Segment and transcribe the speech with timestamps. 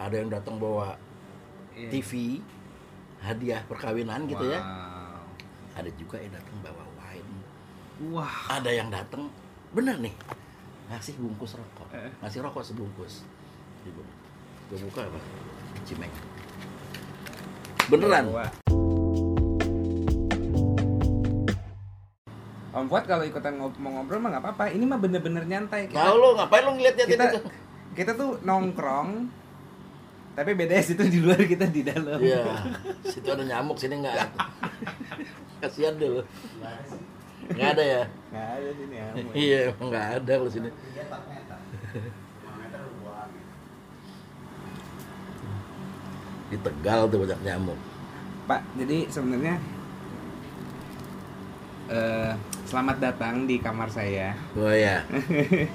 [0.00, 0.96] ada yang datang bawa
[1.70, 1.88] Iya.
[1.92, 2.40] TV
[3.20, 5.22] hadiah perkawinan gitu ya Wow.
[5.76, 7.36] ada juga yang datang bawa wine
[8.08, 8.34] Wah.
[8.50, 9.28] ada yang datang
[9.70, 10.12] bener nih
[10.88, 12.10] ngasih bungkus rokok Eh.
[12.18, 13.22] ngasih rokok sebungkus
[14.66, 15.20] gue buka apa
[15.84, 16.12] cimeng
[17.86, 18.50] beneran Wah.
[22.70, 24.64] Om Fuad kalau ikutan ngob- mau ngobrol mah nggak apa-apa.
[24.70, 25.90] Ini mah bener-bener nyantai.
[25.90, 27.40] tahu lo ngapain lo ngeliat-ngeliat kita, itu
[27.98, 29.26] kita tuh nongkrong,
[30.40, 32.16] tapi bedanya situ di luar kita di dalam.
[32.16, 32.64] Iya,
[33.04, 34.16] situ ada nyamuk sini nggak.
[35.60, 36.24] Kasihan deh lo.
[37.52, 38.02] Nggak ada ya?
[38.32, 39.08] Nggak ada sini ya.
[39.36, 40.68] Iya, emang nggak ada kalau sini.
[46.48, 47.78] Di Tegal tuh banyak nyamuk.
[48.48, 49.60] Pak, jadi sebenarnya
[51.92, 52.32] eh
[52.64, 54.32] selamat datang di kamar saya.
[54.56, 55.04] Oh ya,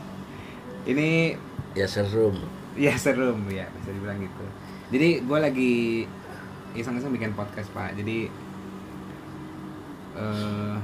[0.89, 1.37] Ini
[1.77, 2.54] ya serum.
[2.75, 4.45] Ya serum ya bisa dibilang gitu.
[4.91, 5.73] Jadi gue lagi
[6.75, 7.95] iseng-iseng bikin podcast pak.
[7.95, 8.27] Jadi
[10.15, 10.75] eh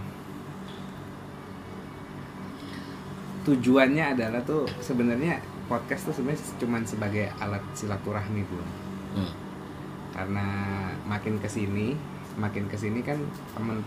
[3.42, 8.66] tujuannya adalah tuh sebenarnya podcast tuh sebenarnya cuman sebagai alat silaturahmi gue.
[9.18, 9.34] Hmm.
[10.12, 10.46] Karena
[11.08, 11.96] makin ke sini,
[12.38, 13.18] makin ke sini kan
[13.56, 13.82] temen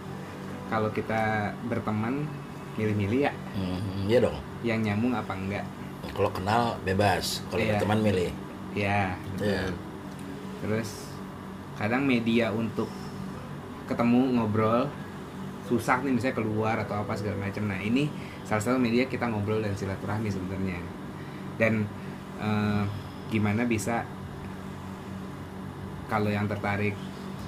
[0.72, 2.25] kalau kita berteman
[2.75, 4.34] milih-milih ya Hmm, iya dong.
[4.66, 5.62] yang nyambung apa enggak.
[6.12, 7.80] Kalau kenal bebas, kalau Iya.
[7.80, 8.30] teman milih.
[8.74, 9.47] Ya, betul.
[9.48, 9.62] Iya.
[10.60, 10.91] Terus
[11.74, 12.86] kadang media untuk
[13.84, 14.88] ketemu ngobrol
[15.64, 17.64] susah nih misalnya keluar atau apa segala macam.
[17.69, 18.08] Nah ini
[18.44, 20.78] salah satu media kita ngobrol dan silaturahmi sebenarnya.
[21.56, 21.88] Dan
[22.36, 22.82] eh,
[23.30, 24.05] gimana bisa
[26.05, 26.92] kalau yang tertarik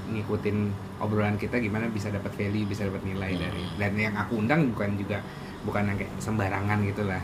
[0.06, 0.56] ngikutin
[0.96, 3.42] obrolan kita gimana bisa dapat value, bisa dapat nilai Hmm.
[3.42, 5.18] dari dan yang aku undang bukan juga
[5.62, 7.22] bukan yang kayak sembarangan gitulah.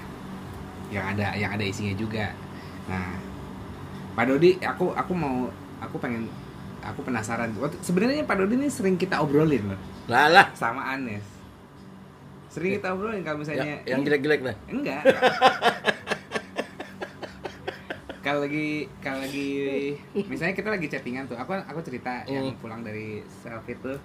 [0.93, 2.37] Yang ada yang ada isinya juga.
[2.85, 3.17] Nah,
[4.13, 5.49] Pak Dodi, aku aku mau
[5.81, 6.29] aku pengen
[6.79, 7.49] aku penasaran.
[7.81, 11.25] Sebenarnya Pak Dodi ini sering kita obrolin loh Lah lah, sama Anes.
[12.49, 14.57] Sering kita obrolin kalau misalnya Ya, yang, jelek-jelek dah.
[14.69, 15.03] enggak.
[18.23, 18.69] kalau lagi
[19.01, 19.49] kalau lagi
[20.15, 22.61] misalnya kita lagi chattingan tuh, aku aku cerita yang Hmm.
[22.61, 23.99] pulang dari selfie tuh,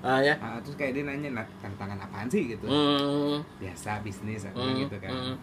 [0.00, 0.38] Ah ya.
[0.38, 2.62] ah, terus kayak dia nanya "Nah, tantangan apaan sih gitu.
[2.64, 3.42] Hmm.
[3.58, 5.10] Biasa bisnis atau Hmm, gitu kan.
[5.10, 5.36] hmm.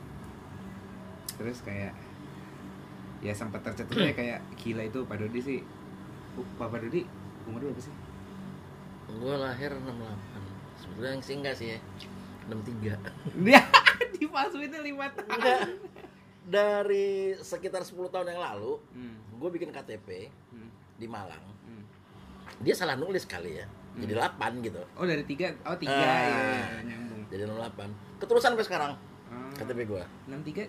[1.33, 1.94] Terus kayak
[3.19, 5.59] ya sempat tercetus ya kayak gila itu Pak Dodi sih.
[6.33, 7.05] Uh, Pak Dodi
[7.45, 7.94] umur berapa sih?
[9.05, 9.94] Gue lahir 68
[10.79, 11.79] Sebetulnya sih enggak sih ya
[12.47, 13.61] 63 Dia
[14.16, 15.27] dipalsuin lima tahun.
[15.29, 15.59] Enggak
[16.44, 17.07] Dari
[17.38, 21.83] sekitar 10 tahun yang lalu Hmm, Gue bikin KTP hmm, di Malang hmm.
[22.63, 24.33] Dia salah nulis kali ya Jadi 8
[24.65, 26.23] gitu Oh dari tiga, oh tiga Ah.
[26.23, 26.39] ya,
[26.79, 27.27] ya, nyambung.
[27.27, 28.91] Jadi 68 Keterusan sampai sekarang
[29.25, 29.50] Oh.
[29.57, 30.61] KTP gue enam tiga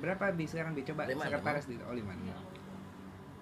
[0.00, 2.40] berapa bi sekarang bi coba Lima sekretaris di oh lima enam.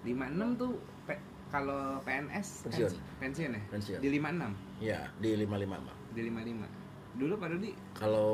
[0.03, 2.91] Lima enam tuh pe- kalau PNS Pensiun.
[2.91, 3.63] pensi- pensiun ya?
[3.67, 3.99] Pensiun.
[3.99, 4.51] di lima enam?
[4.79, 5.49] Ya di 55
[5.81, 6.67] mah di lima lima
[7.15, 7.71] dulu Pak Dodi?
[7.95, 8.31] Kalau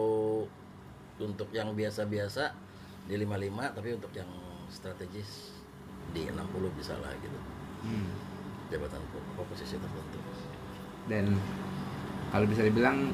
[1.16, 2.52] untuk yang biasa-biasa
[3.06, 4.28] di 55 Tapi untuk yang
[4.68, 5.53] strategis
[6.12, 6.38] di 60
[6.74, 7.40] bisa lah gitu.
[7.81, 8.09] Hmm.
[8.68, 10.19] Jabatan apa posisi tertentu.
[11.06, 11.38] Dan
[12.30, 13.13] kalau bisa dibilang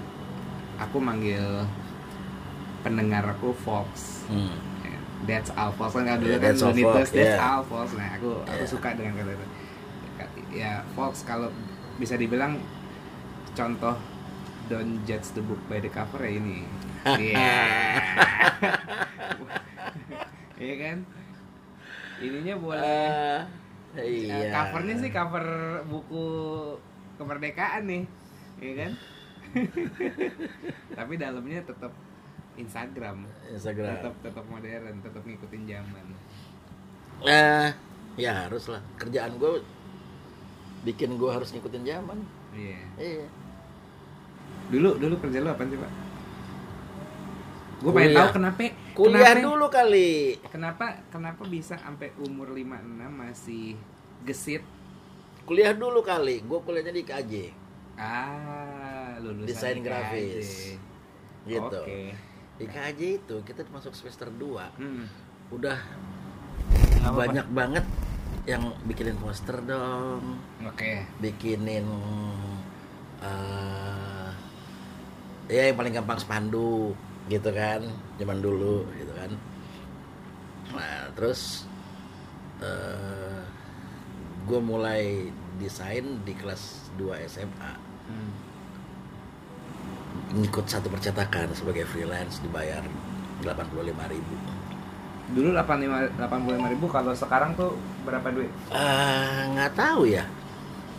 [0.80, 1.68] aku manggil
[2.82, 4.24] pendengar aku Fox.
[4.28, 4.71] Hmm.
[5.30, 7.42] That's all Fox kan dulu Yeah, kan that's all Looney Tunes, That's yeah.
[7.42, 8.70] all Fox nah aku aku Yeah.
[8.70, 9.46] suka dengan kata itu.
[10.52, 11.50] Ya Fox kalau
[11.98, 12.58] bisa dibilang
[13.54, 13.96] contoh
[14.66, 16.64] don't judge the book by the cover ya ini.
[17.04, 17.60] Iya.
[20.62, 20.98] Iya kan?
[22.22, 22.86] Ininya boleh.
[23.98, 24.54] Eh, iya.
[24.54, 25.46] covernya sih cover
[25.90, 26.24] buku
[27.18, 28.04] kemerdekaan nih
[28.62, 28.92] Iya kan?
[31.02, 31.90] Tapi dalamnya tetap
[32.56, 33.96] Instagram Instagram.
[33.96, 36.06] tetap tetap modern tetap ngikutin zaman
[37.22, 37.70] Eh,
[38.18, 38.82] ya harus lah.
[38.98, 39.62] Kerjaan gue
[40.82, 42.18] bikin gue harus ngikutin zaman.
[42.52, 43.28] iya Iya.
[44.68, 45.92] dulu dulu kerja lu apa sih pak
[47.78, 50.12] gue pengen tahu kenapa Kuliah kenapa, dulu kali.
[50.48, 52.68] kenapa kenapa bisa sampai umur 56
[53.12, 53.66] masih
[54.22, 54.64] gesit
[55.42, 56.40] Kuliah dulu kali.
[56.42, 57.34] Gue kuliahnya di KJ.
[57.98, 60.78] ah lulusan Desain grafis.
[61.44, 61.60] Gitu.
[61.60, 62.31] oke
[62.62, 65.06] Di KJ itu kita masuk semester 2 Hmm.
[65.50, 65.78] Udah
[67.02, 67.86] Apa, banyak banget
[68.44, 70.38] yang bikinin poster dong.
[70.62, 71.86] oke Bikinin
[73.22, 74.30] eh
[75.48, 76.94] ya yang paling gampang spanduk
[77.28, 77.86] gitu kan
[78.16, 79.32] zaman dulu gitu kan
[80.72, 81.66] nah terus
[82.62, 83.42] eh
[84.42, 88.32] gue mulai desain di kelas 2 SMA Hmm.
[90.32, 92.84] Ngikut satu percetakan sebagai freelance dibayar
[93.44, 94.34] 85.000 ribu.
[95.32, 98.52] Dulu 85 85 ribu kalau sekarang tuh berapa duit?
[98.72, 100.24] Eh, nggak tahu ya.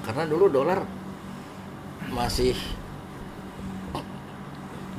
[0.05, 0.85] Karena dulu dolar
[2.13, 2.57] masih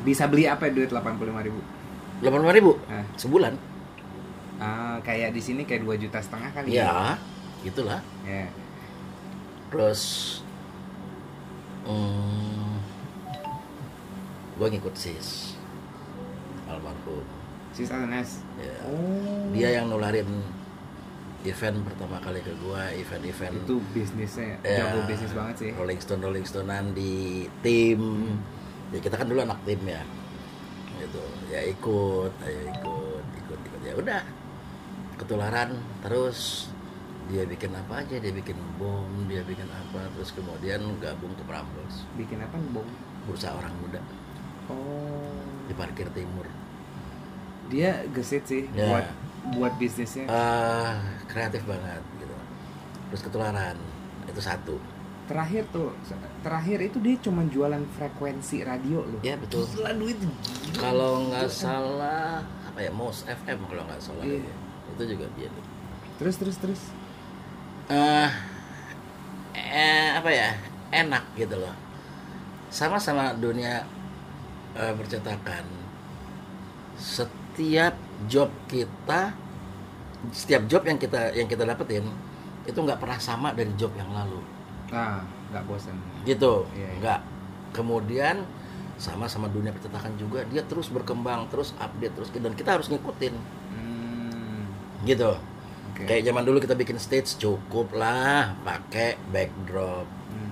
[0.03, 1.61] bisa beli apa duit 85 ribu?
[2.21, 2.71] 85 ribu?
[2.89, 3.05] Eh.
[3.17, 3.53] sebulan.
[4.61, 7.17] Ah, kayak di sini kayak 2 juta setengah kali ya
[7.63, 8.47] gitulah ya.
[9.71, 10.01] Terus
[11.87, 12.72] hmm,
[14.57, 15.57] gue ngikut sis.
[16.69, 17.25] Almarhum.
[17.73, 18.29] Sis SNS
[18.61, 18.75] ya.
[18.85, 19.49] oh.
[19.53, 20.29] Dia yang nularin
[21.43, 25.71] event pertama kali ke gua event-event itu bisnisnya ya, jago bisnis banget sih.
[25.75, 28.01] Rolling Stone Rolling Stonean di tim.
[28.95, 30.01] Ya kita kan dulu anak tim ya.
[31.01, 31.23] Gitu.
[31.51, 33.81] Ya ikut ayo ikut ikut ikut.
[33.83, 34.21] Ya udah.
[35.19, 36.69] Ketularan terus.
[37.31, 38.19] Dia bikin apa aja?
[38.19, 40.07] Dia bikin bom dia bikin apa.
[40.15, 42.07] Terus kemudian gabung ke Prambors.
[42.15, 42.87] Bikin apa bom?
[43.27, 43.99] Bursa orang muda
[44.73, 45.37] oh.
[45.65, 46.45] Di parkir timur.
[47.69, 48.89] Dia gesit sih Ya.
[48.89, 49.07] buat
[49.53, 50.25] buat bisnisnya.
[50.25, 50.93] Eh,
[51.25, 52.35] kreatif banget gitu.
[53.09, 53.77] Terus ketularan
[54.25, 54.75] itu satu.
[55.23, 55.95] Terakhir tuh
[56.43, 59.21] terakhir itu dia cuma jualan frekuensi radio loh.
[59.23, 59.63] Ya betul.
[59.69, 60.19] Gila duit
[60.75, 64.51] kalau nggak salah apa ya Mos FM kalau nggak salah Iya.
[64.93, 65.47] itu juga dia
[66.19, 66.81] terus terus terus.
[67.87, 68.29] Eh
[69.55, 70.49] eh, apa ya
[70.91, 71.73] enak gitu loh.
[72.67, 73.85] Sama-sama dunia
[74.77, 75.65] eh, percetakan
[76.97, 77.97] setiap
[78.29, 79.33] job kita
[80.31, 82.07] setiap job yang kita yang kita dapetin
[82.63, 84.39] itu nggak pernah sama dari job yang lalu.
[84.95, 85.19] Nah
[85.51, 85.99] nggak bosan.
[86.23, 86.63] Gitu.
[86.71, 86.89] Iya, iya.
[87.03, 87.19] nggak.
[87.75, 88.47] Kemudian
[88.95, 93.35] sama sama dunia percetakan juga dia terus berkembang terus update terus dan kita harus ngikutin.
[93.75, 94.63] Hmm,
[95.03, 95.35] gitu.
[95.91, 96.07] Oke.
[96.07, 100.07] Kayak zaman dulu kita bikin stage cukup lah pakai backdrop.
[100.07, 100.51] Hmm,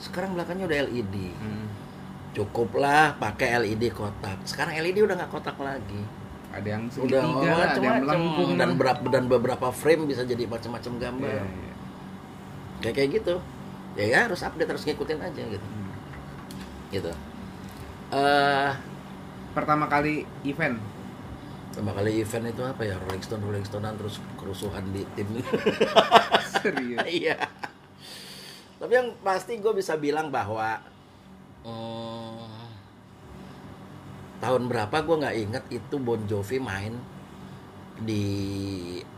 [0.00, 1.83] sekarang belakangnya udah LED hmm.
[2.34, 4.42] Cukup lah pakai LED kotak.
[4.44, 6.02] Sekarang LED udah nggak kotak lagi.
[6.54, 8.50] Ada yang udah segitiga lah, ada yang melengkung.
[8.58, 11.42] Dan berapa dan beberapa frame bisa jadi macam-macam gambar.
[11.42, 11.74] Iya, iya.
[12.82, 13.34] kayak kayak gitu.
[13.94, 15.66] Ya, ya harus update harus ngikutin aja gitu.
[15.66, 15.94] Hmm.
[16.90, 17.10] gitu.
[18.10, 18.70] Eh
[19.54, 20.78] pertama kali event?
[21.74, 22.94] pertama kali event itu apa ya?
[23.02, 25.26] Rolling Stone Rolling Stonean terus kerusuhan di tim.
[26.62, 27.02] Serius?
[27.22, 27.50] Iya.
[28.78, 30.78] Tapi yang pasti gue bisa bilang bahwa
[31.64, 32.64] hmm,
[34.40, 36.94] tahun berapa gue nggak inget itu Bon Jovi main
[38.04, 38.24] di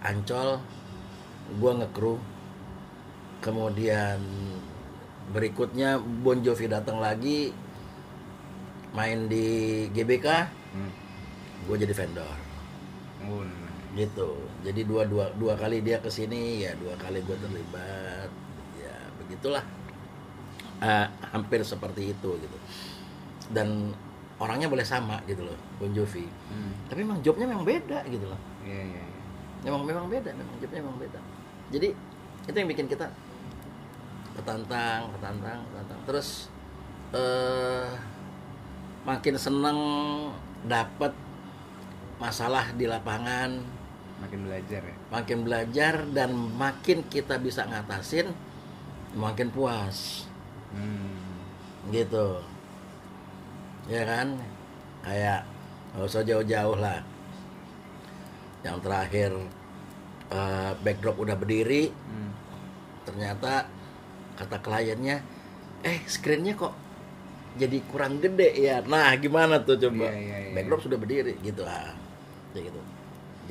[0.02, 0.60] Ancol
[1.58, 2.16] gue ngekru
[3.42, 4.18] kemudian
[5.34, 7.50] berikutnya Bon Jovi datang lagi
[8.96, 9.46] main di
[9.92, 10.28] GBK
[10.76, 10.92] Hmm.
[11.64, 12.36] gue jadi vendor.
[13.24, 13.40] Oh,
[13.96, 14.36] gitu.
[14.60, 18.28] Jadi dua dua dua kali dia ke sini ya dua kali gue terlibat.
[18.76, 19.64] Ya begitulah
[20.76, 22.58] Eh, hampir seperti itu gitu.
[23.48, 23.96] Dan
[24.36, 26.28] orangnya boleh sama gitu loh Bon Jovi.
[26.52, 26.72] Hmm.
[26.92, 28.40] tapi memang jobnya memang beda gitu loh.
[28.60, 29.22] Iya, iya, iya.
[29.64, 31.20] memang memang beda memang jobnya memang beda.
[31.72, 31.88] Jadi
[32.46, 33.08] itu yang bikin kita
[34.36, 36.00] ketantang ketantang ketantang.
[36.04, 36.28] Terus
[37.16, 37.88] eh
[39.08, 39.78] makin seneng
[40.68, 41.16] dapat
[42.20, 43.64] masalah di lapangan.
[44.20, 44.96] Makin belajar ya?
[45.12, 48.32] Makin belajar dan makin kita bisa ngatasin
[49.16, 50.28] makin puas
[50.76, 51.90] hmm.
[51.90, 52.26] gitu.
[53.88, 54.36] Ya kan?
[55.00, 55.40] Kayak
[55.96, 57.00] nggak usah jauh-jauh lah.
[58.60, 59.30] Yang terakhir
[60.30, 61.90] eh, backdrop udah berdiri.
[61.90, 62.30] Hmm.
[63.06, 63.70] ternyata
[64.34, 65.22] kata kliennya
[65.86, 66.74] eh screennya kok
[67.56, 68.82] jadi kurang gede ya?
[68.84, 70.10] Nah gimana tuh coba?
[70.10, 70.52] Iya, iya, iya.
[70.52, 71.94] backdrop sudah berdiri gitu ah.
[72.52, 72.80] Kayak gitu.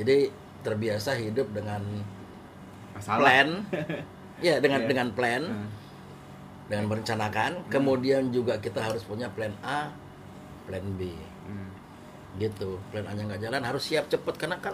[0.03, 0.17] Jadi
[0.61, 1.81] terbiasa hidup dengan
[2.93, 3.19] masalah.
[3.21, 3.49] plan.
[4.43, 4.87] Ya dengan Iya.
[4.91, 5.43] dengan plan.
[5.47, 5.69] Hmm.
[6.65, 9.93] Dengan merencanakan kemudian juga kita harus punya plan A
[10.65, 11.13] plan B
[11.45, 11.69] Hmm.
[12.41, 14.73] gitu plan A nya nggak jalan harus siap cepet karena kan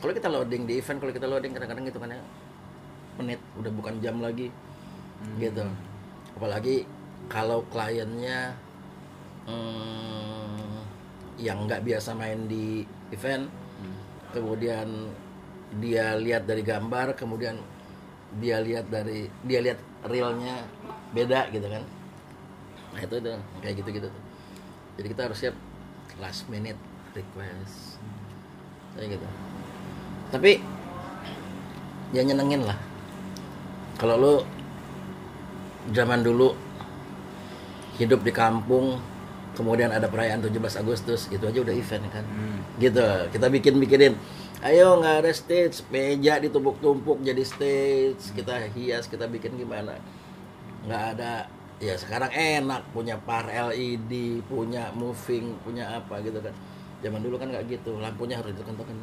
[0.00, 2.20] kalau kita loading di event kalau kita loading kadang-kadang gitu kan ya
[3.16, 4.48] menit udah bukan jam lagi
[5.16, 5.36] Hmm.
[5.36, 5.64] gitu
[6.36, 6.84] apalagi
[7.28, 8.52] kalau kliennya
[9.44, 10.76] hmm,
[11.36, 13.96] yang nggak biasa main di event Hmm.
[14.32, 14.88] kemudian
[15.76, 17.60] dia lihat dari gambar kemudian
[18.40, 20.60] dia lihat dari dia lihat realnya
[21.16, 21.82] beda gitu kan.
[22.92, 24.22] Nah itu tuh kayak gitu gitu tuh.
[24.96, 25.56] Jadi kita harus siap
[26.20, 26.78] last minute
[27.16, 28.00] request.
[28.96, 29.26] Kayak gitu.
[30.32, 30.60] Tapi
[32.12, 32.78] ya nyenengin lah.
[33.96, 34.34] Kalau lu
[35.92, 36.52] zaman dulu
[37.96, 39.00] hidup di kampung
[39.56, 42.24] kemudian ada perayaan 17 Agustus itu aja udah event kan.
[42.28, 42.60] Hmm.
[42.76, 43.04] gitu.
[43.32, 44.12] Kita bikin bikinin
[44.66, 45.82] ayo nggak ada stage.
[45.88, 48.34] Meja ditumpuk-tumpuk jadi stage.
[48.34, 49.96] Kita hias kita bikin gimana.
[50.86, 51.46] Nggak ada.
[51.78, 52.82] Ya sekarang enak.
[52.90, 56.54] Punya par LED punya moving punya apa gitu kan.
[57.04, 57.96] Zaman dulu kan nggak gitu.
[58.00, 58.96] Lampunya harus ditekan-tekan.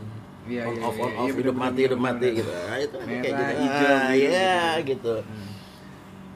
[0.43, 2.27] Iya, on iya, off iya, on iya, off bener, hidup bener, mati bener, hidup mati
[2.35, 2.51] gitu.
[2.51, 3.53] Nah, itu kan Merah, kayak gitu.
[3.63, 4.83] hijau, ah, gitu, iya gitu.
[4.91, 5.15] gitu.
[5.23, 5.49] Hmm.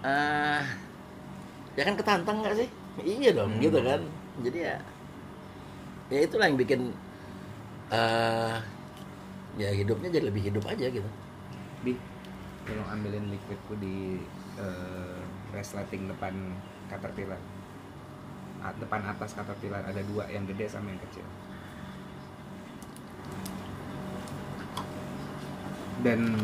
[0.07, 0.63] ah
[1.75, 2.69] ya kan ketantang nggak sih?
[3.03, 3.61] Iya dong Hmm.
[3.61, 4.01] gitu kan.
[4.47, 4.75] Jadi ya
[6.07, 6.81] ya itulah yang bikin
[7.91, 8.55] eh
[9.57, 11.09] ya hidupnya jadi lebih hidup aja gitu
[11.85, 11.93] Bi,
[12.65, 14.21] tolong ambilin liquidku di
[14.57, 15.21] eh,
[15.53, 16.33] resleting depan
[16.89, 17.39] caterpillar.
[18.81, 21.23] Depan atas caterpillar ada dua, yang gede sama yang kecil.
[26.01, 26.35] Dan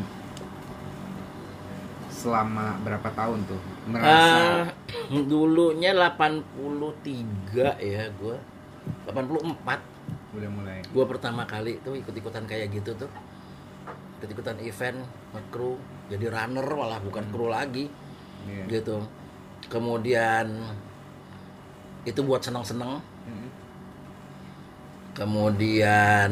[2.14, 4.64] selama berapa tahun tuh merasa Ah,
[5.30, 8.40] dulunya 83 ya gua
[9.12, 9.93] 84
[10.34, 10.80] udah mulai.
[10.90, 13.12] Gua pertama kali tuh ikut-ikutan kayak gitu tuh.
[14.20, 15.04] Ikut-ikutan event
[15.36, 15.78] nge-crew
[16.10, 17.88] jadi runner malah bukan kru lagi.
[18.44, 18.68] Iya.
[18.68, 19.00] gitu.
[19.72, 20.76] Kemudian
[22.04, 23.50] itu buat senang-senang Mm-mm.
[25.16, 26.32] kemudian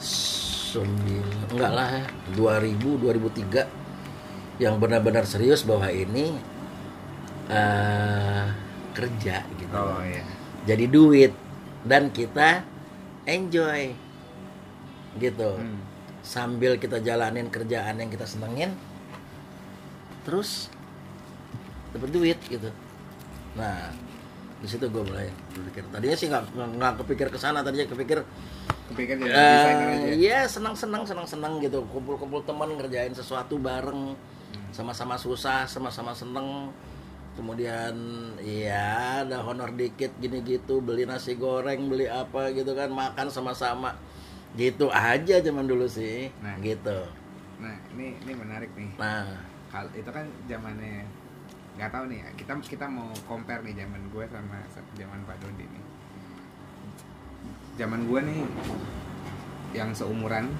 [0.00, 1.90] sembilan enggak lah
[2.32, 6.32] 2000 2003 yang benar-benar serius bahwa ini
[7.52, 8.44] eh,
[8.96, 9.74] kerja gitu.
[9.76, 10.24] Oh iya.
[10.62, 11.32] Jadi duit
[11.82, 12.62] dan kita
[13.24, 13.92] enjoy
[15.16, 15.80] gitu Hmm.
[16.20, 18.76] sambil kita jalanin kerjaan yang kita senengin
[20.22, 20.68] terus
[21.90, 22.70] dapat duit gitu
[23.52, 23.90] nah
[24.56, 28.20] di situ gue mulai berpikir tadinya sih nggak nggak kepikir ke sana tadinya kepikir
[28.86, 30.06] Kepikir jadi eh, desainer aja.
[30.12, 34.14] iya senang senang senang senang gitu kumpul kumpul teman ngerjain sesuatu bareng
[34.50, 34.66] Hmm.
[34.74, 36.74] sama-sama susah sama-sama seneng
[37.40, 37.96] kemudian
[38.38, 43.96] ya ada honor dikit gini gitu beli nasi goreng beli apa gitu kan makan sama-sama
[44.52, 46.60] gitu aja zaman dulu sih Nah.
[46.60, 47.00] gitu
[47.56, 48.92] Nah, ini ini menarik nih.
[48.94, 49.24] nah
[49.68, 51.08] Hal itu kan zamannya
[51.76, 55.64] nggak tahu nih kita kita mau compare nih zaman gue sama sa- zaman Pak Dodi
[55.64, 55.84] nih
[57.76, 58.40] zaman gue nih
[59.72, 60.50] yang seumuran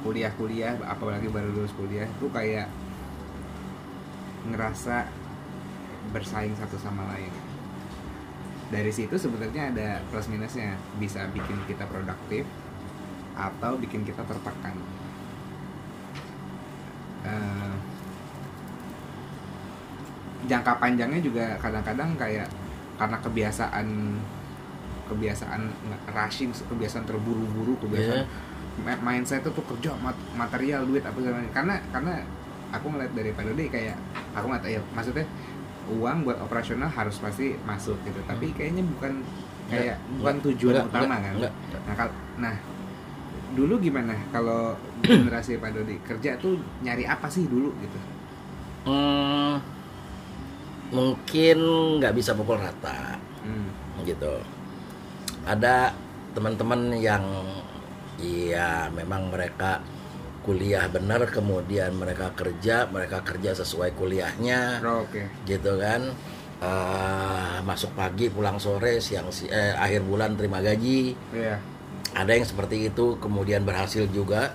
[0.00, 2.68] kuliah-kuliah apalagi baru lulus kuliah tuh kayak
[4.50, 5.06] ngerasa
[6.10, 7.30] bersaing satu sama lain.
[8.70, 10.78] Dari situ sebenarnya ada plus minusnya.
[10.98, 12.46] Bisa bikin kita produktif
[13.34, 14.74] atau bikin kita tertekan.
[17.20, 17.74] Eh,
[20.48, 22.48] jangka panjangnya juga kadang-kadang kayak
[22.96, 23.86] karena kebiasaan
[25.04, 25.62] kebiasaan
[26.10, 28.24] rushing kebiasaan terburu-buru kebiasaan
[28.80, 32.14] ma- mindset itu tuh kerja mat- material duit apa segala karena karena
[32.70, 33.96] aku ngeliat dari Pak Dodi kayak
[34.34, 35.26] aku nggak tahu ya maksudnya
[35.90, 38.20] uang buat operasional harus pasti masuk gitu.
[38.24, 39.22] Tapi kayaknya bukan
[39.70, 41.34] kayak bukan tujuan Enggak, utama enggak, kan.
[41.38, 41.52] enggak.
[41.86, 42.08] nah kal
[42.42, 42.54] nah
[43.54, 47.98] dulu gimana kalau generasi Pak Dodi kerja tuh nyari apa sih dulu gitu?
[48.80, 49.60] Hmm,
[50.94, 51.58] mungkin
[52.00, 54.06] nggak bisa pukul rata hmm.
[54.06, 54.38] gitu.
[55.46, 55.94] Ada
[56.34, 57.24] teman-teman yang
[58.20, 59.82] iya memang mereka
[60.50, 65.22] kuliah benar kemudian mereka kerja mereka kerja sesuai kuliahnya Oh, oke.
[65.46, 66.10] gitu kan.
[66.60, 71.14] Eh, masuk pagi pulang sore siang si- eh, akhir bulan terima gaji.
[71.30, 71.56] Iya.
[72.12, 74.52] Ada yang seperti itu kemudian berhasil juga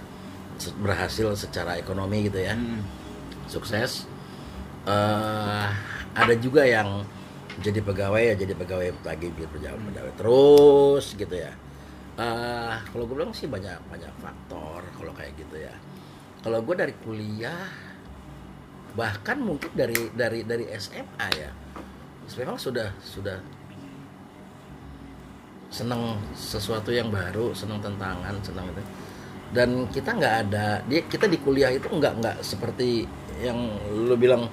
[0.75, 2.53] berhasil secara ekonomi gitu ya.
[2.53, 2.83] Hmm.
[3.45, 4.05] sukses.
[4.85, 5.67] Eh
[6.13, 7.01] ada juga yang
[7.57, 11.51] jadi pegawai ya jadi pegawai lagi jadi pegawai pegawai terus gitu ya
[12.15, 15.75] eh kalau gue bilang sih banyak banyak faktor kalau kayak gitu ya.
[16.39, 17.67] Kalau gue dari kuliah
[18.95, 21.51] bahkan mungkin dari dari dari SMA ya
[22.39, 23.37] memang sudah sudah
[25.67, 28.83] senang sesuatu yang baru senang tantangan senang itu.
[29.51, 33.03] Dan kita nggak ada dia kita di kuliah itu nggak nggak seperti
[33.43, 33.59] yang
[33.91, 34.47] lu bilang.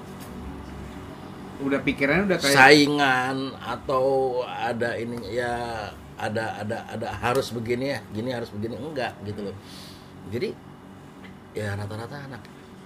[1.63, 5.87] Udah pikirannya udah kayak saingan atau ada ini ya
[6.23, 8.79] ada ada ada harus begini ya gini harus begini.
[8.79, 9.57] Enggak gitu loh.
[10.31, 10.55] Jadi
[11.53, 12.43] ya rata-rata anak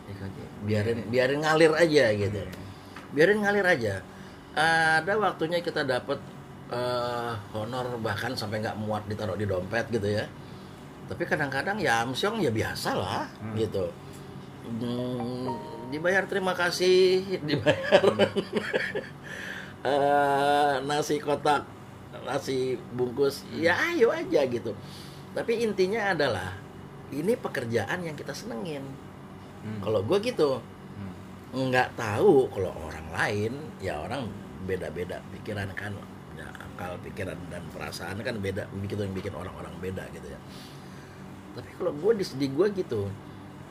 [0.09, 2.41] IKJ biarin biarin ngalir aja gitu.
[3.13, 3.95] Biarin ngalir aja.
[4.57, 6.17] Ada waktunya kita dapat
[6.73, 10.25] eh, honor bahkan sampai nggak muat ditaruh di dompet gitu ya.
[11.07, 13.55] Tapi kadang-kadang ya amsyong ya biasa lah Hmm.
[13.55, 13.85] gitu.
[14.67, 15.55] Hmm,
[15.95, 17.39] dibayar terima kasih.
[17.45, 18.03] Dibayar.
[19.87, 21.63] Eh, nasi kotak
[22.25, 24.73] nasi bungkus ya ayo aja gitu.
[25.35, 26.57] Tapi intinya adalah
[27.13, 28.83] ini pekerjaan yang kita senengin.
[29.67, 29.83] Hmm.
[29.83, 30.63] kalau gue gitu
[30.95, 31.67] Hmm.
[31.69, 34.31] nggak tahu kalau orang lain ya orang
[34.63, 35.91] beda-beda pikiran kan
[36.39, 40.39] ya, akal pikiran dan perasaan kan beda begitu yang bikin orang-orang beda gitu ya.
[41.59, 43.11] Tapi kalau gue di, di gue gitu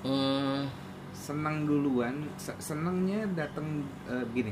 [0.04, 0.68] hmm,
[1.16, 4.52] senang duluan se- senangnya datang eh, gini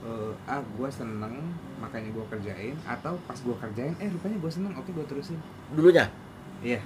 [0.00, 1.34] eh, ah gue seneng
[1.76, 5.36] makanya gue kerjain atau pas gue kerjain eh rupanya gue seneng oke gue terusin.
[5.72, 6.08] Dulunya?
[6.64, 6.80] Iya.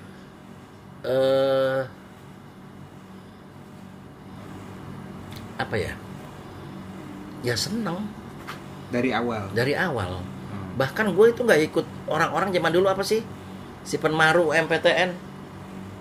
[1.04, 1.82] Eh
[5.54, 5.92] apa ya?
[7.46, 8.10] Ya seneng.
[8.90, 9.50] Dari awal.
[9.54, 10.22] Dari awal.
[10.22, 10.78] Hmm.
[10.78, 13.22] bahkan gue itu nggak ikut orang-orang zaman dulu apa sih?
[13.84, 15.34] Si penmaru MPTN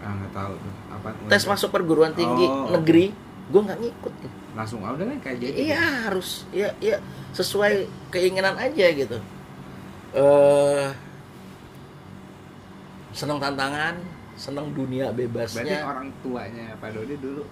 [0.04, 0.74] ah nggak tahu tuh.
[0.92, 3.16] Apa tes masuk perguruan tinggi Oh, negeri
[3.48, 4.14] gue nggak ngikut
[4.54, 7.02] langsung ah, udah kan kayak jadi iya harus ya ya
[7.34, 9.18] sesuai keinginan aja gitu.
[10.14, 10.88] Eh
[13.14, 13.98] seneng tantangan
[14.34, 17.46] seneng dunia berarti bebasnya orang tuanya Pak Dodi dulu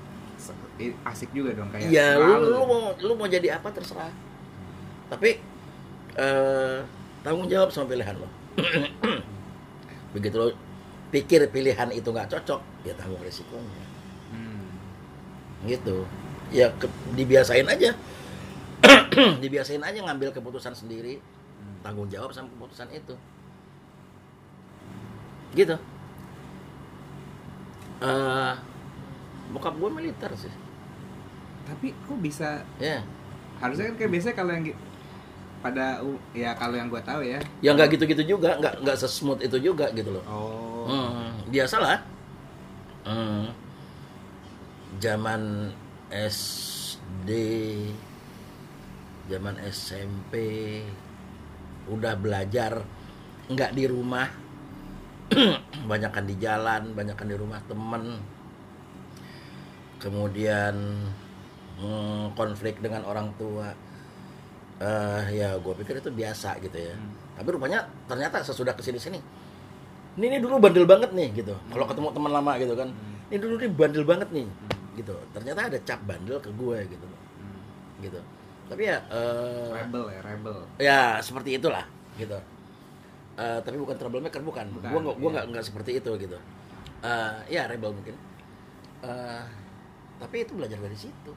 [1.05, 2.45] asik juga dong kayak ya lu, selalu.
[2.49, 4.09] lu mau lu mau jadi apa terserah.
[5.09, 5.37] Tapi
[6.17, 6.77] eh
[7.21, 8.29] tanggung jawab sama pilihan lo.
[10.17, 10.49] Begitu lo
[11.11, 13.83] pikir pilihan itu nggak cocok ya tanggung resikonya
[14.31, 14.63] Hmm.
[15.67, 16.07] gitu
[16.51, 17.95] ya ke- dibiasain aja.
[19.43, 21.21] Dibiasain aja ngambil keputusan sendiri
[21.81, 23.15] tanggung jawab sama keputusan itu.
[25.53, 25.75] Gitu.
[28.01, 28.53] Eh
[29.51, 30.53] bokap gue militer sih.
[31.67, 32.63] Tapi kok bisa?
[32.81, 33.03] Ya.
[33.61, 34.65] Harusnya kan kayak biasanya kalau yang
[35.61, 36.01] pada
[36.33, 37.39] ya kalau yang gue tahu ya.
[37.61, 40.23] Ya nggak gitu-gitu juga nggak nggak sesmooth itu juga gitu loh.
[40.25, 40.85] Oh.
[40.89, 42.01] Hmm, biasalah.
[43.01, 43.49] Hmm.
[45.01, 45.73] zaman
[46.11, 47.29] SD
[49.31, 50.33] zaman SMP
[51.87, 52.83] udah belajar
[53.47, 54.27] nggak di rumah
[55.91, 58.19] banyakkan di jalan banyakkan di rumah temen
[59.97, 60.75] kemudian
[61.79, 63.71] hmm, konflik dengan orang tua
[64.81, 67.13] eh ya gue pikir itu biasa gitu ya Hmm.
[67.37, 69.19] tapi rupanya ternyata sesudah ke sini sini
[70.17, 73.29] ini, ini dulu bandel banget nih gitu kalau ketemu teman lama gitu kan Hmm.
[73.31, 74.80] ini dulu nih bandel banget nih Hmm.
[74.95, 75.15] Gitu.
[75.31, 77.07] Ternyata ada cap bandel ke gue gitu.
[77.07, 77.61] Hmm.
[78.03, 78.19] gitu.
[78.71, 80.57] Tapi ya eh, rebel ya rebel.
[80.79, 81.83] ya seperti itulah
[82.15, 82.39] gitu.
[83.39, 85.33] Eh, tapi bukan troublemaker bukan, Bukan, gue nggak gue iya.
[85.39, 86.37] nggak nggak seperti itu gitu.
[87.03, 88.15] Eh, ya rebel mungkin.
[89.03, 89.43] Eh,
[90.19, 91.33] tapi itu belajar dari situ.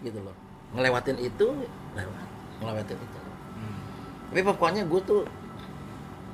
[0.00, 0.36] Gitu loh.
[0.76, 1.46] Ngelewatin itu
[1.96, 2.28] lewat.
[2.60, 3.18] Ngelewatin itu.
[3.60, 3.76] Hmm.
[4.30, 5.22] tapi pokoknya gue tuh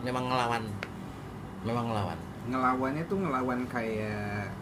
[0.06, 0.62] memang ngelawan.
[1.66, 2.18] Memang ngelawan.
[2.46, 4.54] Ngelawannya tuh ngelawan kayak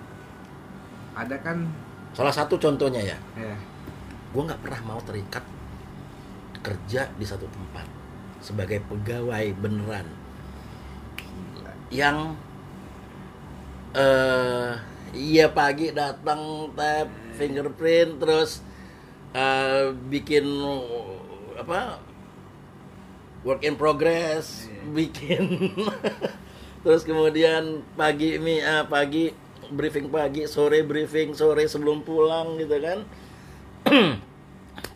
[1.14, 1.70] ada kan
[2.14, 3.18] salah satu contohnya ya.
[3.38, 3.56] Ya
[4.34, 5.46] gue nggak pernah mau terikat
[6.58, 7.86] kerja di satu tempat
[8.42, 10.10] sebagai pegawai beneran.
[11.94, 12.34] Yang
[13.94, 14.74] eh
[15.14, 17.06] iya pagi datang tap
[17.38, 18.58] fingerprint terus
[19.30, 20.42] eh, bikin
[21.54, 22.02] apa
[23.46, 24.82] work in progress Iya.
[24.90, 25.42] bikin
[26.82, 29.30] terus kemudian pagi mi ah, pagi
[29.74, 32.98] briefing pagi sore briefing sore sebelum pulang gitu kan.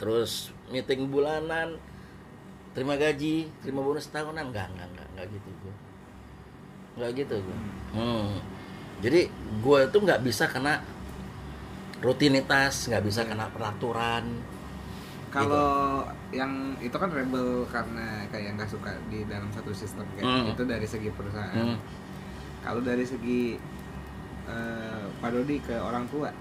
[0.01, 1.77] Terus meeting bulanan
[2.73, 4.55] terima gaji terima bonus tahunan.
[4.55, 5.75] Enggak enggak enggak enggak gitu gue
[6.99, 7.59] enggak gitu gue
[7.95, 8.43] hmm.
[8.99, 9.21] jadi
[9.63, 10.83] gue itu nggak bisa kena
[11.99, 14.25] rutinitas nggak bisa kena peraturan.
[15.29, 20.55] Kalau yang itu kan rebel karena kayak nggak suka di dalam satu sistem kayak Hmm.
[20.57, 21.53] itu dari segi perusahaan.
[21.53, 21.79] Hmm.
[22.59, 23.55] kalau dari segi
[24.49, 26.33] eh, Pak Dodi ke orang tua.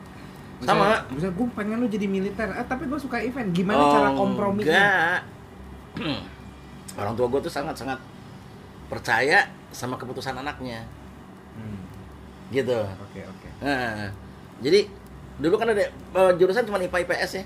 [0.58, 1.06] Sama.
[1.14, 3.54] misalnya gue pengen lu jadi militer eh, tapi gue suka event.
[3.54, 4.66] Gimana Oh, cara komprominya?
[4.66, 5.20] enggak.
[7.02, 8.00] orang tua gue tuh sangat sangat
[8.88, 10.88] percaya sama keputusan anaknya.
[11.54, 11.78] Hmm,
[12.50, 12.74] gitu.
[13.04, 13.48] Oke oke.
[13.62, 14.10] Nah,
[14.64, 14.90] jadi
[15.38, 17.44] dulu kan ada eh, jurusan cuma IPA IPS ya.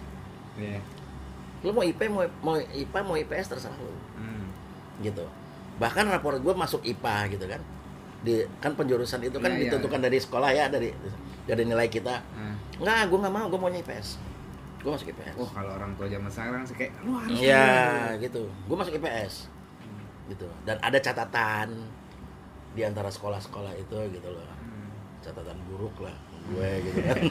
[0.52, 0.80] Iya.
[1.62, 3.92] lu mau IP mau mau IPA mau IPS terserah lu.
[4.16, 4.46] Hmm.
[5.02, 5.26] gitu.
[5.78, 7.60] Bahkan rapor gue masuk IPA gitu kan
[8.22, 10.94] di kan penjurusan itu kan Iya, iya, ditentukan dari sekolah ya dari
[11.44, 12.22] dari nilai kita.
[12.22, 14.22] Nah, enggak gue nggak mau gue maunya IPS
[14.78, 17.66] gue masuk IPS wah kalau orang tua zaman sekarang sih kayak lu harus ya
[18.12, 18.50] ini." gitu.
[18.66, 19.46] Gue masuk IPS
[19.78, 20.06] Hmm.
[20.28, 20.48] gitu.
[20.64, 21.68] Dan ada catatan
[22.72, 24.46] di antara sekolah-sekolah itu gitu loh.
[24.58, 24.90] Hmm.
[25.20, 27.18] catatan buruk lah gue gitu kan.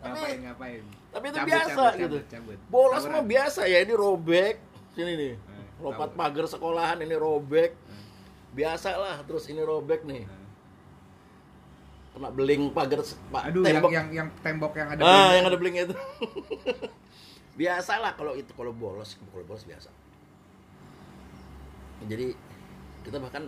[0.00, 0.82] Ngapain ngapain?
[1.10, 2.16] tapi itu Cabut, biasa cabut, gitu.
[2.22, 2.58] cabut, cabut.
[2.68, 4.56] bolos mah biasa ya ini robek.
[4.90, 5.32] Sini nih.
[5.34, 7.72] Eh, lompat pagar sekolahan ini robek
[8.50, 8.56] Hmm.
[8.56, 10.26] biasa lah terus ini robek nih.
[10.26, 10.38] Hmm.
[12.10, 13.90] kena beling pagar se- pa- aduh yang, tembok.
[13.94, 15.94] yang yang tembok yang ada ah yang ada beling itu.
[17.60, 19.90] Biasa lah kalau itu kalau bolos kalau bolos biasa.
[22.02, 22.34] Jadi
[23.06, 23.46] kita bahkan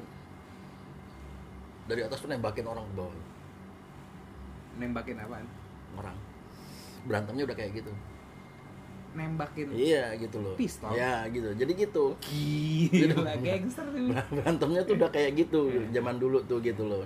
[1.84, 3.14] dari atas tuh nembakin orang ke bawah.
[4.78, 5.46] Nembakin apaan?
[5.98, 6.16] Orang.
[7.02, 7.90] Berantemnya udah kayak gitu
[9.12, 9.66] nembakin.
[9.70, 10.55] Iya gitu loh.
[10.57, 10.92] Pistol?
[10.92, 11.53] ya gitu.
[11.53, 12.05] Jadi gitu.
[12.20, 17.05] Gila gangster tuh berantemnya tuh udah kayak gitu zaman dulu tuh gitu loh.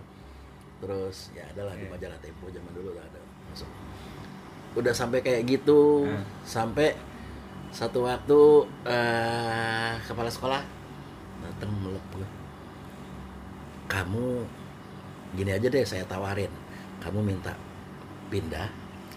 [0.79, 1.93] Terus ya adalah di Iya.
[1.93, 3.21] majalah Tempo zaman dulu tuh ada.
[3.51, 3.71] Masuk.
[4.77, 6.25] Udah sampai kayak gitu Hmm.
[6.43, 6.93] sampai
[7.73, 8.41] satu waktu
[8.87, 10.63] eh, kepala sekolah
[11.43, 12.03] datang meluk
[13.87, 14.43] kamu
[15.33, 16.51] gini aja deh saya tawarin.
[16.99, 17.55] Kamu minta
[18.27, 18.67] pindah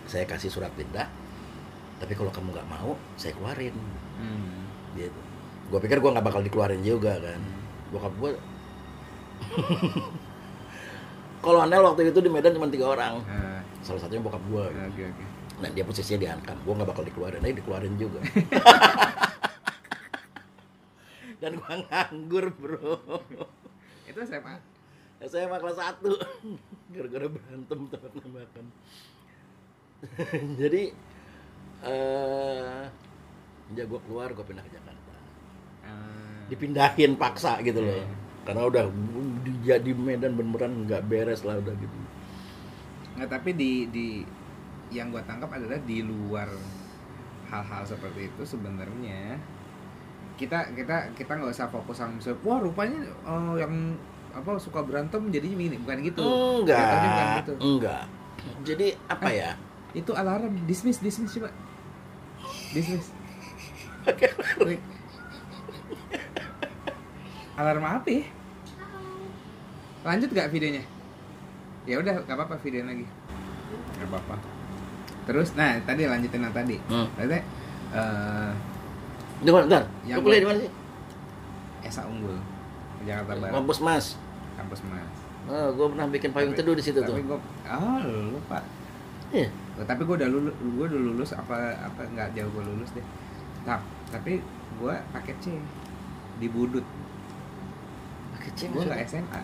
[0.06, 1.06] saya kasih surat pindah
[1.99, 3.75] tapi kalau kamu nggak mau saya keluarin.
[4.19, 4.67] Hmm.
[4.97, 5.21] gitu
[5.69, 7.38] gue pikir gue nggak bakal dikeluarin juga kan.
[7.93, 8.33] Bokap gue
[11.45, 13.23] kalau Anel waktu itu di Medan cuma tiga orang.
[13.29, 15.23] Ah, salah satunya bokap gue oke oke.
[15.62, 17.45] Nah dia posisinya diancam gue nggak bakal dikeluarin.
[17.45, 18.17] Aja dikeluarin juga.
[21.39, 22.97] Dan gue nganggur bro.
[24.09, 24.57] Itu SMA
[25.19, 25.99] SMA kelas 1
[26.95, 28.65] gara-gara berantem tebak-tebakan
[30.55, 30.95] jadi
[31.85, 32.83] eh
[33.77, 35.13] ya gue keluar gue pindah ke Jakarta.
[35.85, 37.95] Ah, dipindahin paksa gitu loh.
[37.95, 38.07] Iya.
[38.39, 38.83] karena udah
[39.45, 41.97] di, di Medan beneran nggak beres lah udah gitu.
[43.19, 44.07] Nggak tapi di di
[44.89, 46.49] yang gue tangkap adalah di luar
[47.49, 49.37] hal-hal seperti itu sebenarnya
[50.37, 53.97] kita kita kita nggak usah fokus sama misalnya wah rupanya oh, yang
[54.33, 55.77] apa suka berantem jadinya begini.
[55.81, 56.25] Bukan gitu.
[56.65, 57.37] Jatuhnya bukan enggak.
[57.37, 57.53] gitu.
[57.59, 58.03] enggak.
[58.65, 59.51] Jadi apa ya?
[59.93, 60.53] Itu alarm.
[60.65, 61.49] Dismiss dismiss coba
[62.69, 63.01] Wih.
[67.60, 68.23] alarm apa ya?
[69.99, 70.79] lanjut gak videonya?
[71.84, 73.03] Ya udah gak apa-apa video lagi.
[73.99, 74.36] Gak apa-apa.
[75.27, 76.77] Terus nah tadi lanjutin yang tadi.
[76.88, 77.08] Hmm.
[77.19, 78.51] tadi eh
[79.39, 79.84] di mana bentar?
[80.08, 80.71] Yang kuliah di mana sih?
[81.84, 82.38] Esa Unggul
[83.03, 83.51] Jakarta Barat.
[83.51, 84.05] Kampus mas.
[84.55, 85.17] Kampus mas.
[85.49, 87.15] Oh, gue pernah bikin payung Tapi- teduh di situ tuh.
[87.17, 88.62] tapi gua oh lu pak
[89.34, 89.49] iya
[89.81, 93.05] tapi gue udah lulus gue udah lulus apa apa nggak jauh gue lulus deh.
[93.61, 94.39] Tap, tapi
[94.75, 95.45] gue paket C
[96.37, 96.83] di Budut.
[98.31, 99.41] Pakai C gue nggak SMA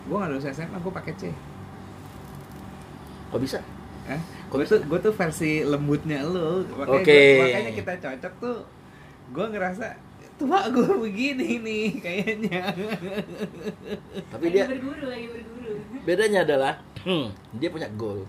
[0.00, 1.24] gue nggak lulus SMA gue paket C.
[3.28, 3.58] Kok bisa?
[4.04, 7.20] Eh Kok gue tuh gue tuh versi lembutnya lo makanya Oke.
[7.36, 8.56] gua- makanya kita cocok tuh
[9.30, 9.86] gue ngerasa
[10.34, 12.62] tua gue begini nih kayaknya.
[14.26, 15.72] Tapi lagi dia berguru lagi berguru.
[16.02, 16.74] Bedanya adalah
[17.54, 18.24] dia punya goal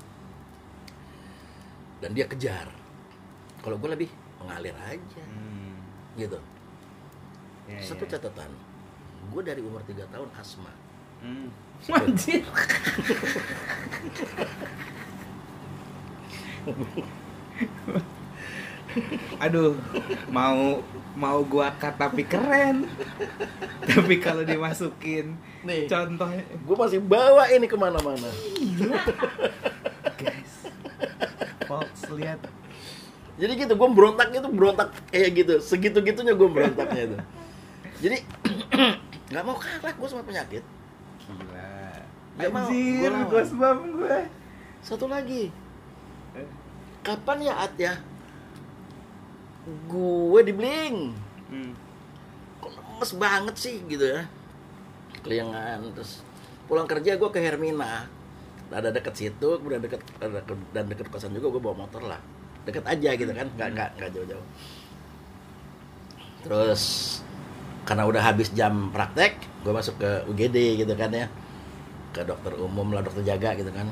[2.01, 2.67] dan dia kejar
[3.61, 4.09] kalau gue lebih
[4.41, 5.73] mengalir aja hmm.
[6.17, 6.39] gitu
[7.69, 8.17] ya, satu ya.
[8.17, 8.49] catatan
[9.29, 10.73] gue dari umur 3 tahun asma
[11.21, 11.71] hmm.
[11.89, 12.45] Anjir.
[19.41, 19.73] Aduh,
[20.29, 20.85] mau
[21.17, 22.85] mau gua cut tapi keren.
[23.81, 25.33] tapi kalau dimasukin
[25.65, 28.29] nih contohnya gue masih bawa ini ke mana-mana.
[31.71, 32.43] Fox lihat.
[33.39, 35.53] Jadi gitu gue berontaknya tuh berontak kayak gitu.
[35.63, 37.17] Segitu gitunya gue berontaknya itu.
[38.03, 38.17] Jadi
[39.31, 40.63] nggak mau kalah gue sama penyakit.
[41.31, 41.79] Gila.
[42.35, 43.27] Nggak mau, Anjir, lawan.
[43.31, 44.17] goosebump gue.
[44.83, 45.47] satu lagi.
[47.07, 48.03] Kapan ya At ya?
[49.87, 51.15] Gue di bling.
[51.51, 51.75] Hmm.
[52.63, 54.27] kok lemes banget sih gitu ya.
[55.23, 56.23] Keliangan terus
[56.67, 58.20] pulang kerja gue ke Hermina
[58.71, 59.99] ada deket situ kemudian deket
[60.71, 62.19] dan deket kosan juga gue bawa motor lah.
[62.63, 64.47] Deket aja gitu kan nggak nggak nggak jauh-jauh.
[66.47, 66.81] Terus
[67.83, 71.27] karena udah habis jam praktek gue masuk ke UGD gitu kan ya.
[72.15, 73.91] Ke dokter umum lah dokter jaga gitu kan.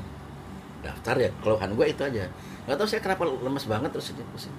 [0.80, 2.32] Daftar ya keluhan gue itu aja.
[2.66, 4.56] Nggak tahu saya kenapa lemes banget terus ini pusing.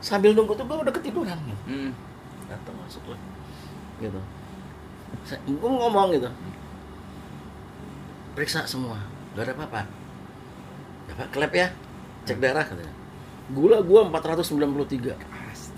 [0.00, 1.38] Sambil nunggu tuh gue udah ketiduran.
[1.68, 1.92] Hmm.
[2.48, 3.20] datang masuk lah.
[4.00, 4.20] Gitu.
[5.28, 6.28] Saya gue ngomong gitu
[8.32, 8.98] periksa semua.
[9.32, 9.82] Gak ada apa-apa?
[11.08, 11.68] Ya pak klep ya?
[12.24, 12.94] Cek darah katanya.
[13.50, 15.16] Gula gua 493
[15.50, 15.76] Ast-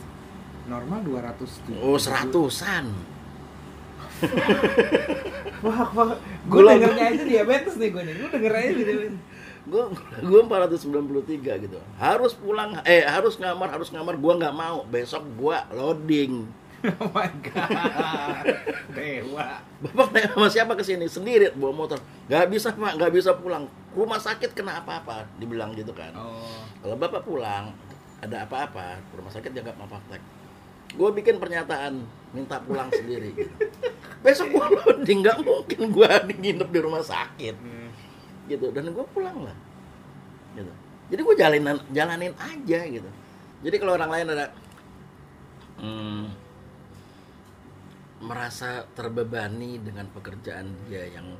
[0.64, 2.84] Normal 200 oh seratusan.
[5.64, 6.12] Wah, wah.
[6.44, 8.14] Gue Gula- dengernya aja diabetes nih gue nih.
[8.16, 9.14] Gue denger aja diabetes.
[9.64, 9.88] gua
[10.20, 11.78] gua 493 gitu.
[11.96, 14.14] Harus pulang eh harus ngamar harus ngamar.
[14.20, 14.84] Gua nggak mau.
[14.84, 16.44] Besok gua loading
[17.00, 18.44] oh my god.
[18.92, 19.48] Dewa.
[19.80, 23.64] bapak naik sama siapa ke sini sendiri bawa motor nggak bisa pak nggak bisa pulang
[23.92, 26.60] rumah sakit kena apa-apa dibilang gitu kan Oh.
[26.80, 27.72] Kalau bapak pulang
[28.20, 30.20] ada apa-apa rumah sakit dia nggak mau praktek.
[30.94, 33.32] Gue bikin pernyataan minta pulang sendiri.
[33.34, 33.50] Gitu.
[34.24, 37.88] Besok gue loading nggak mungkin gue nginep di rumah sakit Hmm.
[38.46, 39.56] gitu dan gue pulang lah.
[40.54, 40.72] Gitu.
[41.12, 43.10] Jadi gue jalanin jalanin aja gitu.
[43.64, 44.46] Jadi kalau orang lain ada
[45.76, 46.24] hmm,
[48.24, 51.36] merasa terbebani dengan pekerjaan dia yang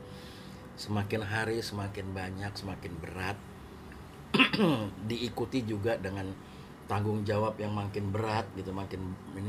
[0.77, 3.39] semakin hari semakin banyak semakin berat.
[5.09, 6.29] Diikuti juga dengan
[6.85, 9.49] tanggung jawab yang makin berat gitu makin ini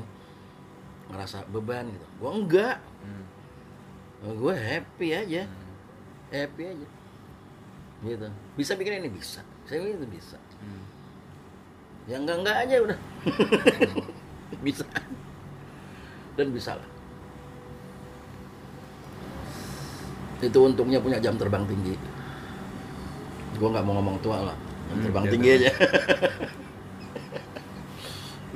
[1.11, 2.05] ngerasa beban gitu.
[2.23, 2.77] Gue enggak.
[3.03, 3.25] Hmm.
[4.25, 5.43] gue happy aja.
[6.31, 6.87] Happy aja.
[8.05, 8.27] Gitu.
[8.55, 9.11] Bisa bikin ini?
[9.11, 9.43] Bisa.
[9.67, 10.39] Saya bikin itu bisa.
[10.63, 10.83] Hmm.
[12.05, 12.99] yang enggak enggak aja udah.
[14.65, 14.85] Bisa.
[16.37, 16.94] Dan bisa lah
[20.45, 21.95] itu untungnya punya jam terbang tinggi
[23.55, 25.61] gua nggak mau ngomong tua lah jam Hmm, terbang jam tinggi terbang.
[25.63, 25.71] aja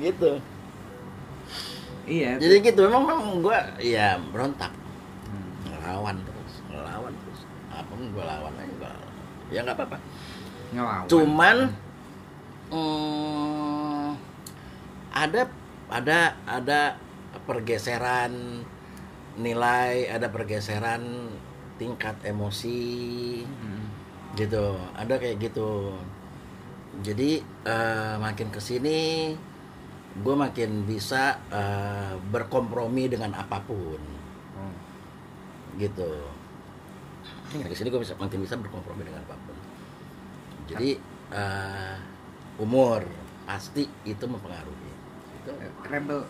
[0.00, 0.32] gitu
[2.10, 2.42] Iya.
[2.42, 4.72] jadi gitu memang memang gua ya berontak
[5.24, 5.50] Hmm.
[5.68, 8.92] ngelawan terus ngelawan terus apa gua lawan aja gua
[9.48, 9.98] ya nggak apa-apa
[10.70, 11.06] Ngelawan.
[11.06, 11.56] cuman
[12.70, 14.08] mm,
[15.10, 15.42] ada
[15.90, 16.80] ada ada
[17.44, 18.62] pergeseran
[19.36, 21.30] nilai ada pergeseran
[21.80, 23.88] tingkat emosi Hmm.
[24.36, 24.60] gitu
[24.92, 25.96] ada kayak gitu
[27.00, 29.32] jadi eh, makin ke sini
[30.12, 33.98] gue makin bisa eh, berkompromi dengan apa pun
[34.52, 34.74] Oh.
[35.74, 36.10] gitu
[37.48, 39.56] makin ke sini gue bisa makin bisa berkompromi dengan apa pun
[40.68, 41.00] jadi
[41.32, 41.96] eh,
[42.58, 43.02] umur
[43.42, 44.92] pasti itu mempengaruhi
[45.40, 45.50] Itu.
[45.82, 46.22] rebel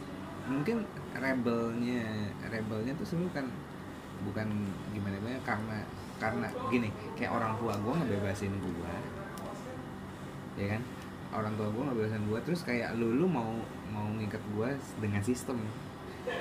[0.46, 2.06] mungkin rebelnya
[2.46, 3.46] rebelnya tuh sebenarnya kan
[4.26, 4.48] bukan
[4.92, 5.78] gimana gimana karena
[6.20, 8.92] karena gini kayak orang tua gue ngebebasin gue
[10.60, 10.82] ya kan
[11.30, 13.56] orang tua gue ngebebasin gue terus kayak lu lu mau
[13.88, 14.68] mau ngikat gue
[15.00, 15.58] dengan sistem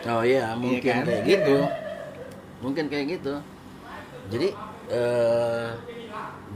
[0.07, 1.05] Oh iya, mungkin kan?
[1.07, 1.57] kayak Iya gitu.
[2.59, 3.33] Mungkin kayak gitu.
[4.29, 4.47] Jadi
[4.89, 5.69] eh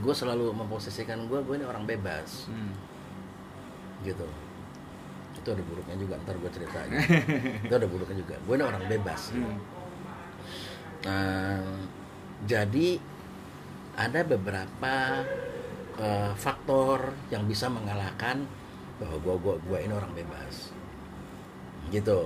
[0.04, 2.72] gue selalu memposisikan gue, gue ini orang bebas, hmm.
[4.04, 4.26] gitu.
[5.38, 6.98] Itu ada buruknya juga, ntar gue cerita aja.
[7.66, 8.36] Itu ada buruknya juga.
[8.44, 9.32] Gue ini orang bebas.
[9.32, 9.58] Hmm.
[11.04, 11.60] Nah,
[12.48, 12.98] jadi
[13.94, 15.22] ada beberapa
[15.98, 18.42] eh, faktor yang bisa mengalahkan
[18.98, 20.74] bahwa gue gua, gua ini orang bebas.
[21.92, 22.20] Gitu.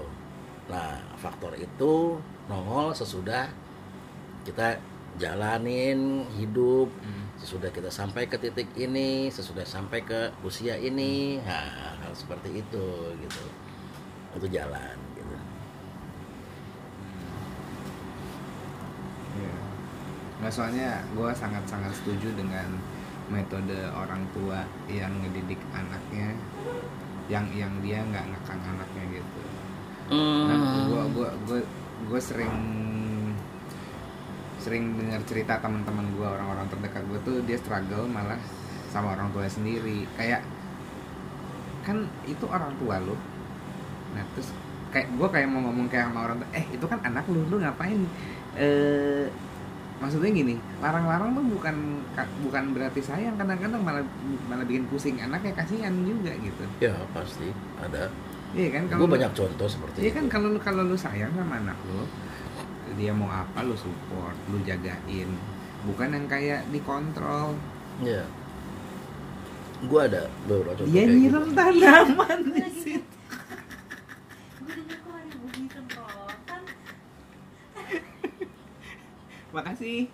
[0.71, 2.17] Nah faktor itu
[2.49, 3.49] nongol sesudah
[4.47, 4.81] kita
[5.19, 7.27] jalanin hidup Hmm.
[7.39, 11.39] sesudah kita sampai ke titik ini sesudah sampai ke usia ini.
[11.43, 12.87] Nah, hal seperti itu
[13.23, 13.45] gitu.
[14.37, 14.98] Itu jalan
[19.39, 19.55] Iya.
[20.43, 22.75] Nggak soalnya gue sangat-sangat setuju dengan
[23.31, 26.35] metode orang tua yang ngedidik anaknya,
[27.31, 29.43] yang yang dia nggak ngekang anaknya gitu.
[30.09, 31.61] Nah, gue gue gue
[32.09, 32.57] gue sering
[34.59, 38.37] sering dengar cerita teman-teman gue orang-orang terdekat gue tuh dia struggle malah
[38.91, 40.43] sama orang tua sendiri kayak
[41.87, 43.17] kan itu orang tua lo
[44.13, 44.51] nah terus
[44.91, 47.57] kayak gue kayak mau ngomong kayak sama orang tua eh itu kan anak lu lu
[47.63, 48.03] ngapain
[48.59, 49.25] eh
[49.99, 51.77] maksudnya gini larang-larang tuh bukan
[52.13, 54.05] ka- bukan berarti sayang kadang-kadang malah
[54.47, 58.07] malah bikin pusing anaknya kasihan juga gitu ya pasti ada
[58.51, 61.59] iya kan gue lu- banyak contoh seperti Iya kan kalau lu kalau lu sayang sama
[61.59, 62.07] anak lu,
[62.95, 65.29] dia mau apa lu support, lu jagain.
[65.85, 67.53] Bukan yang kayak dikontrol.
[68.01, 68.25] Iya.
[69.85, 71.13] Gue ada beberapa contoh Dia gitu.
[71.15, 73.05] nyiram tanaman di situ.
[74.59, 76.63] gue dengar kok ada bunyi semprotan
[79.59, 80.07] Makasih.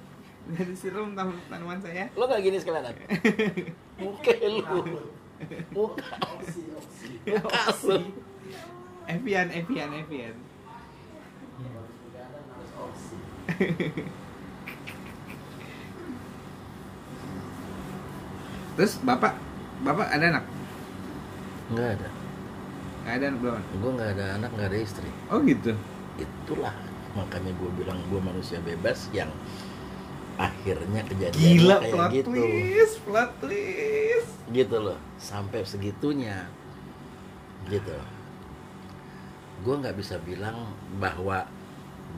[0.49, 2.09] Udah disiram tan- tanaman saya.
[2.17, 2.97] Lo gak gini sekalian Nat?
[4.01, 4.61] Muka lu.
[5.69, 6.05] Muka.
[7.29, 7.97] Muka.
[9.05, 10.37] Evian, Evian, Evian.
[18.75, 19.37] Terus bapak,
[19.85, 20.45] bapak ada anak?
[21.69, 22.09] Nggak ada.
[23.05, 23.63] Nggak ada anak belum?
[23.81, 25.11] Gue nggak ada anak, nggak ada istri.
[25.29, 25.73] Oh gitu.
[26.17, 26.75] Itulah
[27.15, 29.31] makanya gue bilang gue manusia bebas yang
[30.35, 32.29] akhirnya kejadian Gila kayak plot gitu.
[32.29, 34.31] twist, plot twist.
[34.51, 34.99] Gitu loh.
[35.17, 36.51] Sampai segitunya.
[37.65, 37.95] Gitu.
[39.63, 41.47] Gue nggak bisa bilang bahwa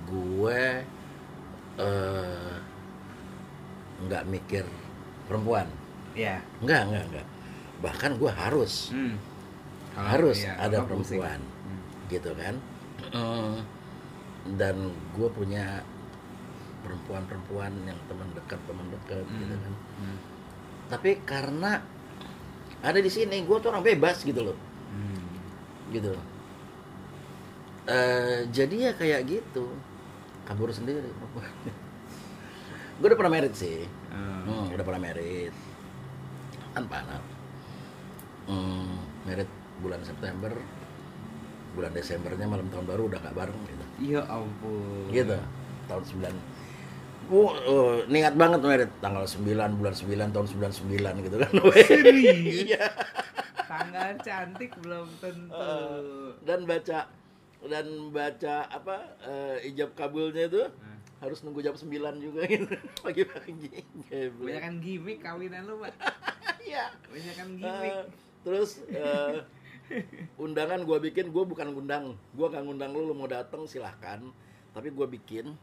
[0.08, 0.60] gue
[1.76, 2.52] eh,
[4.02, 4.64] nggak mikir
[5.28, 5.68] perempuan.
[6.16, 6.40] Ya.
[6.64, 7.26] Enggak, enggak, enggak.
[7.84, 9.20] Bahkan gue harus Hmm.
[9.92, 11.20] Harus iya, ada pusing.
[11.20, 11.80] perempuan Hmm.
[12.08, 12.54] gitu kan
[13.12, 13.60] Mm.
[14.54, 14.76] Dan
[15.18, 15.82] gue punya
[16.80, 19.62] perempuan-perempuan yang teman dekat teman dekat gitu Hmm.
[19.66, 19.74] kan.
[19.98, 20.18] Hmm.
[20.86, 21.82] tapi karena
[22.78, 24.56] ada di sini gue tuh orang bebas gitu loh.
[24.94, 25.26] Hmm.
[25.90, 26.14] gitu.
[27.86, 29.70] Eh, jadi ya kayak gitu.
[30.42, 31.06] Kabur sendiri.
[32.98, 33.86] Gue udah pernah merit sih.
[34.10, 34.66] Oh.
[34.66, 35.54] Hmm, udah pernah merit.
[36.74, 37.22] Tanpa anak
[38.46, 38.94] hmm,
[39.26, 39.50] merit
[39.82, 40.52] bulan September
[41.76, 45.08] bulan Desembernya malam tahun baru udah gak bareng gitu Ya ampun.
[45.08, 45.36] gitu
[45.86, 46.32] tahun 9
[47.26, 49.42] Oh, oh, niat banget merit tanggal 9
[49.74, 52.70] bulan 9 tahun 99 gitu kan Serius?
[52.70, 52.86] Iya.
[53.66, 55.58] Tanggal cantik belum tentu.
[55.58, 57.10] Eh, dan baca
[57.66, 61.90] dan baca apa eh, ijab kabulnya itu Nah, harus nunggu jam 9
[62.22, 62.70] juga gitu
[63.02, 63.74] pagi-pagi.
[64.38, 65.94] Banyak kan gimmick kawinan lu, Pak.
[66.62, 66.94] Iya.
[67.10, 67.90] Banyak kan gimmick.
[67.90, 68.04] Eh,
[68.46, 69.42] terus eh,
[70.36, 72.18] undangan gue bikin gue bukan ngundang.
[72.34, 74.20] Gue nggak ngundang lu lu mau datang silahkan.
[74.74, 75.54] Tapi gue bikin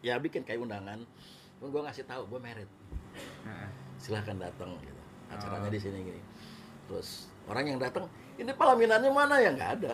[0.00, 1.02] ya bikin kayak undangan.
[1.58, 2.70] Pun gue ngasih tahu gue merit.
[3.98, 5.02] Silahkan datang gitu.
[5.32, 5.72] Acaranya Oh.
[5.72, 6.22] di sini gini.
[6.86, 9.42] Terus orang yang datang ini pelaminannya mana?
[9.42, 9.92] Ya nggak ada.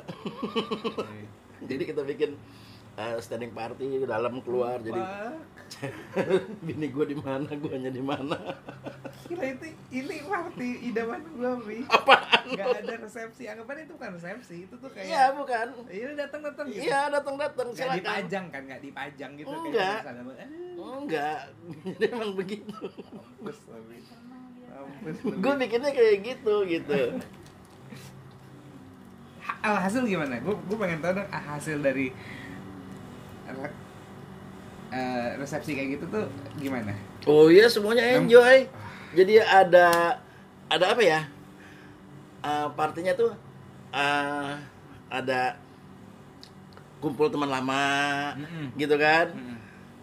[1.70, 2.34] Jadi kita bikin
[2.94, 5.32] eh, standing party dalam keluar jadi Wah,
[6.66, 8.36] bini gue di mana guanya di mana?
[9.24, 11.20] Gila itu ini party idaman
[11.62, 11.80] Mi.
[11.88, 12.44] apaan?
[12.52, 13.48] Gak ada resepsi.
[13.48, 15.66] Anggapan itu bukan resepsi, itu tuh kayak iya bukan.
[15.88, 16.84] Iya datang datang gitu.
[16.84, 17.96] iya datang datang Gak silakan.
[17.98, 19.98] dipajang kan, gak dipajang gitu Enggak.
[20.02, 21.40] kayak "Eh, enggak
[21.88, 22.76] jadi emang begitu.
[23.08, 23.58] Mampus
[25.22, 27.00] gue bikinnya kayak gitu gitu.
[29.42, 30.38] Ha- Alhasil gimana?
[30.38, 32.12] Gue gue pengen tahu dong hasil dari
[34.90, 36.92] eh, resepsi kayak gitu tuh gimana?
[37.24, 38.66] oh iya semuanya enjoy
[39.12, 40.16] jadi ada
[40.66, 41.20] ada apa ya
[42.42, 43.30] Eh, partinya tuh
[43.92, 44.50] eh,
[45.06, 45.54] ada
[46.98, 47.86] kumpul teman lama
[48.34, 48.74] Mm-mm.
[48.74, 49.58] gitu kan Mm-mm.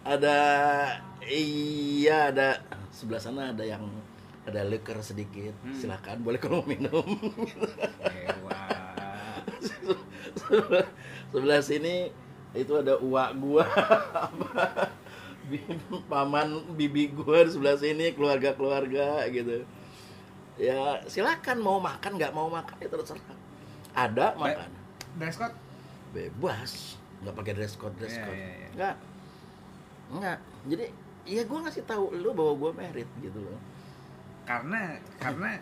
[0.08, 0.38] ada
[1.28, 3.84] iya ada sebelah sana ada yang
[4.48, 5.76] ada liquor sedikit Hmm.
[5.76, 7.04] silakan boleh kalau minum
[11.30, 12.10] sebelah sini
[12.52, 13.66] itu ada uak gua.
[16.06, 19.66] Paman bibi gua di sebelah sini keluarga keluarga gitu.
[20.56, 23.38] Ya silakan mau makan nggak mau makan ya terserah.
[23.94, 24.70] Ada Ba- makan
[25.18, 25.56] Dress code?
[26.10, 26.98] bebas.
[27.22, 28.36] Nggak pakai dress code dress Iya, code.
[28.36, 28.68] iya, iya.
[28.74, 28.96] nggak.
[30.12, 30.38] Nggak.
[30.70, 30.86] Jadi
[31.26, 33.60] ya gua ngasih tahu lu bahwa gua merit gitu loh.
[34.46, 35.58] Karena karena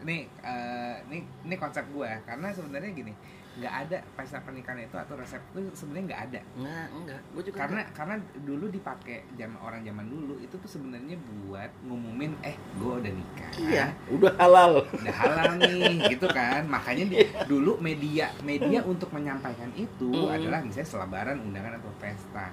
[0.00, 3.16] ini eh, ini ini konsep gue karena sebenarnya gini
[3.56, 6.40] nggak ada pesta pernikahan itu atau resep itu sebenarnya nggak ada.
[6.54, 11.16] Nggak enggak gua juga karena karena dulu dipakai zaman orang zaman dulu itu tuh sebenarnya
[11.16, 13.50] buat ngumumin eh gue udah nikah.
[13.56, 14.72] Iya udah halal.
[14.86, 16.64] Udah halal nih gitu kan.
[16.66, 20.30] Makanya di- dulu media media untuk menyampaikan itu Hmm.
[20.30, 22.52] adalah misalnya selebaran undangan atau pesta.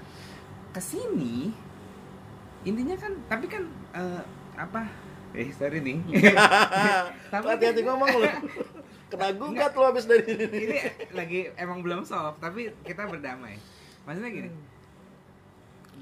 [0.72, 1.52] Ke sini
[2.64, 4.24] intinya kan tapi kan eh,
[4.56, 4.88] apa?
[5.34, 5.98] Eh sorry nih.
[7.34, 8.24] Tapi hati-hati kan- ngomong lu
[9.14, 10.78] kena gugat lu habis dari ini ini.
[11.14, 13.62] lagi emang belum soft tapi kita berdamai.
[14.04, 14.50] Maksudnya gini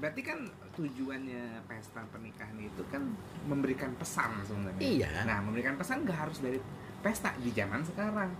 [0.02, 0.42] berarti kan
[0.74, 3.06] tujuannya pesta pernikahan itu kan
[3.46, 4.82] memberikan pesan sebenarnya.
[4.82, 5.10] Iya.
[5.22, 6.58] nah memberikan pesan gak harus dari
[7.04, 8.32] pesta di zaman sekarang.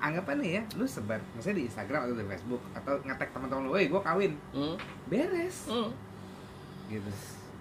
[0.00, 3.84] Anggapannya ya lu sebar misalnya di Instagram atau di Facebook atau ngetek teman-teman lu, woi
[3.90, 4.32] gue kawin.
[4.56, 4.76] Hmm.
[5.10, 5.68] beres.
[5.68, 5.92] Hmm.
[6.88, 7.10] gitu.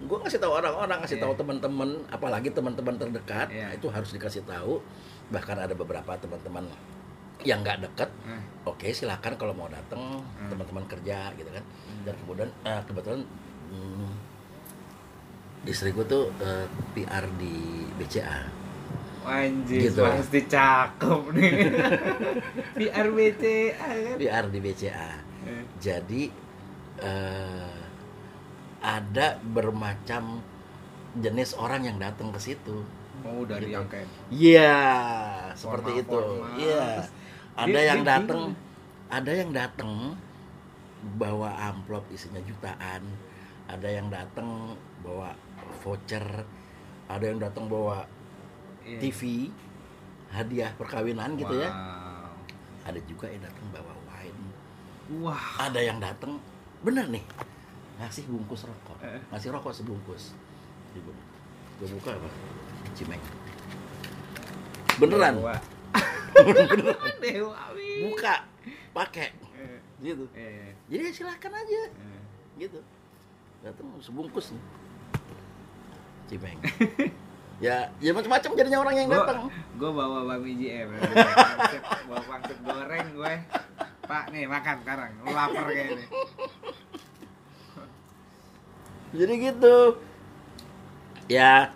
[0.04, 1.24] Gue ngasih tahu orang-orang ngasih Iya.
[1.28, 4.80] tahu teman-teman apalagi teman-teman terdekat nah, itu harus dikasih tahu
[5.34, 6.70] bahkan ada beberapa teman-teman
[7.42, 10.48] yang nggak deket nah, oke silakan kalau mau datang Hmm.
[10.48, 12.04] teman-teman kerja gitu kan Hmm.
[12.06, 13.22] dan kemudian eh, kebetulan
[13.68, 14.12] hmm,
[15.66, 17.56] istri gue tuh eh, PR di
[17.96, 18.40] BCA
[19.24, 20.04] anjir Gitu.
[20.04, 21.52] pasti cakep nih
[22.78, 23.44] PRBC
[23.74, 25.12] kan PR di BCA
[25.44, 25.64] Eh.
[25.78, 26.24] jadi
[27.02, 27.76] eh,
[28.80, 30.40] ada bermacam
[31.16, 32.84] jenis orang yang datang ke situ
[33.24, 33.76] mau dari Gitu.
[33.76, 34.76] yang kayak Iya,
[35.56, 36.20] seperti itu.
[36.60, 36.86] Iya.
[37.00, 37.10] Terus
[37.54, 38.42] Ada dia- yang datang,
[39.08, 39.92] ada yang datang
[41.16, 43.04] bawa amplop isinya jutaan.
[43.66, 45.32] Ada yang datang bawa
[45.80, 46.26] voucher.
[47.08, 48.04] Ada yang datang bawa
[48.84, 49.00] Iya.
[49.00, 49.48] TV
[50.30, 51.70] hadiah perkawinan gitu ya.
[51.70, 52.34] Wow.
[52.84, 54.44] Ada juga yang datang bawa wine.
[55.22, 55.46] Wah.
[55.62, 56.36] Ada yang datang
[56.82, 57.24] bener nih
[57.94, 59.22] ngasih bungkus rokok, Eh.
[59.30, 60.34] ngasih rokok sebungkus.
[60.94, 62.30] Gue buka apa?
[62.94, 63.22] Cimeng.
[65.02, 65.34] Beneran.
[65.42, 65.56] Dewa.
[67.24, 67.62] Dewa.
[67.74, 67.90] Wi.
[68.10, 68.46] buka
[68.94, 72.22] pakai Eh, gitu eh, jadi ya silakan aja eh.
[72.60, 72.80] gitu
[73.64, 74.64] datang sebungkus nih
[76.28, 76.60] cimeng
[77.66, 79.48] ya ya macam-macam jadinya orang yang datang
[79.80, 80.90] Gue bawa bami JM
[82.10, 83.34] Bawa pangsit goreng gue
[84.04, 86.06] Pak nih makan sekarang Lu lapar kayaknya
[89.14, 89.78] jadi gitu
[91.30, 91.72] ya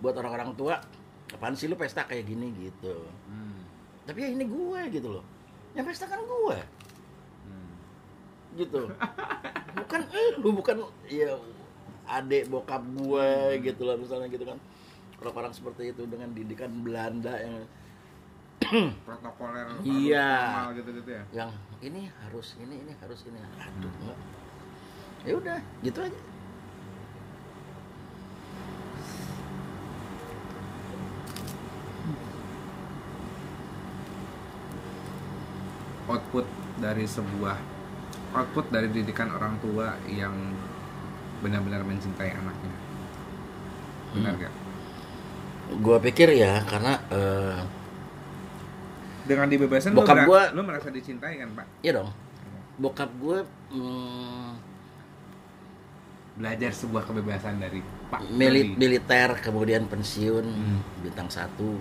[0.00, 0.80] buat orang-orang tua
[1.30, 2.50] apaan sih lu pesta kayak gini?
[2.52, 2.94] Gitu.
[3.28, 3.62] Hmm.
[4.02, 5.24] tapi ya ini gue gitu loh.
[5.72, 6.58] Yang pesta kan gue
[7.46, 7.72] Hmm.
[8.56, 8.80] gitu.
[9.78, 10.00] Bukan
[10.42, 11.38] lu bukan ya
[12.10, 13.28] adik bokap gue
[13.62, 14.58] gitu lah misalnya gitu kan.
[15.22, 17.62] Orang-orang seperti itu dengan didikan Belanda yang
[19.06, 20.30] Protokoler Iya.
[20.32, 21.22] formal gitu-gitu ya?
[21.32, 21.50] Yang
[21.80, 23.38] ini harus ini ini harus ini.
[23.38, 24.18] Aduh enggak.
[25.22, 26.20] Ya udah gitu aja
[36.10, 36.46] Output
[36.76, 37.56] dari sebuah
[38.30, 40.34] output dari didikan orang tua yang
[41.38, 42.74] benar-benar mencintai anaknya.
[44.10, 44.42] Benar Hmm.
[44.42, 44.54] gak
[45.70, 47.58] gue pikir ya karena eh,
[49.22, 51.66] dengan dibebasin Bokap lu, gua- lu merasa dicintai kan pak?
[51.80, 52.10] Ya dong.
[52.76, 53.38] Bokap gue
[53.70, 54.50] hmm,
[56.34, 57.78] belajar sebuah kebebasan dari
[58.10, 60.80] pak mili- militer kemudian pensiun Hmm.
[61.00, 61.78] bintang satu.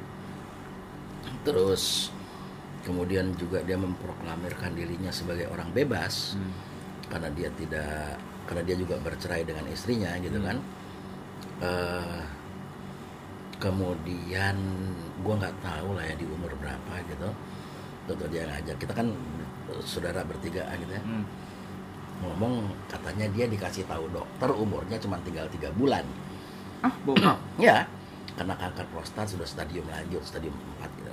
[1.42, 2.14] Terus
[2.82, 6.52] kemudian juga dia memproklamirkan dirinya sebagai orang bebas Hmm.
[7.12, 8.16] karena dia tidak
[8.48, 10.48] karena dia juga bercerai dengan istrinya gitu Hmm.
[10.48, 10.58] kan.
[11.60, 12.20] Eh,
[13.60, 14.56] kemudian
[15.20, 17.30] gua nggak tahu lah ya di umur berapa gitu.
[18.08, 19.08] Tentu dia ngajak kita kan
[19.84, 21.04] saudara bertiga gitu ya.
[21.04, 21.26] Hmm.
[22.20, 26.04] ngomong katanya dia dikasih tahu dokter umurnya cuma tinggal tiga bulan.
[26.84, 27.40] Ah bokap?
[27.64, 27.88] Ya
[28.36, 31.09] karena kanker prostat sudah stadium lanjut stadium 4 gitu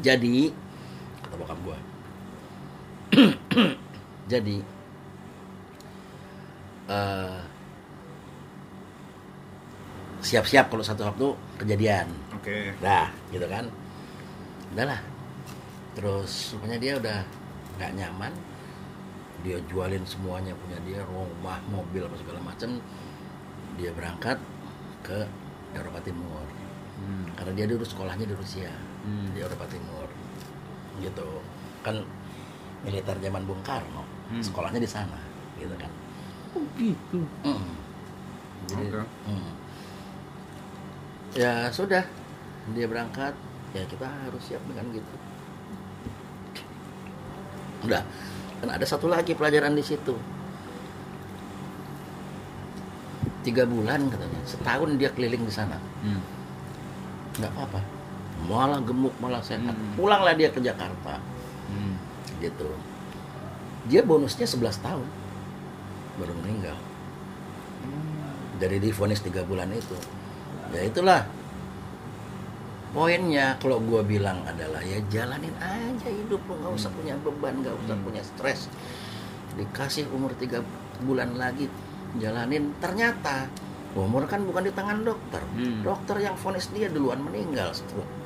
[0.00, 0.50] jadi
[1.24, 1.78] kata bokap gua.
[4.32, 4.56] jadi
[6.90, 7.38] eh,
[10.20, 11.26] siap-siap kalau satu waktu
[11.62, 12.08] kejadian.
[12.34, 12.74] Oke.
[12.82, 13.70] Dah gitu kan.
[14.74, 15.00] Udahlah.
[15.96, 17.18] Terus rupanya dia udah
[17.78, 18.32] nggak nyaman.
[19.44, 22.82] Dia jualin semuanya punya dia rumah mobil apa segala macam
[23.76, 24.40] dia berangkat
[25.04, 25.28] ke
[25.76, 26.66] Eropa Timur.
[26.96, 27.28] Hmm.
[27.36, 28.72] karena dia dulu sekolahnya di Rusia
[29.06, 29.30] Hmm.
[29.30, 30.10] di Eropa Timur
[30.98, 31.26] gitu
[31.80, 32.02] kan
[32.82, 34.42] militer zaman Bung Karno Hmm.
[34.42, 35.14] sekolahnya di sana
[35.56, 35.90] gitu kan
[36.52, 37.70] oh gitu Mm.
[38.66, 39.30] jadi Oke.
[39.30, 39.50] mm.
[41.32, 42.02] ya sudah
[42.74, 43.30] dia berangkat
[43.70, 45.14] ya kita harus siap dengan gitu
[47.84, 48.02] udah
[48.58, 50.18] kan ada satu lagi pelajaran di situ
[53.42, 56.18] tiga bulan katanya setahun dia keliling di sana Hmm.
[57.36, 57.80] nggak apa-apa
[58.44, 59.72] malah gemuk malah sehat.
[59.72, 59.96] Hmm.
[59.96, 61.16] pulanglah dia ke Jakarta.
[61.72, 61.96] Hmm.
[62.36, 62.68] gitu.
[63.88, 65.08] Dia bonusnya 11 tahun.
[66.20, 66.76] Baru meninggal.
[68.60, 69.96] Dari divonis tiga bulan itu.
[70.72, 71.24] Ya itulah.
[72.92, 77.76] Poinnya kalau gua bilang adalah ya jalanin aja hidup lo nggak usah punya beban nggak
[77.84, 78.04] usah Hmm.
[78.04, 78.68] punya stres.
[79.56, 80.60] Dikasih umur tiga
[81.04, 81.68] bulan lagi
[82.20, 82.72] jalanin.
[82.80, 83.48] Ternyata
[83.96, 85.40] umur kan bukan di tangan dokter.
[85.56, 85.80] Hmm.
[85.84, 88.25] dokter yang vonis dia duluan meninggal stroke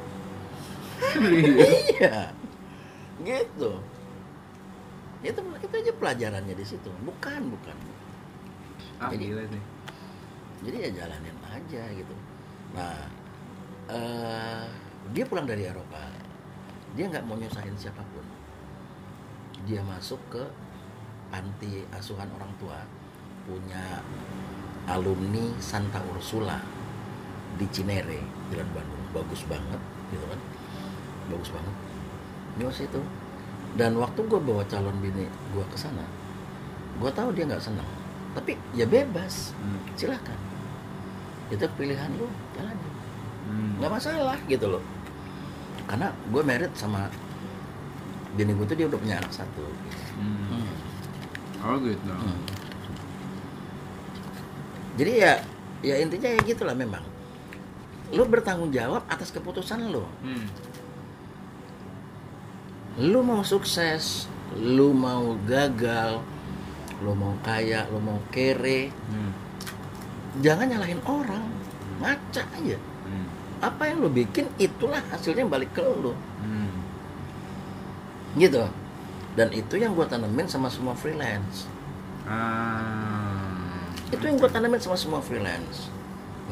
[1.01, 2.32] iya.
[3.20, 3.70] Gitu.
[5.20, 6.90] Itu itu aja pelajarannya di situ.
[7.05, 7.76] Bukan bukan.
[9.01, 9.62] Ah Jadi- gila sih.
[10.61, 12.14] Jadi ya jalanin aja gitu.
[12.76, 13.01] Nah
[13.88, 14.64] eh,
[15.16, 16.01] dia pulang dari Eropa.
[16.96, 18.24] Dia nggak mau nyusahin siapa pun.
[19.64, 20.42] Dia masuk ke
[21.30, 22.80] panti asuhan orang tua
[23.46, 24.03] punya
[24.90, 26.61] alumni Santa Ursula
[27.57, 28.20] di Cinere
[28.53, 29.05] Jalan Bandung.
[29.16, 29.80] Bagus banget
[30.11, 30.40] gitu kan
[31.30, 31.74] bagus banget.
[32.58, 33.00] Nyos itu.
[33.78, 36.02] Dan waktu gue bawa calon bini gue ke sana
[37.00, 37.88] gue tahu dia nggak senang.
[38.36, 39.56] Tapi ya bebas.
[39.56, 39.80] Hmm.
[39.96, 40.36] silahkan
[41.50, 42.92] itu pilihan lu jalanin
[43.50, 43.82] Hmm.
[43.82, 44.84] nggak masalah gitu loh.
[45.90, 47.10] Karena gue merit sama
[48.38, 49.66] bini gue tuh dia udah punya anak satu.
[50.20, 50.70] Hmm.
[51.66, 52.12] oh gitu.
[52.14, 52.38] Hmm.
[54.94, 55.32] jadi ya
[55.82, 57.02] ya intinya ya gitulah memang.
[58.14, 60.06] Lu bertanggung jawab atas keputusan lu.
[60.22, 60.46] Hmm.
[63.01, 64.28] Lu mau sukses
[64.61, 66.20] lu mau gagal
[67.01, 69.32] lu mau kaya lu mau kere Hmm.
[70.44, 71.48] jangan nyalahin orang.
[72.01, 72.78] Ngaca aja.
[73.09, 73.26] Hmm.
[73.61, 76.12] apa yang lu bikin itulah hasilnya balik ke lu.
[76.44, 76.68] Hmm.
[78.36, 78.68] gitu.
[79.32, 81.64] Dan itu yang gue tanemin sama semua freelance.
[82.28, 83.88] Ah.
[84.12, 85.88] Itu yang gue tanemin sama semua freelance.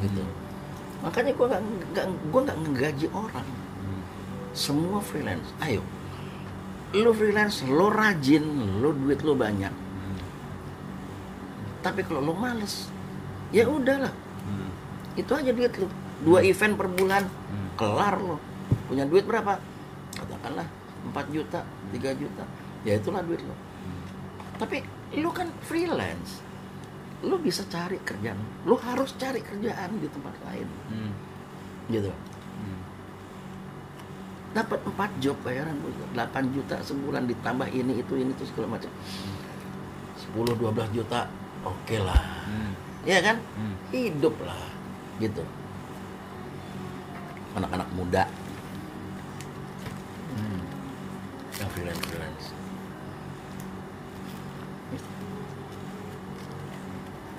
[0.00, 0.24] Gitu.
[1.04, 1.62] Makanya gue nggak
[2.08, 3.44] gue nggak ngegaji orang.
[3.84, 4.02] Hmm.
[4.56, 5.52] semua freelance.
[5.60, 5.84] Ayo
[6.90, 8.44] lu freelance lo rajin
[8.80, 10.18] lo duit lo banyak Hmm.
[11.80, 12.88] tapi kalau lo males
[13.50, 14.12] ya udahlah
[14.44, 14.70] Hmm.
[15.14, 15.88] itu aja duit lo
[16.20, 17.68] dua event per bulan Hmm.
[17.74, 18.36] kelar lo
[18.86, 19.60] punya duit berapa
[20.14, 20.64] katakanlah
[21.06, 21.60] 4 juta
[21.92, 22.44] 3 juta
[22.82, 23.54] ya itulah duit lo
[24.56, 24.80] tapi
[25.14, 26.40] lu kan freelance
[27.20, 31.12] lu bisa cari kerjaan lu harus cari kerjaan di tempat lain Hmm.
[31.88, 32.26] gitu Hmm.
[34.56, 38.90] Dapat 4 job bayaran lu 8 juta sebulan ditambah ini itu ini itu segala macam.
[40.16, 41.28] 10 12 juta
[41.64, 42.22] oke lah.
[42.48, 42.72] Hmm.
[43.04, 43.36] ya kan?
[43.56, 43.76] Hmm.
[43.92, 44.62] hidup lah
[45.20, 45.44] gitu.
[47.56, 48.24] Anak-anak muda.
[50.36, 50.60] Hmm.
[51.60, 52.46] yang freelance freelance.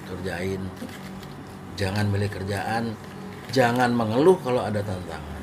[0.10, 0.62] Kerjain.
[1.78, 2.97] Jangan milih kerjaan.
[3.49, 5.38] Jangan mengeluh kalau ada tantangan.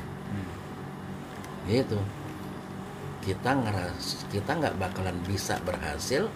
[1.67, 1.99] Gitu.
[3.21, 6.31] Kita ngeras kita nggak bakalan bisa berhasil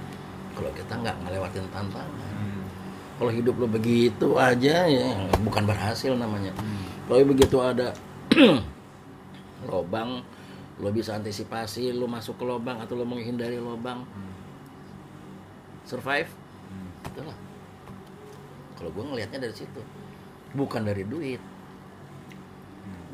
[0.51, 2.11] kalau kita nggak ngelewatin tantangan.
[2.35, 2.63] Hmm.
[3.21, 5.07] kalau hidup lo begitu aja ya
[5.39, 6.51] bukan berhasil namanya.
[6.59, 6.83] Hmm.
[7.07, 7.95] kalau begitu ada
[9.71, 10.25] lobang
[10.81, 14.03] lo bisa antisipasi lo masuk ke lobang atau lo menghindari lobang.
[14.03, 14.33] Hmm.
[15.87, 16.27] survive?
[16.67, 16.91] Hmm.
[17.07, 17.37] itulah
[18.75, 19.81] kalau gue ngelihatnya dari situ.
[20.51, 21.39] Bukan dari duit.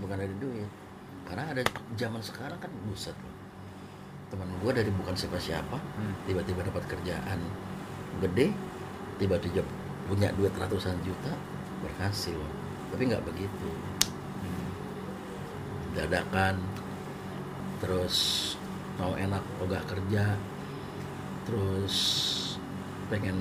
[0.01, 0.86] Bukan dari duit
[1.27, 1.63] karena ada
[1.99, 3.35] zaman sekarang kan buset loh.
[4.27, 6.15] teman gue dari bukan siapa-siapa Hmm.
[6.27, 7.39] tiba-tiba dapat kerjaan
[8.19, 8.51] gede
[9.15, 9.63] tiba-tiba
[10.07, 11.31] punya duit ratusan juta
[11.83, 12.39] berhasil
[12.91, 13.69] tapi nggak begitu
[15.97, 16.61] dadakan
[17.81, 18.15] terus
[19.01, 20.37] mau enak ogah kerja
[21.49, 21.95] terus
[23.09, 23.37] pengen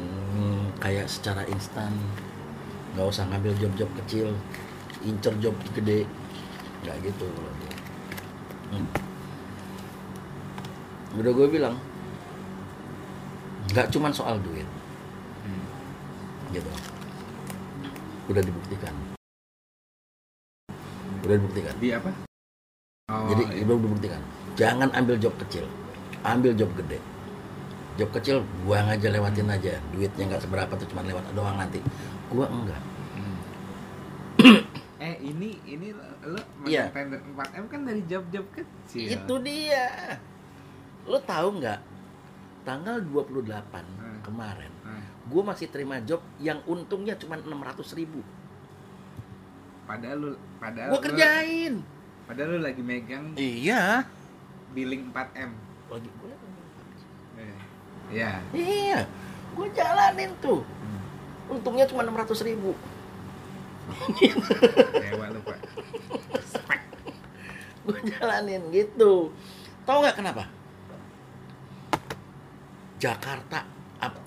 [0.80, 1.92] kayak secara instan
[2.96, 4.32] nggak usah ngambil job-job kecil
[5.04, 6.08] incer job gede
[6.80, 7.75] nggak gitu kalau gue.
[8.66, 8.86] Hmm.
[11.16, 11.76] udah gue bilang
[13.70, 14.66] nggak cuman soal duit
[15.42, 15.66] Hmm.
[16.50, 16.70] gitu
[18.26, 18.94] udah dibuktikan
[21.22, 22.10] udah dibuktikan Di apa?
[23.06, 23.62] Oh, jadi iya.
[23.62, 24.20] udah dibuktikan
[24.54, 25.66] jangan ambil job kecil
[26.22, 26.98] ambil job gede
[27.96, 31.78] job kecil buang aja lewatin aja duitnya nggak seberapa tuh cuma lewat doang nanti
[32.28, 32.82] gua enggak
[33.16, 33.38] Hmm.
[34.96, 39.06] eh ini ini lo, lo masuk tender 4M kan dari job-job kecil.
[39.10, 40.16] itu dia
[41.04, 41.80] lo tahu nggak
[42.62, 43.44] tanggal 28
[43.94, 44.18] Hmm.
[44.22, 47.52] kemarin Nah, gua masih terima job yang untungnya cuma 600
[47.92, 48.24] ribu
[49.84, 51.74] padahal lu padahal lu- kerjain
[52.24, 54.02] padahal lu lagi megang iya
[54.72, 55.50] billing 4M.
[55.86, 56.34] lagi gua
[57.36, 57.52] Eh,
[58.08, 58.32] Iya.
[58.50, 59.00] iya
[59.52, 61.00] gua jalanin tuh Hmm.
[61.52, 62.72] untungnya cuma 600 ribu
[65.00, 65.58] Dewa lu, Pak.
[67.86, 69.30] gue jalanin gitu.
[69.86, 70.44] Tahu nggak kenapa?
[72.98, 73.62] Jakarta
[74.02, 74.26] ap-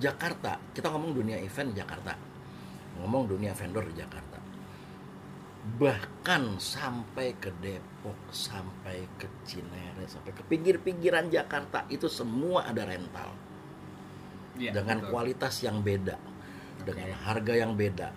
[0.00, 0.56] Jakarta.
[0.72, 2.16] Kita ngomong dunia event Jakarta.
[3.02, 4.38] Ngomong dunia vendor di Jakarta.
[5.62, 13.30] Bahkan sampai ke Depok sampai ke Cinere sampai ke pinggir-pinggiran Jakarta itu semua ada rental.
[14.58, 15.10] Iya, dengan betul.
[15.12, 16.16] kualitas yang beda.
[16.82, 18.10] Dengan harga yang beda.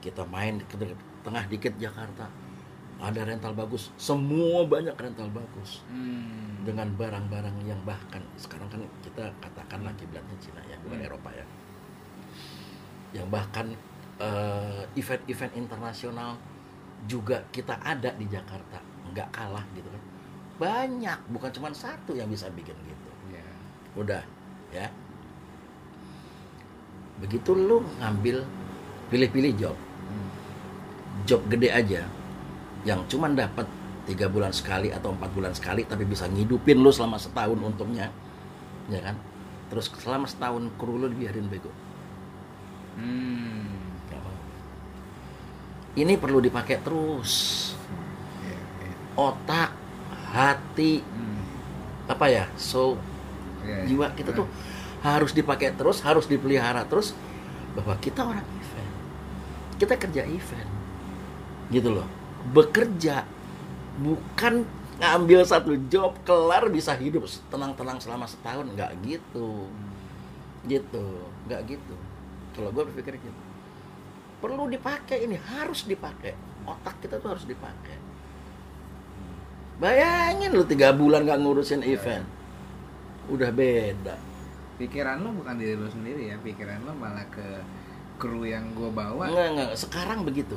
[0.00, 0.74] Kita main ke
[1.20, 2.26] tengah dikit Jakarta
[3.00, 6.60] ada rental bagus semua banyak rental bagus Hmm.
[6.64, 11.08] dengan barang-barang yang bahkan sekarang kan kita katakanlah kiblatnya Cina ya bukan Hmm.
[11.08, 11.46] Eropa ya
[13.16, 13.72] yang bahkan
[14.20, 16.36] eh, event-event internasional
[17.08, 18.76] juga kita ada di Jakarta
[19.08, 20.02] nggak kalah gitu kan
[20.60, 23.44] banyak bukan cuma satu yang bisa bikin gitu Iya.
[23.96, 24.22] udah
[24.70, 24.86] ya
[27.20, 28.44] begitu lu ngambil
[29.10, 29.76] pilih-pilih job.
[31.24, 32.02] Job gede aja
[32.82, 33.66] yang cuman dapat
[34.08, 38.08] tiga bulan sekali atau empat bulan sekali tapi bisa ngidupin lu selama setahun untungnya
[38.88, 39.14] ya kan
[39.70, 41.70] terus selama setahun kru lu dibiarin bego
[42.90, 43.70] Hmm.
[44.10, 44.34] Mau.
[45.94, 47.32] ini perlu dipakai terus
[48.44, 48.58] iya.
[49.14, 49.70] otak
[50.34, 51.40] hati Hmm.
[52.10, 52.98] apa ya so
[53.60, 53.92] Iya, iya.
[53.92, 54.48] jiwa kita tuh
[55.04, 57.12] harus dipakai terus harus dipelihara terus
[57.76, 58.94] bahwa kita orang event
[59.76, 60.70] kita kerja event
[61.70, 62.06] gitu loh.
[62.50, 63.24] Bekerja
[64.02, 64.66] bukan
[65.00, 68.68] ngambil satu job kelar bisa hidup tenang-tenang selama setahun.
[68.74, 69.66] Nggak gitu.
[70.68, 71.06] Gitu
[71.50, 71.96] nggak gitu.
[72.54, 73.40] Kalau gue berpikir gitu.
[74.38, 76.38] Perlu dipakai ini harus dipakai.
[76.62, 77.98] Otak kita tuh harus dipakai.
[79.80, 82.22] Bayangin lu tiga bulan nggak ngurusin event.
[83.32, 84.14] Udah beda.
[84.76, 87.64] Pikiran lo bukan diri lo sendiri ya pikiran lo malah ke
[88.20, 89.28] kru yang gue bawa.
[89.28, 89.70] Enggak, enggak.
[89.76, 90.56] Sekarang begitu.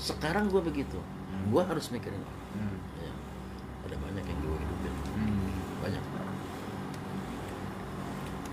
[0.00, 0.96] Sekarang gue begitu.
[1.52, 2.24] Gue harus mikirin.
[2.56, 2.76] Hmm.
[2.98, 3.12] Ya.
[3.84, 4.92] Ada banyak yang gue hidupin.
[5.14, 5.52] Hmm.
[5.84, 6.04] Banyak.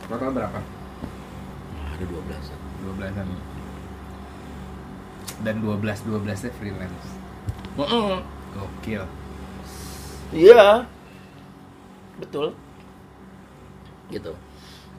[0.08, 2.24] total berapa Nah, ada 12
[2.80, 3.28] dua belasan
[5.44, 7.12] dan dua belas dua belasnya freelance
[8.56, 9.04] gokil
[10.34, 10.84] Iya.
[12.20, 12.52] Betul.
[14.12, 14.34] Gitu.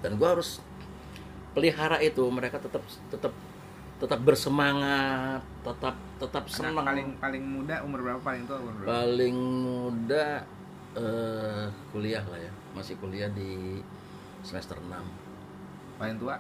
[0.01, 0.63] Dan gue harus
[1.53, 2.81] pelihara itu mereka tetap
[3.13, 3.33] tetap
[3.99, 6.75] tetap bersemangat, tetap tetap Anak senang.
[6.81, 10.27] paling paling muda umur berapa paling tua umur berapa paling muda
[10.95, 12.53] eh, kuliah lah ya.
[12.73, 13.83] Masih kuliah di
[14.41, 14.87] semester 6.
[15.97, 16.39] paling tua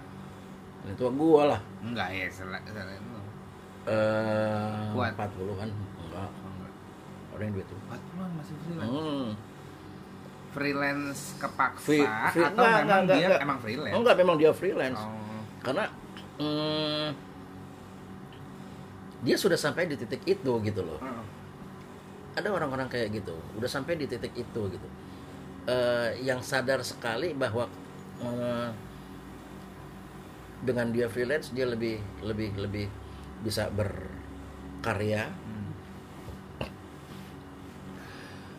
[0.80, 1.60] Ini tua gua lah.
[1.80, 3.18] enggak ya sel- selain lo
[3.84, 5.16] Eh, Kuat.
[5.16, 5.66] 40-an
[5.98, 6.30] enggak.
[6.30, 6.72] Oh, enggak.
[7.32, 7.78] Orang yang duit tuh.
[7.82, 7.98] 40
[8.36, 9.28] masih freelance Hmm.
[10.48, 13.40] freelance kepaksa Free- free- atau enggak, memang enggak, dia enggak.
[13.42, 15.00] emang freelance Oh, enggak memang dia freelance.
[15.00, 15.84] oh Karena
[16.38, 17.06] hmm,
[19.22, 20.98] dia sudah sampai di titik itu gitu loh.
[21.02, 21.24] Oh.
[22.38, 24.88] Ada orang-orang kayak gitu, udah sampai di titik itu gitu.
[25.68, 27.66] Eh, yang sadar sekali bahwa
[28.22, 28.68] eh,
[30.58, 32.86] dengan dia freelance dia lebih lebih lebih
[33.46, 35.70] bisa berkarya Hmm.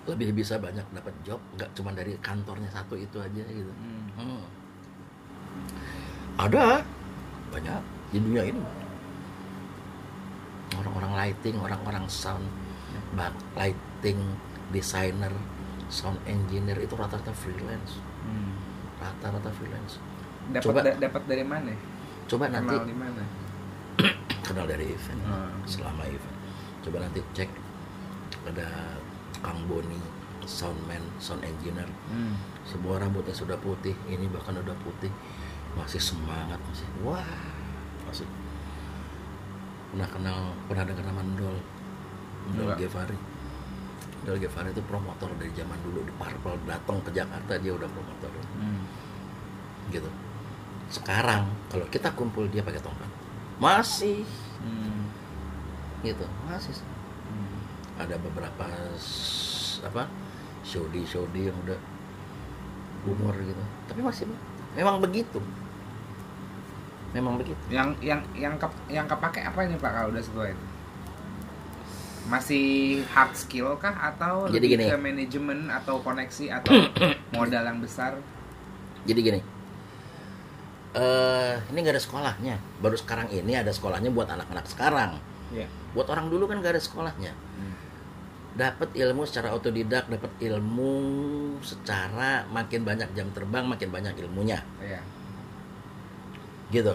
[0.07, 4.07] lebih bisa banyak dapat job nggak cuma dari kantornya satu itu aja gitu Hmm.
[4.15, 4.43] Hmm.
[6.39, 6.79] ada
[7.51, 7.81] banyak
[8.15, 8.63] di dunia ini
[10.75, 12.45] orang-orang lighting orang-orang sound
[13.11, 14.19] bak lighting
[14.69, 15.33] designer
[15.87, 18.53] sound engineer itu rata-rata freelance Hmm.
[18.97, 19.97] rata-rata freelance
[20.49, 20.79] Dapat Coba.
[20.81, 21.73] da- dapat dari mana?
[22.25, 23.23] coba nanti Kenal di mana?
[24.45, 25.49] kenal dari event Hmm.
[25.63, 26.37] selama event
[26.79, 27.49] coba nanti cek
[28.45, 28.69] ada
[29.39, 29.97] Kang Boni
[30.43, 32.37] soundman sound engineer Hmm.
[32.63, 35.09] semua rambutnya sudah putih ini bahkan udah putih
[35.73, 37.25] masih semangat masih wah
[38.03, 38.25] masih
[39.89, 41.57] pernah kenal pernah dengar nama Ndol.
[42.53, 42.69] Ndol.
[42.77, 43.17] Gevari.
[44.25, 48.31] Ndol Gevari itu promotor dari zaman dulu di Purple datang ke Jakarta dia udah promotor.
[48.59, 48.83] Hmm.
[49.89, 50.09] gitu.
[50.89, 53.09] Sekarang kalau kita kumpul dia pakai tongkat.
[53.57, 54.25] Masih.
[54.61, 55.09] Hmm.
[56.05, 56.25] gitu.
[56.45, 56.77] Masih.
[57.29, 57.59] Hmm.
[57.99, 58.65] ada beberapa
[59.79, 60.03] apa
[60.65, 61.79] showdi showdi yang udah
[63.09, 63.63] umur gitu.
[63.89, 64.29] Tapi masih
[64.77, 65.41] memang begitu
[67.11, 70.65] memang begitu Yang yang yang ke, yang kepake apa ini Pak kalau udah setua itu?
[72.25, 72.65] Masih
[73.07, 74.85] hard skill kah atau Jadi lebih gini.
[74.85, 76.73] ke manajemen atau koneksi atau
[77.33, 78.13] modal yang besar?
[78.99, 79.39] jadi gini
[80.91, 85.11] eh ini nggak ada sekolahnya baru sekarang ini ada sekolahnya buat anak-anak sekarang
[85.49, 85.65] Iya.
[85.93, 87.73] buat orang dulu kan nggak ada sekolahnya Hmm.
[88.53, 90.93] dapat ilmu secara otodidak dapat ilmu
[91.61, 94.99] secara makin banyak jam terbang makin banyak ilmunya Iya.
[96.69, 96.93] Gitu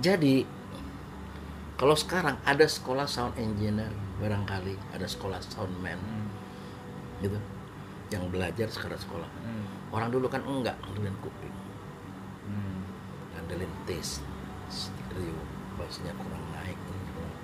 [0.00, 0.48] jadi
[1.76, 3.88] kalau sekarang ada sekolah sound engineer
[4.20, 6.28] barangkali ada sekolah soundman Hmm.
[7.20, 7.36] gitu
[8.10, 9.64] yang belajar sekarang sekolah Hmm.
[9.92, 11.54] orang dulu kan enggak ngandelin kuping
[12.44, 12.80] Hmm.
[13.32, 14.24] ngandelin taste
[14.68, 15.36] stereo
[15.76, 17.36] bassnya kurang naik kurang.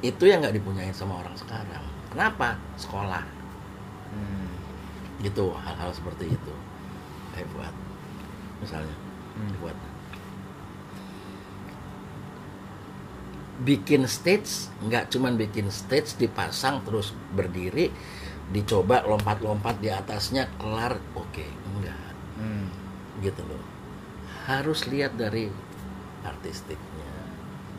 [0.00, 3.22] itu yang nggak dipunyain sama orang sekarang kenapa sekolah
[4.10, 4.50] Hmm.
[5.22, 6.54] gitu hal-hal seperti itu
[7.34, 7.74] kayak buat
[8.62, 8.94] misalnya
[9.36, 9.52] Hmm.
[9.60, 9.76] buat
[13.56, 17.88] bikin stage nggak cuman bikin stage dipasang terus berdiri
[18.52, 22.04] dicoba lompat-lompat di atasnya kelar oke enggak
[22.36, 22.68] Hmm.
[23.24, 23.64] gitu loh
[24.44, 25.48] harus lihat dari
[26.20, 27.12] artistiknya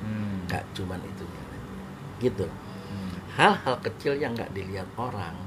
[0.02, 0.50] Hmm.
[0.50, 1.44] nggak cuman itunya
[2.18, 3.14] gitu Hmm.
[3.38, 5.38] hal-hal kecil yang nggak dilihat orang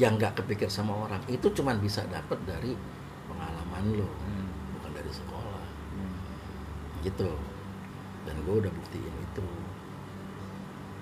[0.00, 2.72] yang nggak kepikir sama orang itu cuman bisa dapat dari
[3.28, 4.47] pengalaman lo Hmm.
[5.08, 5.64] Dari sekolah.
[5.96, 6.16] Hmm.
[7.00, 7.30] gitu.
[8.28, 9.46] Dan gue udah buktiin itu.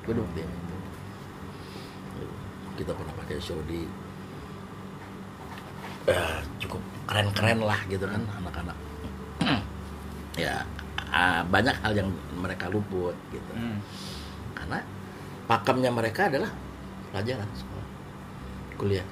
[0.07, 0.77] Gue udah buktiin itu.
[2.79, 3.83] Kita pernah pakai show di
[6.07, 6.79] eh, cukup
[7.11, 8.79] keren-keren lah gitu kan anak-anak.
[10.37, 10.69] Ya
[11.49, 13.53] banyak hal yang mereka luput gitu.
[13.57, 13.81] Hmm.
[14.53, 14.85] karena
[15.49, 16.53] pakemnya mereka adalah
[17.09, 17.87] pelajaran sekolah
[18.77, 19.09] kuliah.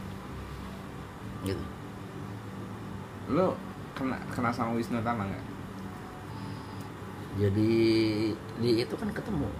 [1.48, 1.64] Gitu.
[3.32, 3.56] Lo
[3.94, 5.44] kena kena sama Wisnu Tama nggak?
[7.34, 7.70] jadi
[8.62, 9.50] di itu kan ketemu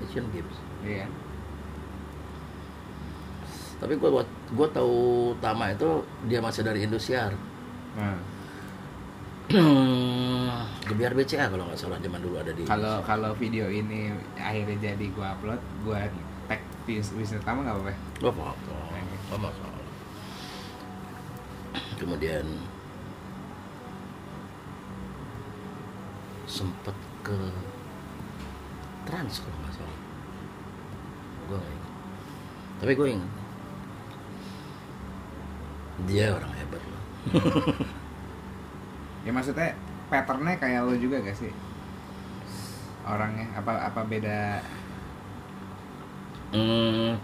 [0.00, 0.56] Asian Games.
[0.82, 1.06] Iya.
[3.78, 4.98] tapi gue buat gue tahu
[5.38, 5.90] Tama itu
[6.26, 7.32] dia masih dari Indosiar.
[7.94, 8.18] Nah,
[10.84, 15.06] Gebiar BCA kalau nggak salah zaman dulu ada di kalau kalau video ini akhirnya jadi
[15.10, 16.06] gua upload, gua
[16.46, 17.94] tag Wis- Wisnu Tama nggak apa-apa?
[18.20, 18.74] Gak apa-apa.
[19.32, 19.82] Masalah.
[21.96, 22.46] Kemudian
[26.50, 27.38] Sempet ke
[29.06, 29.98] Trans kalau nggak salah
[31.46, 31.92] Gue nggak ingat
[32.76, 33.32] Tapi gue ingat
[36.04, 37.02] Dia orang hebat loh
[39.20, 39.76] Ya maksudnya
[40.08, 41.52] patternnya kayak lo juga gak sih?
[43.04, 44.64] Orangnya apa apa beda?
[46.50, 47.20] Hmm,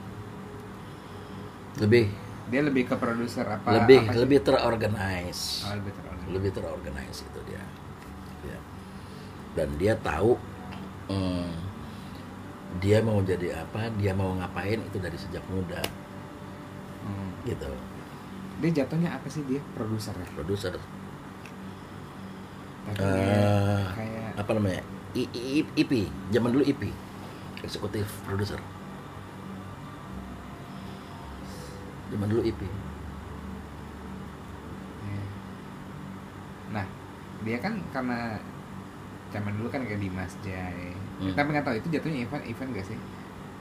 [1.76, 2.12] Lebih
[2.46, 3.80] Dia lebih ke produser apa?
[3.80, 4.20] Lebih apa sih?
[4.22, 6.30] lebih terorganize Oh, lebih terorganisir.
[6.30, 7.64] lebih terorganize itu dia.
[9.56, 10.36] Dan dia tahu
[11.08, 11.50] hmm,
[12.78, 15.80] dia mau jadi apa dia mau ngapain itu dari sejak muda.
[17.06, 17.30] Hmm.
[17.48, 17.70] gitu.
[18.60, 19.60] Dia jatuhnya apa sih dia?
[19.72, 20.28] Produser ya?
[20.36, 20.74] produser.
[22.86, 24.82] Eh, kayak apa namanya?
[25.16, 26.92] I, I- IP zaman dulu IP
[27.64, 28.60] eksekutif produser.
[32.12, 32.60] Zaman dulu IP.
[36.70, 36.86] Nah,
[37.46, 38.38] dia kan karena
[39.28, 40.94] zaman dulu kan kayak Dimas Jai.
[41.16, 41.32] Hmm.
[41.32, 42.98] Tapi nggak tahu itu jatuhnya event event gak sih?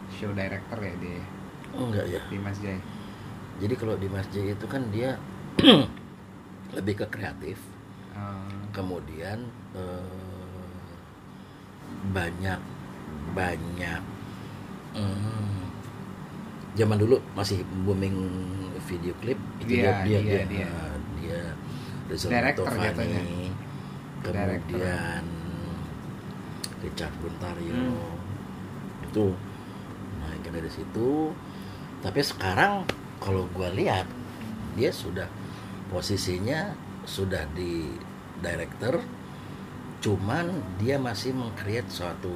[0.07, 1.23] Show director ya dia,
[1.71, 2.77] oh enggak ya Dimas Jai.
[3.55, 5.17] jadi kalau di masjid itu kan dia
[6.77, 7.57] lebih ke kreatif
[8.11, 8.47] Oh.
[8.71, 9.43] kemudian
[9.73, 10.15] eh,
[12.11, 12.59] banyak
[13.31, 14.01] banyak
[14.93, 15.59] hmm,
[16.73, 18.15] zaman dulu masih booming
[18.85, 20.67] video klip itu Iya, dia dia iya, dia dia.
[20.69, 21.39] eh, dia
[22.07, 23.21] Rizal Director Tovani, jatuhnya.
[24.23, 25.23] kemudian
[26.85, 29.09] Richard Buntario Hmm.
[29.09, 29.25] itu
[30.21, 31.33] naiknya dari situ
[31.99, 32.85] tapi sekarang
[33.17, 34.05] kalau gua lihat
[34.77, 35.25] dia sudah
[35.89, 36.75] posisinya
[37.05, 37.95] sudah di
[38.39, 39.01] director
[39.99, 42.33] cuman dia masih mengcreate suatu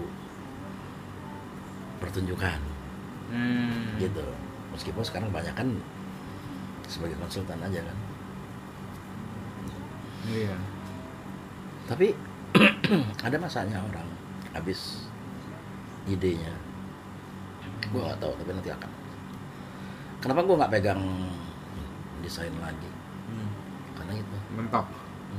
[1.99, 2.57] pertunjukan
[3.29, 4.01] Hmm.
[4.01, 4.25] gitu
[4.73, 5.69] meskipun sekarang banyak kan
[6.89, 7.97] sebagai konsultan aja kan
[10.25, 10.55] Iya.
[11.85, 12.13] tapi
[13.25, 14.07] ada masanya orang
[14.51, 15.05] habis
[16.05, 16.53] idenya
[17.85, 18.89] gue nggak tahu tapi nanti akan
[20.19, 21.01] kenapa gue nggak pegang
[22.19, 22.89] desain lagi
[23.29, 23.49] Hmm.
[23.93, 24.85] karena itu Mentok.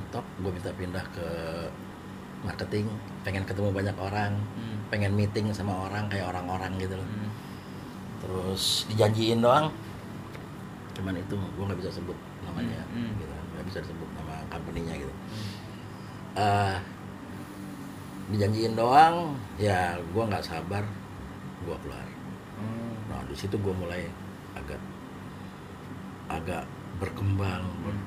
[0.09, 1.27] top gue minta pindah ke
[2.41, 2.87] marketing
[3.21, 4.79] pengen ketemu banyak orang Hmm.
[4.89, 7.31] pengen meeting sama orang kayak orang-orang gitu loh Hmm.
[8.21, 9.75] terus dijanjiin doang
[10.93, 13.19] cuman itu gue nggak bisa sebut namanya Hmm, hmm.
[13.19, 15.15] gitu nggak bisa disebut nama company-nya gitu
[16.31, 16.77] Eh,
[18.31, 20.87] dijanjiin doang ya gue nggak sabar
[21.61, 22.07] gue keluar.
[22.57, 22.95] Oh.
[23.11, 24.07] nah di situ gue mulai
[24.55, 24.81] agak
[26.31, 26.65] agak
[27.03, 27.67] berkembang.
[27.85, 28.01] Hmm.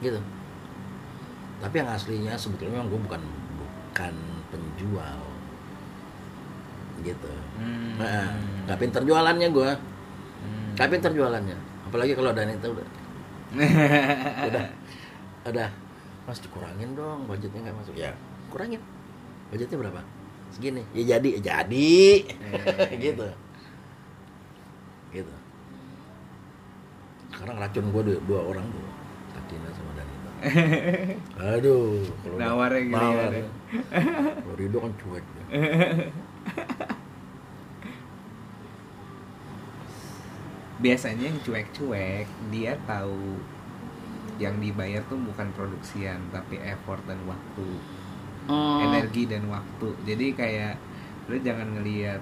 [0.00, 0.20] gitu.
[1.60, 3.22] Tapi yang aslinya sebetulnya memang gue bukan
[3.58, 4.14] bukan
[4.52, 5.20] penjual.
[7.00, 7.32] Gitu.
[7.56, 7.96] Hmm.
[7.96, 8.28] nah,
[8.68, 9.70] nggak pinter jualannya gue
[10.40, 10.72] Hmm.
[10.76, 11.56] nggak pinter jualannya.
[11.88, 12.86] Apalagi kalau Danita udah.
[14.48, 14.66] Udah.
[15.48, 15.70] Udah
[16.30, 18.14] mas dikurangin dong budgetnya nggak masuk ya
[18.48, 18.78] kurangin
[19.50, 20.00] budgetnya berapa
[20.50, 21.98] segini ya jadi ya jadi
[22.30, 22.94] Eh.
[23.10, 23.26] gitu
[25.10, 25.34] gitu
[27.30, 28.84] sekarang racun gue dua, dua orang tuh
[29.30, 30.30] Katina sama Danita
[31.58, 33.28] aduh kalau Nawarnya gitu ya, nawar.
[33.28, 33.46] deh.
[34.38, 35.44] kalau Rido kan cuek dia.
[40.80, 43.36] Biasanya yang cuek-cuek dia tahu
[44.40, 47.68] yang dibayar tuh bukan produksian tapi effort dan waktu,
[48.48, 48.80] Hmm.
[48.88, 49.94] energi dan waktu.
[50.08, 50.74] Jadi kayak
[51.28, 52.18] lu jangan ngelihat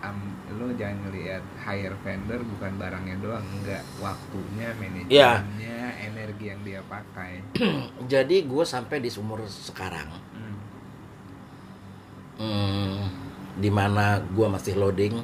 [0.00, 0.16] am,
[0.56, 7.42] lu jangan ngelihat hire vendor bukan barangnya doang, enggak waktunya, manajemennya, energi yang dia pakai.
[8.12, 10.56] jadi gue sampai di umur sekarang Hmm.
[12.38, 12.98] hmm,
[13.58, 15.20] di mana gue masih loading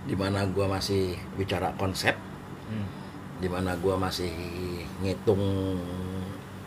[0.00, 2.16] di mana gue masih bicara konsep.
[3.40, 4.30] Di mana gue masih
[5.00, 5.40] ngitung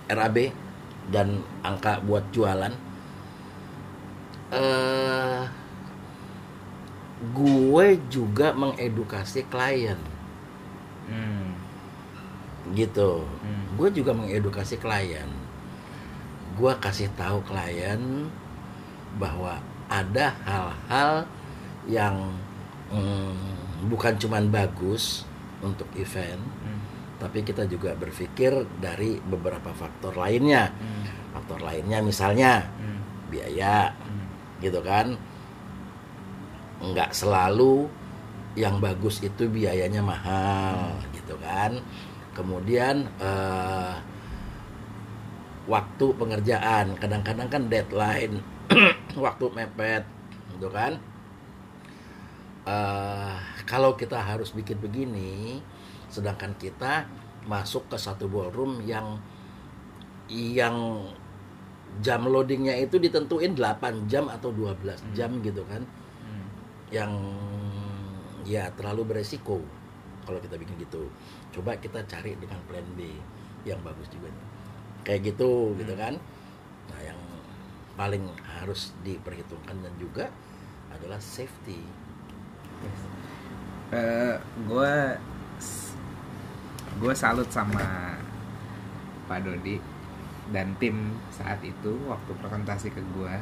[0.09, 0.51] RAB
[1.13, 2.74] dan angka buat jualan
[4.51, 5.41] eh
[7.34, 9.97] gue juga mengedukasi klien
[11.03, 11.51] Hmm.
[12.71, 13.76] gitu Hmm.
[13.76, 15.28] gue juga mengedukasi klien
[16.55, 17.99] gue kasih tahu klien
[19.19, 19.59] bahwa
[19.91, 21.28] ada hal-hal
[21.86, 22.15] yang
[22.88, 23.36] mm,
[23.91, 25.28] bukan cuman bagus
[25.59, 26.62] untuk event Hmm.
[27.24, 28.51] Tapi kita juga berpikir
[28.84, 31.07] dari beberapa faktor lainnya Hmm.
[31.32, 32.99] faktor lainnya misalnya Hmm.
[33.32, 34.28] biaya Hmm.
[34.59, 35.15] gitu kan
[36.84, 37.88] nggak selalu
[38.59, 41.80] yang bagus itu biayanya mahal gitu kan
[42.36, 43.95] kemudian eh,
[45.63, 48.43] waktu pengerjaan kadang-kadang kan deadline
[49.15, 50.03] waktu mepet
[50.51, 50.99] gitu kan
[52.63, 53.36] Eh,
[53.67, 55.59] kalau kita harus bikin begini
[56.14, 57.09] sedangkan kita
[57.49, 59.18] masuk ke satu ballroom yang
[60.30, 61.09] yang
[62.05, 65.82] jam loadingnya itu ditentuin 8 jam atau 12 jam gitu kan.
[66.24, 66.45] Hmm.
[66.93, 67.11] yang
[68.45, 69.57] ya terlalu beresiko
[70.24, 71.09] kalau kita bikin gitu.
[71.49, 73.09] Coba kita cari dengan plan B
[73.66, 74.30] yang bagus juga
[75.03, 76.16] kayak gitu gitu kan.
[76.89, 77.20] Nah yang
[77.93, 78.26] paling
[78.61, 80.26] harus diperhitungkan dan juga
[80.93, 81.82] adalah safety.
[83.93, 84.36] Eh,
[84.66, 84.93] gue
[86.94, 88.16] gue salut sama
[89.26, 89.80] Pak Dodi
[90.50, 90.96] dan tim
[91.30, 93.34] saat itu waktu presentasi ke gue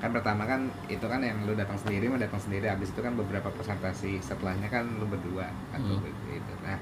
[0.00, 3.14] kan pertama kan itu kan yang lu datang sendiri mau datang sendiri abis itu kan
[3.14, 6.02] beberapa presentasi setelahnya kan lu berdua atau Hmm.
[6.02, 6.78] begitu nah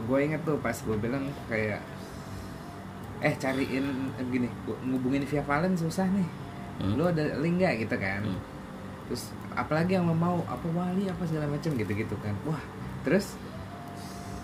[0.00, 1.82] gue inget tuh pas gue bilang kayak
[3.20, 4.46] eh cariin eh, gini
[4.84, 6.28] ngubungin via Valen susah nih
[6.74, 6.98] Hmm.
[6.98, 8.40] lu ada link nggak gitu kan Hmm.
[9.06, 12.58] terus apalagi yang lo mau apa wali apa segala macam gitu gitu kan wah
[13.04, 13.36] terus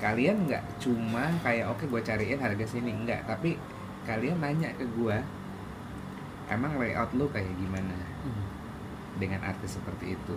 [0.01, 2.93] kalian nggak cuma kayak oke gue cariin harga sini.
[2.93, 3.57] Enggak tapi
[4.09, 5.17] kalian nanya ke gue
[6.49, 7.97] emang layout lu kayak gimana?
[9.21, 10.37] Dengan artis seperti itu.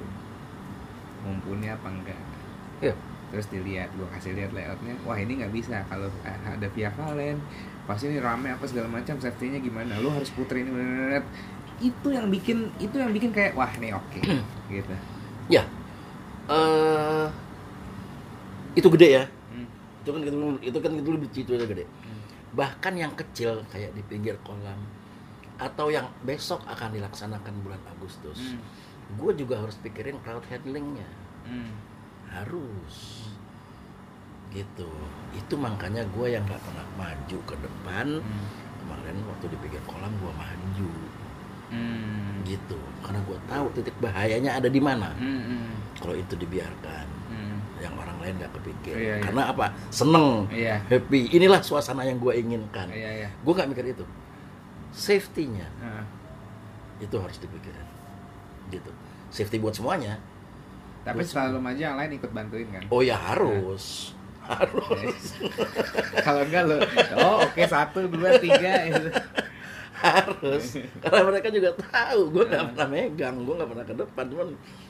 [1.24, 2.20] Mumpuni apa enggak
[2.84, 2.96] Iya.
[3.32, 4.94] terus dilihat gue kasih lihat layoutnya.
[5.08, 7.40] Wah ini nggak bisa kalau ada via Valen.
[7.90, 9.98] Pasti ini rame apa segala macam safety-nya gimana?
[10.04, 11.18] Lu harus puterin ini
[11.82, 14.20] itu yang bikin itu yang bikin kayak wah ini oke
[14.70, 14.94] gitu.
[15.50, 15.83] Ya eh
[18.74, 19.68] itu gede ya Hmm.
[20.02, 22.22] itu kan gitu itu kan gitu lebih itu gede Hmm.
[22.54, 24.78] bahkan yang kecil kayak di pinggir kolam
[25.56, 28.62] atau yang besok akan dilaksanakan bulan Agustus Hmm.
[29.16, 31.08] gue juga harus pikirin crowd handlingnya
[31.46, 31.72] Hmm.
[32.30, 33.30] harus
[34.50, 34.90] gitu
[35.34, 38.46] itu makanya gue yang nggak pernah maju ke depan Hmm.
[38.84, 40.94] kemarin waktu di pinggir kolam gue maju
[41.74, 42.46] Hmm.
[42.46, 47.58] gitu karena gue tahu titik bahayanya ada di mana Hmm, hmm, kalau itu dibiarkan hmm.
[47.82, 48.96] yang orang lain nggak kepikir.
[48.96, 49.24] Iya, iya.
[49.24, 49.66] karena apa?
[49.90, 51.30] Seneng Iya, happy.
[51.32, 52.88] Inilah suasana yang gue inginkan.
[52.88, 53.30] Iya, iya.
[53.30, 54.06] gue nggak mikir itu.
[54.90, 56.06] Safety-nya Heeh.
[57.02, 57.88] itu harus dipikirin.
[58.70, 58.92] Gitu.
[59.28, 60.18] Safety buat semuanya.
[61.04, 62.84] Tapi selalu maju yang lain ikut bantuin kan?
[62.88, 64.16] oh ya harus.
[64.40, 65.40] Harus.
[66.26, 66.80] Kalau enggak lo,
[67.18, 69.08] oh oke satu dua tiga gitu.
[69.94, 70.80] harus.
[71.00, 72.28] Karena mereka juga tahu.
[72.30, 72.70] Gue nggak Nah.
[72.72, 73.36] pernah megang.
[73.40, 74.24] Gue nggak pernah ke depan.
[74.28, 74.48] Cuman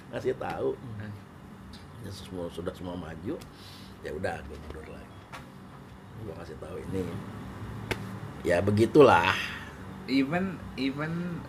[0.09, 0.69] ngasih tahu.
[0.97, 1.12] Nah.
[2.13, 3.35] Semua sudah semua maju
[4.05, 5.17] ya udah gue mundur lagi.
[6.23, 7.03] Gue kasih tahu ini.
[8.45, 9.33] Ya begitulah.
[10.05, 11.41] Even even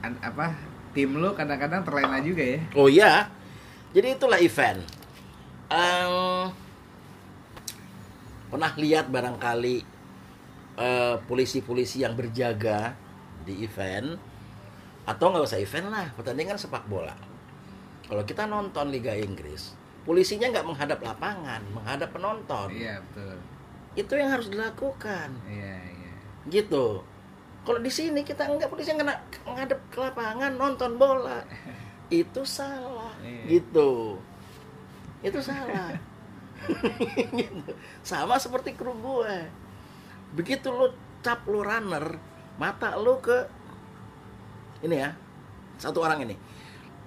[0.00, 0.54] an- apa
[0.96, 2.60] tim lo kadang-kadang terlena juga ya?
[2.74, 3.28] oh ya
[3.92, 4.80] jadi itulah event.
[5.68, 6.14] Em,
[8.48, 9.76] pernah lihat barangkali
[10.78, 12.96] eh, polisi-polisi yang berjaga
[13.44, 14.16] di event?
[15.08, 17.27] Atau nggak usah event lah pertandingan sepak bola
[18.08, 23.36] kalau kita nonton Liga Inggris polisinya nggak menghadap lapangan menghadap penonton Iya betul.
[23.94, 26.12] itu yang harus dilakukan Iya iya.
[26.48, 27.04] gitu
[27.68, 29.12] kalau di sini kita nggak polisi kena
[29.44, 31.44] menghadap ke lapangan nonton bola
[32.08, 33.60] itu salah Iya.
[33.60, 34.16] gitu
[35.20, 35.92] itu salah
[36.58, 37.70] Gitu.
[38.02, 39.36] sama seperti kru gue
[40.34, 40.90] begitu lu
[41.22, 42.18] cap lu runner
[42.58, 43.46] mata lu ke
[44.82, 45.14] ini ya
[45.78, 46.34] satu orang ini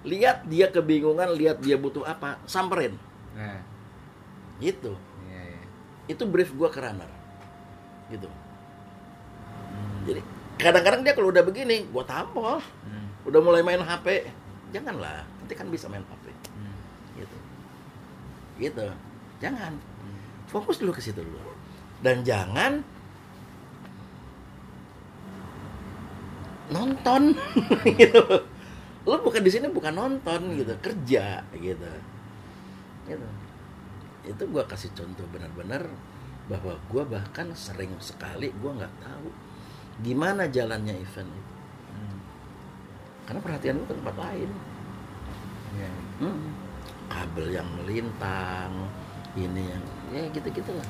[0.02, 2.98] lihat dia kebingungan lihat dia butuh apa samperin.
[3.38, 3.62] Nah,
[4.58, 4.98] gitu.
[5.30, 5.62] Iya iya.
[6.10, 7.10] itu brief gue ke runner.
[8.10, 8.28] Gitu.
[10.02, 10.20] Jadi
[10.58, 14.26] kadang-kadang dia kalau udah begini gue tampol Hmm, udah mulai main HP
[14.74, 15.22] janganlah.
[15.42, 16.76] Nanti kan bisa main HP hmm,
[17.22, 17.36] gitu.
[18.58, 18.86] Gitu.
[19.38, 19.74] Jangan.
[19.78, 20.22] Hmm.
[20.50, 21.38] fokus dulu ke situ dulu.
[22.02, 22.82] Dan jangan
[26.74, 27.38] nonton.
[28.02, 28.26] Gitu
[29.02, 31.90] lu bukan di sini bukan nonton gitu kerja gitu.
[33.10, 33.28] Gitu.
[34.22, 35.90] Itu gua kasih contoh benar-benar
[36.46, 39.28] bahwa gua bahkan sering sekali gua nggak tahu
[40.06, 41.52] gimana jalannya event itu.
[41.92, 42.18] Hmm.
[43.26, 44.50] karena perhatian gua ke tempat lain.
[45.72, 45.90] Iya.
[46.22, 46.50] Hmm.
[47.12, 48.72] kabel yang melintang
[49.36, 49.84] ini yang
[50.16, 50.88] ya gitu gitulah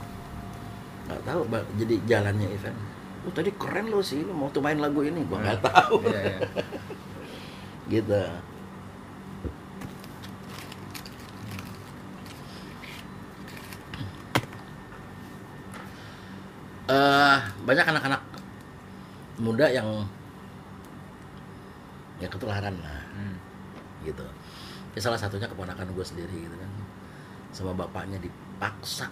[1.09, 1.41] nggak tahu
[1.81, 2.79] jadi jalannya event.
[3.23, 5.25] Oh tadi keren lo sih lo mau tuh main lagu ini?
[5.25, 5.97] Gua nggak tahu.
[6.05, 6.41] Iya iya.
[7.91, 8.23] gitu.
[16.91, 18.23] Eh banyak anak-anak
[19.39, 19.89] muda yang
[22.21, 23.37] yang ketularan lah Hmm.
[24.07, 24.27] gitu.
[24.95, 26.71] Ya salah satunya keponakan gue sendiri gitu kan.
[27.55, 29.09] Sama bapaknya dipaksa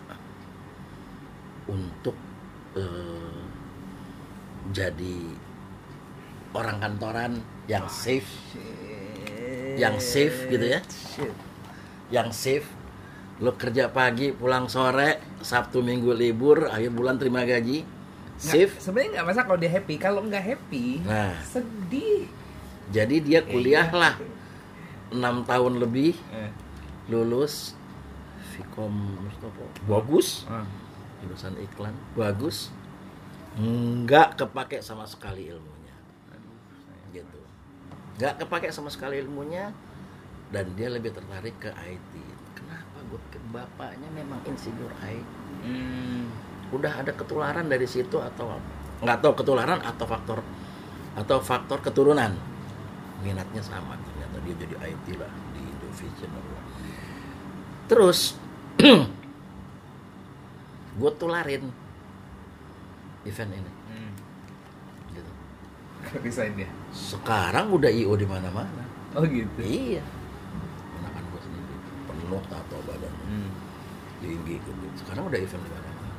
[1.70, 2.14] untuk
[2.74, 3.42] eh,
[4.70, 5.16] jadi
[6.54, 7.32] orang kantoran
[7.70, 8.28] yang safe.
[9.78, 10.80] yang safe gitu ya.
[10.90, 11.32] Shit.
[12.10, 12.66] yang safe.
[13.40, 17.86] Lo kerja pagi pulang sore sabtu minggu libur akhir bulan terima gaji.
[18.36, 18.72] Safe.
[18.76, 19.94] Sebenarnya nggak masalah kalau dia happy.
[19.96, 21.36] Kalau nggak happy, nah.
[21.46, 22.28] sedih.
[22.90, 24.18] jadi dia kuliah lah.
[25.10, 26.50] Enam tahun lebih Eh.
[27.10, 27.74] lulus
[28.80, 30.46] Mustopo bagus.
[30.46, 30.62] Ah.
[31.20, 31.92] jurusan iklan.
[32.14, 32.70] Bagus.
[33.58, 35.79] Nggak kepake sama sekali gitu
[38.20, 39.72] nggak kepake sama sekali ilmunya
[40.52, 42.12] dan dia lebih tertarik ke IT
[42.52, 45.24] kenapa gue ke bapaknya memang insinyur IT
[45.60, 46.24] Hmm.
[46.72, 50.40] udah ada ketularan dari situ atau apa nggak tahu ketularan atau faktor
[51.16, 52.32] atau faktor keturunan
[53.20, 56.30] minatnya sama ternyata dia jadi IT lah di Indovision
[57.88, 58.36] terus
[61.00, 61.64] gue tularin
[63.24, 64.12] event ini Hmm.
[65.12, 65.30] gitu.
[66.22, 66.70] Resign dia.
[66.90, 68.84] Sekarang udah IO di mana-mana.
[69.14, 69.58] Oh gitu.
[69.62, 70.02] iya.
[70.94, 71.74] Ponakan gue sendiri?
[72.06, 73.50] Penuh tato badannya Hmm.
[74.20, 74.70] tinggi gitu
[75.00, 76.12] sekarang udah event di mana-mana.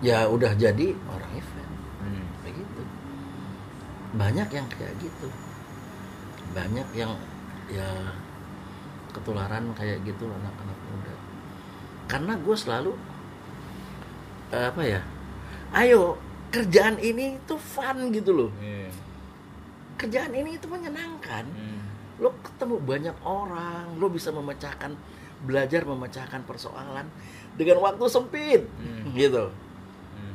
[0.00, 1.72] Ya udah jadi orang event.
[2.04, 2.24] Hmm.
[2.44, 2.82] begitu
[4.14, 5.28] banyak yang kayak gitu.
[6.54, 7.12] Banyak yang
[7.66, 7.88] ya
[9.10, 11.14] ketularan kayak gitu anak-anak muda.
[12.06, 12.92] Karena gue selalu
[14.52, 15.00] eh, apa ya
[15.74, 16.14] ayo
[16.52, 18.50] kerjaan ini tuh fun gitu loh.
[18.62, 18.92] Iya.
[19.94, 21.80] Kerjaan ini itu menyenangkan Hmm.
[22.18, 24.94] lo ketemu banyak orang lo bisa memecahkan
[25.42, 27.06] belajar memecahkan persoalan
[27.54, 29.12] dengan waktu sempit Hmm.
[29.12, 29.50] gitu
[30.12, 30.34] Hmm.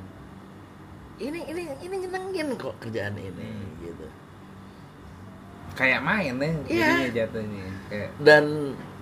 [1.18, 3.70] ini ini ini nyenengin kok kerjaan ini Hmm.
[3.82, 4.08] gitu
[5.72, 6.92] Kayak main deh Iya.
[6.92, 7.66] jadinya jatuhnya.
[7.88, 8.46] Kayak dan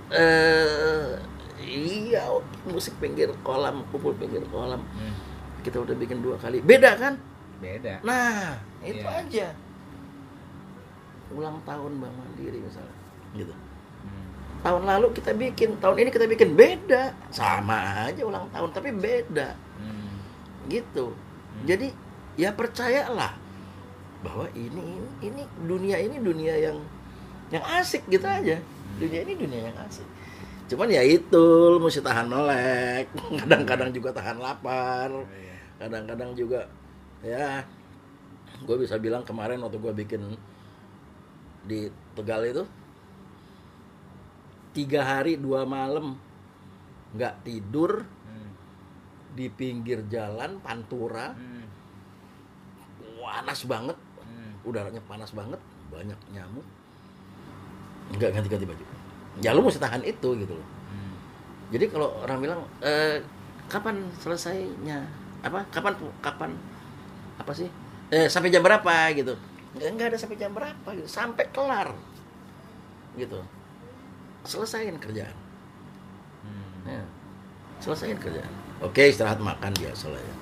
[0.07, 1.17] eh
[1.57, 2.23] iya
[2.63, 5.13] musik pinggir kolam kumpul pinggir kolam hmm,
[5.65, 7.17] kita udah bikin dua kali beda kan
[7.57, 7.97] beda.
[8.05, 9.19] nah itu Iya.
[9.19, 9.47] aja
[11.33, 12.97] ulang tahun bang mandiri misalnya.
[13.35, 13.53] Gitu.
[13.53, 14.25] Hmm.
[14.63, 17.11] tahun lalu kita bikin tahun ini kita bikin beda.
[17.33, 19.55] Sama aja ulang tahun tapi beda.
[19.79, 20.15] Hmm.
[20.71, 21.11] gitu.
[21.13, 21.65] Hmm.
[21.65, 21.87] jadi
[22.37, 23.33] ya percayalah
[24.21, 26.77] bahwa ini ini dunia ini dunia yang
[27.53, 28.57] yang asik gitu aja.
[28.97, 30.05] Dunia ini dunia yang asik.
[30.67, 33.07] Cuman ya itu lu mesti tahan melek.
[33.43, 35.09] Kadang-kadang juga tahan lapar.
[35.11, 35.55] Oh, iya.
[35.77, 36.65] kadang-kadang juga
[37.21, 37.61] ya
[38.65, 40.21] gue bisa bilang kemarin waktu gue bikin
[41.67, 42.63] di Tegal itu
[44.71, 46.17] tiga hari dua malam
[47.13, 48.51] nggak tidur Hmm.
[49.33, 51.33] di pinggir jalan Pantura.
[51.33, 51.65] Hmm.
[53.27, 53.97] panas banget.
[54.23, 54.55] Hmm.
[54.63, 55.59] udaranya panas banget
[55.91, 56.63] banyak nyamuk.
[58.15, 58.83] Nggak ganti-ganti baju.
[59.43, 60.67] Ya lu mesti tahan itu gitu loh.
[60.91, 61.13] Hmm.
[61.75, 63.19] jadi kalau orang bilang eh,
[63.67, 65.03] kapan selesainya?
[65.43, 65.67] Apa?
[65.71, 65.93] Kapan
[66.23, 66.51] kapan
[67.37, 67.67] apa sih?
[68.09, 69.35] Eh sampai jam berapa gitu
[69.77, 71.07] nggak nggak ada sampai jam berapa gitu.
[71.07, 71.93] Sampai kelar.
[73.13, 73.39] Gitu.
[74.43, 75.37] Selesaiin kerjaan.
[76.43, 76.89] Hmm.
[76.89, 77.03] ya.
[77.77, 78.53] selesaiin kerjaan.
[78.81, 80.35] Oke istirahat makan biasa lah ya.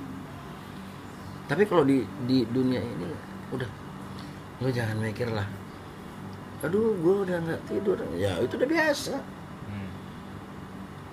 [1.51, 3.11] Tapi kalau di di dunia ini
[3.51, 3.69] udah.
[4.63, 5.45] Lu jangan mikir lah.
[6.63, 7.99] Aduh gue udah nggak tidur.
[8.15, 9.15] Ya itu udah biasa.
[9.67, 9.89] Hmm.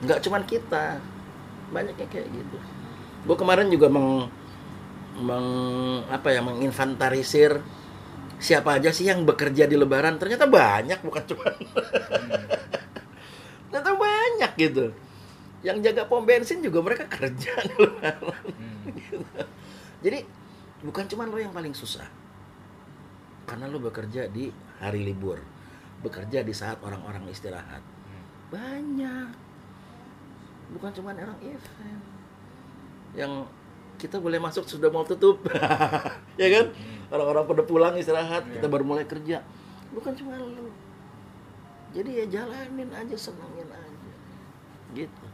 [0.06, 1.02] nggak cuman kita.
[1.72, 2.56] Banyak yang kayak gitu.
[3.22, 4.28] Gue kemarin juga meng,
[5.16, 7.62] meng- apa ya menginventarisir
[8.42, 10.18] siapa aja sih yang bekerja di lebaran?
[10.18, 11.46] Ternyata banyak bukan cuma
[13.70, 14.90] ternyata banyak gitu.
[15.62, 18.34] Yang jaga pom bensin juga mereka kerja di lebaran.
[18.58, 18.90] Hmm.
[18.98, 19.16] gitu.
[20.02, 20.26] jadi
[20.82, 22.04] bukan cuma lo yang paling susah.
[23.46, 24.50] Karena lo bekerja di
[24.82, 25.38] hari libur.
[26.02, 27.80] Bekerja di saat orang-orang istirahat.
[27.80, 28.24] Hmm.
[28.50, 29.30] banyak.
[30.74, 32.02] Bukan cuma orang event.
[33.14, 33.46] Yang
[34.02, 35.46] kita boleh masuk sudah mau tutup.
[36.40, 36.72] Ya kan
[37.12, 38.72] orang-orang pada pulang istirahat kita Iya.
[38.72, 39.44] baru mulai kerja.
[39.92, 40.72] Bukan cuma lu.
[41.92, 44.12] Jadi ya jalanin aja senengin aja.
[44.96, 45.24] Gitu.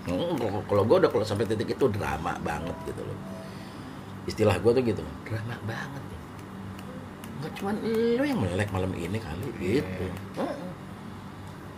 [0.00, 0.36] Hmm,
[0.68, 3.18] kalau- gue udah kalau sampai titik itu drama banget gitu loh.
[4.28, 5.02] Istilah gue tuh gitu.
[5.24, 6.02] Drama banget
[7.40, 9.80] nggak cuman lu yang melek malam ini kali Iya.
[9.80, 10.04] gitu.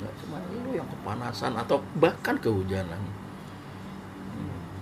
[0.02, 2.98] Nggak cuman lu yang kepanasan atau bahkan kehujanan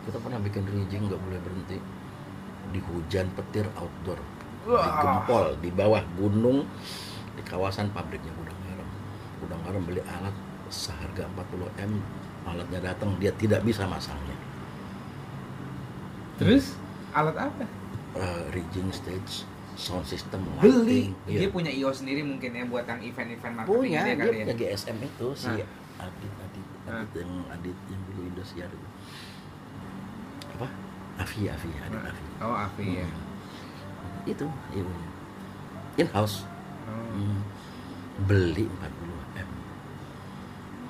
[0.06, 1.78] kita pernah bikin rigging nggak boleh berhenti
[2.70, 4.20] di hujan petir outdoor
[4.64, 6.68] di gempol di bawah gunung
[7.34, 8.88] di kawasan pabriknya gudang garam
[9.40, 10.34] gudang garam beli alat
[10.70, 11.92] seharga 40 m
[12.46, 14.36] alatnya datang dia tidak bisa masangnya
[16.40, 16.72] Terus
[17.12, 17.64] alat apa?
[18.16, 19.44] Eh, rigging stage
[19.76, 21.12] sound system Beli.
[21.12, 21.48] lighting Dia iya.
[21.48, 24.44] punya IO sendiri mungkin ya buat yang event-event marketing punya dia dia kali ya.
[24.44, 25.56] punya GSM itu si Nah.
[26.00, 27.04] Adit Adit Nah.
[27.04, 28.88] Adit yang Adit yang dulu Indosiar itu
[31.20, 32.24] Afi Afi Adit Afi.
[32.40, 33.06] Oh, Afi ya.
[33.06, 34.28] Hmm.
[34.28, 35.08] itu ibunya
[35.96, 36.44] in house
[36.90, 36.96] Oh.
[37.14, 37.40] Hmm.
[38.26, 39.50] beli 40 m.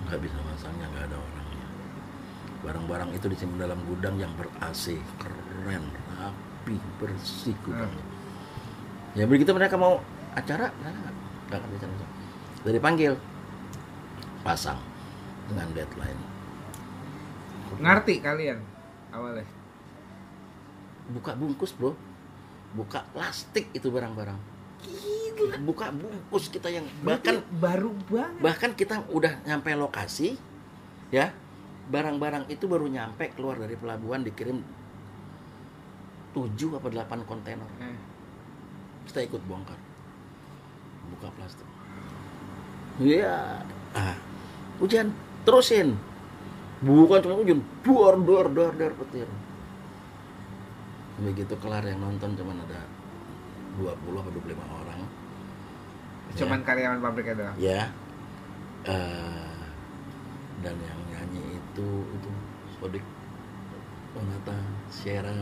[0.08, 1.66] Nggak bisa masangnya nggak ada orangnya.
[2.64, 5.84] Barang-barang itu disimpan dalam gudang yang ber AC keren
[6.16, 8.06] rapi bersih gudangnya.
[9.12, 10.00] Ya begitu mereka mau
[10.32, 10.94] acara nggak
[11.52, 12.10] nggak bisa masang
[12.64, 13.12] dari panggil
[14.40, 14.78] pasang
[15.52, 16.20] dengan deadline.
[17.76, 18.58] Ngerti kalian
[19.12, 19.59] awalnya.
[21.10, 21.92] Buka bungkus bro.
[22.70, 24.38] Buka plastik itu barang-barang.
[25.66, 28.38] Buka bungkus kita yang bahkan baru banget.
[28.38, 30.38] bahkan kita udah nyampe lokasi
[31.10, 31.34] ya.
[31.90, 34.62] Barang-barang itu baru nyampe keluar dari pelabuhan dikirim
[36.30, 37.66] 7 apa 8 kontainer.
[37.82, 37.98] Eh,
[39.10, 39.74] kita ikut bongkar.
[41.10, 41.66] Buka plastik.
[43.02, 43.66] Iya.
[43.90, 44.14] Ah.
[44.78, 45.10] Hujan
[45.42, 45.98] terusin.
[46.80, 49.28] Bukan cuma hujan dor dor dor dor petir
[51.20, 52.80] begitu kelar yang nonton cuman ada
[53.76, 55.00] 20 atau 25 orang.
[56.36, 57.56] Cuman karyawan pabriknya doang.
[57.60, 57.82] ya.
[58.88, 59.60] Eh,
[60.64, 62.30] dan yang nyanyi itu itu
[62.80, 63.04] Sodik
[64.16, 64.56] Onata
[64.88, 65.36] Sierra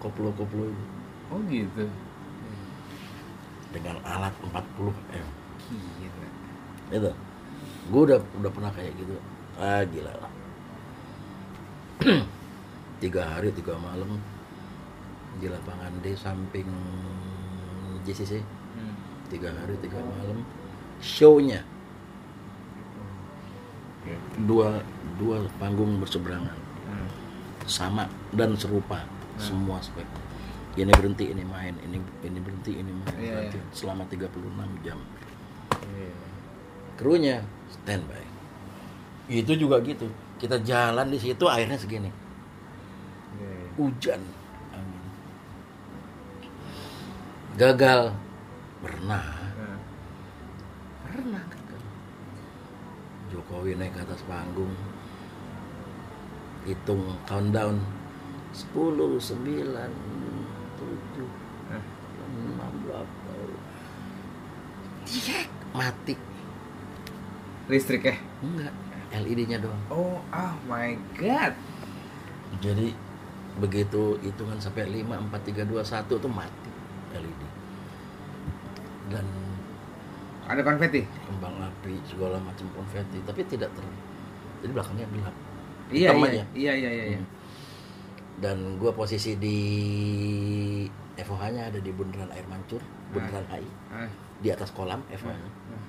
[0.00, 0.84] koplo koplo itu.
[1.32, 1.84] Oh gitu.
[3.72, 4.52] dengan alat 40
[5.16, 5.28] m.
[5.72, 6.28] Gila.
[6.92, 7.12] itu.
[7.88, 9.16] Gue udah udah pernah kayak gitu.
[9.56, 10.32] Ah gila lah.
[13.02, 14.20] Tiga hari tiga malam
[15.36, 16.68] di lapangan D samping
[18.02, 18.96] JCC Hmm.
[19.28, 20.40] tiga hari tiga malam
[20.98, 21.60] shownya
[24.42, 24.82] dua
[25.16, 27.08] dua panggung berseberangan Hmm.
[27.64, 29.06] sama dan serupa
[29.38, 30.04] semua spek
[30.74, 33.58] ini berhenti ini main ini ini berhenti ini main Iya, berhenti.
[33.60, 33.70] iya.
[33.70, 34.98] selama 36 jam
[35.70, 36.16] Iya.
[36.96, 37.36] krunya
[37.70, 38.24] standby
[39.28, 42.10] itu juga gitu kita jalan di situ airnya segini
[43.38, 43.78] Iya.
[43.78, 44.20] hujan
[47.56, 48.16] gagal
[48.80, 49.78] pernah Nah.
[51.04, 51.82] pernah gagal
[53.28, 54.72] Jokowi naik ke atas panggung
[56.64, 57.76] hitung countdown
[58.56, 59.28] 10 9 7
[61.68, 61.84] Hah?
[62.56, 63.32] 6 berapa
[65.02, 66.14] Cek, mati
[67.68, 68.16] Listrik ya?
[68.40, 68.72] enggak
[69.12, 71.52] LED-nya doang Oh, oh my god.
[72.64, 72.96] Jadi
[73.60, 76.72] begitu hitungan sampai 5 4 3 2 1 tuh mati
[77.12, 77.41] LED.
[79.12, 79.26] Dan
[80.42, 81.06] Ada konfeti?
[81.22, 83.84] kembang api segala macam konfeti tapi tidak ter
[84.60, 85.34] jadi belakangnya gelap.
[85.88, 87.18] Iya, iya, iya, iya, iya, iya.
[87.18, 87.28] Hmm.
[88.38, 89.58] Dan gua posisi di
[91.14, 94.08] FOH-nya ada di bundaran air mancur, bundaran HI Ah,
[94.38, 95.50] di atas kolam FOH-nya.
[95.70, 95.82] ah.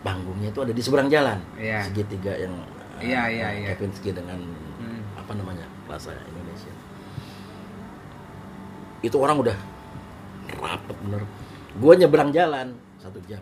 [0.00, 1.38] Panggungnya itu ada di seberang jalan.
[1.54, 1.84] Iya.
[1.84, 2.54] Segitiga yang
[2.98, 3.68] Iya, uh, iya, iya.
[3.72, 4.36] Kepinski dengan
[4.76, 5.00] Hmm.
[5.14, 6.68] apa namanya Plaza Indonesia
[9.00, 9.56] itu orang udah
[10.56, 11.22] rapet bener
[11.76, 13.40] gua nyebrang jalan satu jam.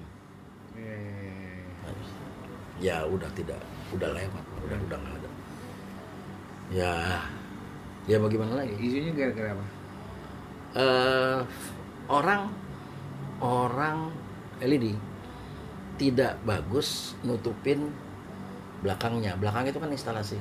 [1.83, 2.09] Habis.
[2.79, 3.59] ya udah tidak
[3.91, 4.87] udah lewat udah Hmm.
[4.87, 5.31] udah nggak ada
[6.69, 6.93] ya
[8.05, 9.65] ya bagaimana lagi Isunya gara-gara apa?
[10.77, 11.39] eh
[12.07, 12.43] orang
[13.41, 13.99] orang
[14.61, 14.93] LED
[15.97, 17.91] tidak bagus nutupin
[18.81, 20.39] belakangnya belakang itu kan instalasi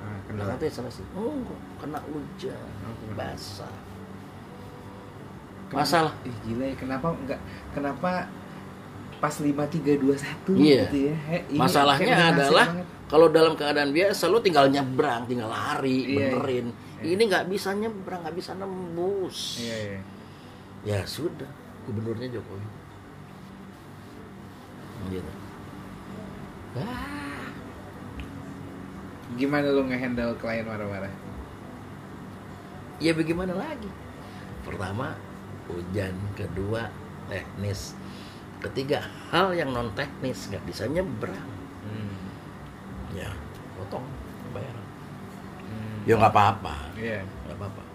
[0.00, 1.42] Ah, belakang itu instalasi oh
[1.76, 3.74] kena hujan Oh, basah
[5.72, 7.40] masalah Ih, gila ya, kenapa enggak
[7.72, 8.10] kenapa
[9.18, 10.82] pas 5321 Iya.
[10.86, 11.16] gitu ya?
[11.30, 12.66] He, ini Masalahnya adalah
[13.06, 16.18] kalau dalam keadaan biasa lo tinggal nyebrang, tinggal lari, Iya, iya.
[16.34, 16.66] benerin.
[16.98, 17.08] Iya.
[17.14, 19.62] Ini nggak bisa nyebrang, nggak bisa nembus.
[19.62, 20.00] Iya, iya.
[20.82, 21.46] Ya sudah,
[21.86, 22.66] gubernurnya Jokowi.
[25.10, 25.32] Gitu.
[26.76, 27.46] Ah,
[29.32, 31.12] Gimana lu ngehandle klien marah-marah?
[32.98, 33.90] ya bagaimana lagi?
[34.62, 35.18] Pertama
[35.70, 36.90] hujan, kedua
[37.30, 37.94] teknis,
[38.62, 41.50] ketiga hal yang non teknis nggak bisa nyebrang.
[41.86, 42.18] Hmm.
[43.14, 43.30] Ya
[43.78, 44.06] potong
[44.50, 44.86] bayaran.
[45.66, 45.98] Hmm.
[46.08, 46.74] Ya nggak apa-apa.
[46.98, 47.92] Nggak apa-apa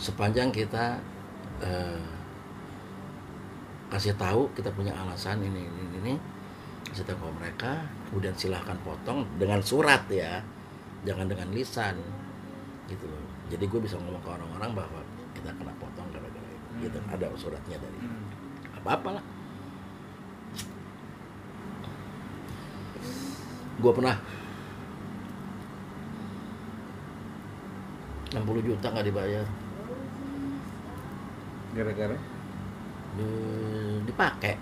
[0.00, 0.96] sepanjang kita
[1.60, 2.02] eh,
[3.92, 6.14] kasih tahu kita punya alasan ini ini ini,
[6.88, 7.72] kasih tahu ke mereka
[8.08, 10.40] kemudian silahkan potong dengan surat ya
[11.04, 12.00] jangan dengan lisan
[12.88, 13.04] gitu
[13.52, 15.00] jadi gue bisa ngomong ke orang-orang bahwa
[15.36, 15.74] kita kena
[16.80, 17.12] gitu Hmm.
[17.12, 18.24] ada suratnya dari Hmm.
[18.76, 19.24] apa-apa lah
[23.76, 24.16] gue pernah
[28.30, 29.46] 60 juta nggak dibayar
[31.70, 32.16] Gara-gara
[33.10, 34.54] Di- dipakai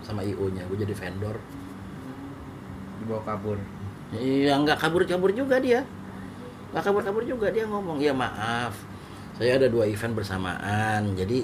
[0.00, 1.36] sama IO nya gue jadi vendor
[2.94, 3.56] dibawa kabur.
[4.12, 5.80] iya nggak kabur-kabur juga dia
[6.70, 8.76] nggak kabur-kabur juga dia ngomong ya maaf
[9.34, 11.42] saya ada dua event bersamaan jadi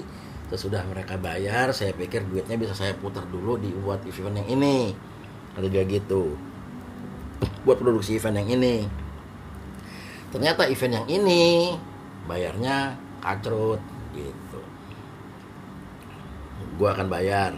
[0.51, 4.91] sesudah mereka bayar saya pikir duitnya bisa saya putar dulu di buat event yang ini.
[5.55, 6.35] Kata dia gitu.
[7.63, 8.83] Buat produksi event yang ini.
[10.31, 11.75] Ternyata event yang ini
[12.27, 13.79] bayarnya kacrut
[14.11, 14.61] gitu.
[16.75, 17.55] Gua akan bayar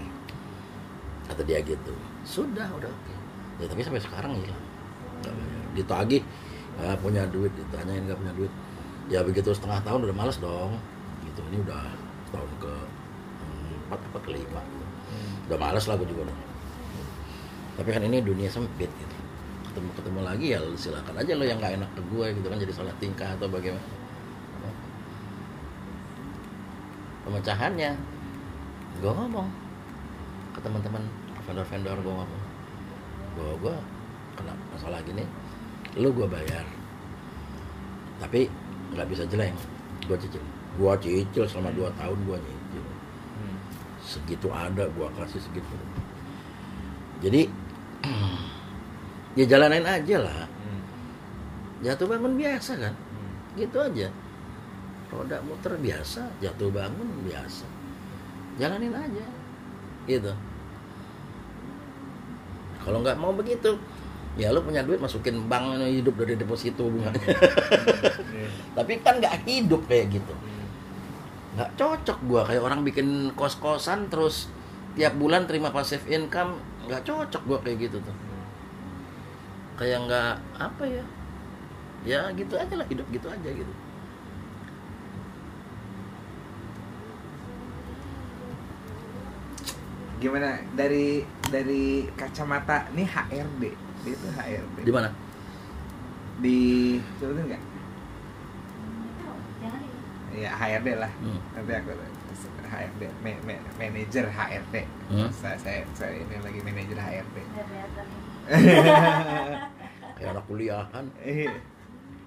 [1.34, 1.98] kata dia gitu.
[2.22, 3.14] Sudah udah oke.
[3.58, 4.64] Ya tapi sampai sekarang hilang
[5.74, 6.22] ditagih
[6.78, 8.54] nggak punya duit ditanyain nggak punya duit.
[9.10, 10.78] Ya begitu setengah tahun udah males dong.
[11.26, 11.90] Gitu ini udah
[12.34, 12.74] tahun ke
[13.94, 14.62] hmm, empat apa kelima.
[14.66, 14.86] Gitu.
[15.44, 16.54] udah males lah gue juga dong
[17.74, 19.18] tapi kan ini dunia sempit gitu.
[19.74, 22.74] Ketemu ketemu lagi ya silakan aja lo yang nggak enak ke gue gitu kan jadi
[22.74, 23.82] salah tingkah atau bagaimana.
[27.26, 27.92] Pemecahannya.
[29.02, 29.48] Gue ngomong
[30.54, 31.04] ke teman-teman
[31.50, 32.44] vendor-vendor gue ngomong.
[33.34, 33.76] Bahwa gue
[34.38, 35.26] kena masalah gini
[35.98, 36.66] lu gue bayar.
[38.22, 38.46] Tapi
[38.94, 39.58] nggak bisa jeleng.
[40.06, 40.44] Gue cicil.
[40.78, 42.53] Gue cicil selama dua tahun gue nyicil.
[42.53, 42.53] Hmm.
[44.04, 45.76] Segitu ada gue kasih segitu.
[47.24, 47.48] Jadi
[49.40, 50.46] ya jalanin aja lah.
[50.46, 50.82] Hmm.
[51.82, 52.94] jatuh bangun biasa kan?
[52.94, 53.34] Hmm.
[53.56, 54.08] gitu aja.
[55.14, 57.66] Roda muter biasa jatuh bangun biasa.
[58.60, 59.26] Jalanin aja.
[60.04, 60.34] Gitu.
[62.84, 63.80] Kalau nggak mau begitu
[64.36, 67.24] ya lu punya duit masukin bank hidup dari deposito bunganya.
[68.76, 70.36] Tapi kan nggak hidup kayak gitu
[71.54, 72.42] nggak cocok gua.
[72.46, 74.50] Kayak orang bikin kos kosan terus
[74.94, 78.16] tiap bulan terima passive income nggak cocok gua kayak gitu tuh.
[79.78, 81.04] Kayak nggak apa ya?
[82.04, 82.88] Ya gitu aja lah.
[82.90, 83.74] Hidup gitu aja gitu.
[90.24, 90.56] Gimana?
[90.74, 93.64] Dari dari kacamata nih HRD
[94.04, 95.10] dia tuh HRD di mana?
[96.42, 96.60] Di
[97.22, 97.64] sebutin nggak
[100.34, 101.12] ya ya HRD lah.
[101.16, 101.40] Hmm.
[101.54, 101.92] nanti aku
[102.66, 104.76] HRD ma- ma- manajer HRD
[105.08, 105.30] Hmm.
[105.30, 107.38] saya, saya saya ini lagi manajer HRD
[110.14, 111.54] kayak anak kuliahan Iya.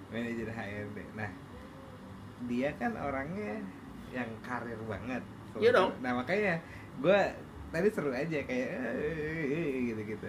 [0.09, 1.31] manajer HRD nah
[2.45, 3.59] dia kan orangnya
[4.09, 5.23] yang karir banget.
[5.57, 5.91] Iya dong.
[5.99, 6.61] nah makanya
[6.99, 7.21] gue
[7.67, 8.71] tadi seru aja kayak
[9.85, 10.29] gitu gitu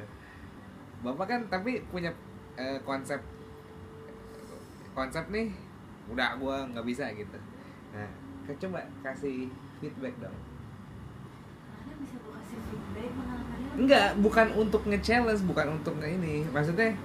[0.97, 2.09] bapak kan tapi punya
[2.55, 3.21] eh, konsep
[4.91, 5.53] konsep nih
[6.07, 7.37] udah gue nggak bisa gitu
[7.93, 8.09] nah
[8.47, 9.51] coba kasih
[9.83, 10.37] feedback dong.
[11.75, 13.11] Mana bisa gue kasih feedback?
[13.77, 16.35] Enggak bukan untuk nge-challenge bukan untuk nge ini.
[16.49, 16.97] Maksudnya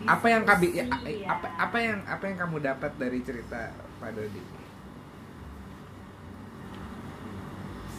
[0.00, 1.28] apa yang kabi ya, Diskusi, ya.
[1.28, 3.68] apa apa yang apa yang kamu dapat dari cerita
[4.00, 4.42] Pak Dodi?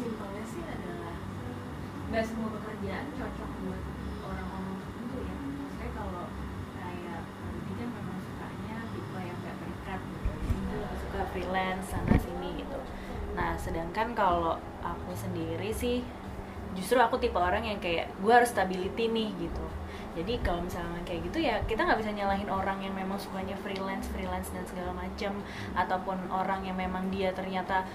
[0.01, 1.13] Simpelnya sih adalah
[2.09, 3.81] nggak semua pekerjaan cocok buat
[4.25, 6.25] orang-orang tertentu ya maksudnya kalau
[6.81, 12.15] kayak Rudy kan memang sukanya tipe yang gak terikat gitu dia lebih suka freelance sana
[12.19, 12.79] sini gitu.
[13.33, 16.03] Nah sedangkan kalau aku sendiri sih
[16.75, 19.65] justru aku tipe orang yang kayak gue harus stability nih gitu.
[20.11, 24.11] Jadi kalau misalnya kayak gitu ya kita nggak bisa nyalahin orang yang memang sukanya freelance
[24.11, 25.39] freelance dan segala macam
[25.75, 27.87] ataupun orang yang memang dia ternyata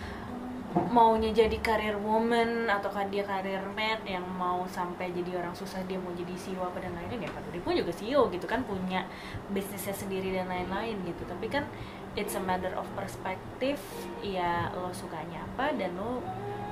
[0.76, 5.80] maunya jadi karir woman atau kan dia karir man yang mau sampai jadi orang susah
[5.88, 9.08] dia mau jadi CEO apa dan lainnya ya Dudi pun juga CEO gitu kan punya
[9.48, 11.24] bisnisnya sendiri dan lain-lain gitu.
[11.24, 11.64] Tapi kan
[12.16, 13.78] it's a matter of perspective
[14.24, 16.24] ya lo sukanya apa dan lo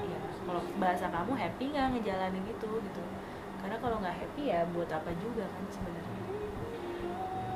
[0.09, 0.19] ya
[0.49, 3.03] kalau bahasa kamu happy nggak ngejalanin itu gitu.
[3.61, 6.21] Karena kalau nggak happy ya buat apa juga kan sebenarnya.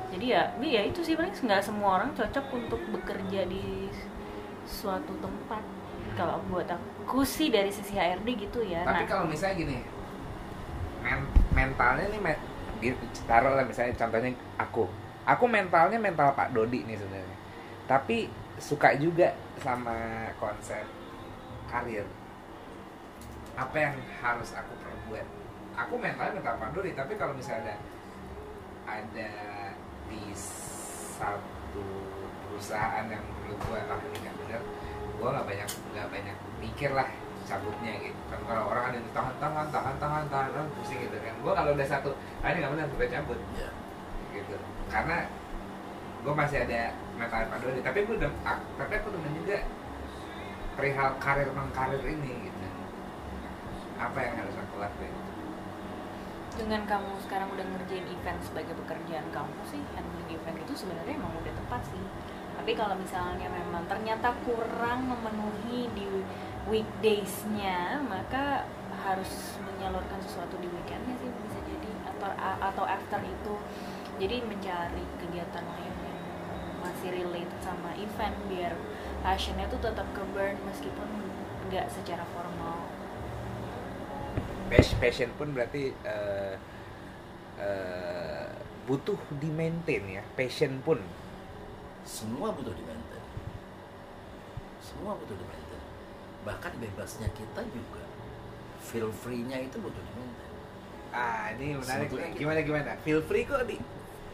[0.09, 3.89] Jadi ya ya itu sih paling nggak semua orang cocok untuk bekerja di
[4.69, 5.65] suatu tempat.
[6.13, 9.77] Kalau buat aku sih dari sisi HRD gitu ya tapi nah kalau misalnya gini
[11.01, 12.43] men- mentalnya nih men-
[13.25, 14.29] taruh lah misalnya contohnya
[14.61, 14.85] aku.
[15.29, 17.28] Aku mentalnya mental Pak Dodi nih sebenarnya
[17.89, 18.29] tapi
[18.61, 20.85] suka juga sama konsep
[21.65, 22.05] karir.
[23.57, 25.25] Apa yang harus aku perbuat?
[25.73, 27.75] Aku mentalnya mental Pak Dodi tapi kalau misalnya ada
[28.85, 29.31] ada
[30.05, 30.21] di
[31.17, 31.85] satu
[32.45, 34.61] perusahaan yang menurut gua ah ini nggak bener
[35.17, 37.09] gua nggak banyak nggak banyak mikir lah
[37.49, 38.19] cabutnya gitu.
[38.29, 41.33] Kan kalau orang ada yang tahan tahan tahan tahan tahan tahan pusing gitu kan.
[41.41, 42.13] Gua kalau udah satu
[42.45, 43.39] ah ini nggak bener gue cabut.
[43.57, 43.69] Ya
[44.29, 44.55] gitu.
[44.93, 45.25] Karena
[46.19, 48.31] gue masih ada mental Pak Dodi tapi gue udah
[48.79, 49.59] tapi aku demen juga
[50.79, 52.67] perihal karir mengkarir ini gitu.
[53.99, 55.11] Apa yang harus aku lakuin?
[56.55, 61.35] Dengan kamu sekarang udah ngerjain event sebagai pekerjaan kamu sih handling event itu sebenarnya emang
[61.35, 62.05] udah tepat sih.
[62.55, 66.07] Tapi kalau misalnya memang ternyata kurang memenuhi di
[66.71, 68.63] weekdays-nya maka
[69.03, 71.91] harus menyalurkan sesuatu di weekendnya sih bisa jadi.
[72.15, 73.55] Atau atau after itu.
[74.19, 75.88] Jadi mencari kegiatan lain
[76.81, 78.73] masih relate sama event biar
[79.21, 81.07] passionnya tuh tetap ke burn meskipun
[81.69, 82.87] nggak secara formal.
[84.69, 86.55] Pas- passion pun berarti eh,
[87.57, 88.47] eh,
[88.85, 90.23] butuh di maintain ya?
[90.37, 91.01] Passion pun?
[92.05, 93.09] Semua butuh di maintain
[94.89, 95.83] semua butuh di maintain
[96.43, 98.03] bahkan bebasnya kita juga
[98.81, 100.51] feel free nya itu butuh di maintain
[101.13, 102.09] ah ini menarik.
[102.09, 102.31] Sebetulnya nih.
[102.33, 102.41] gitu.
[102.41, 102.91] gimana gimana?
[103.05, 103.77] Feel free kok di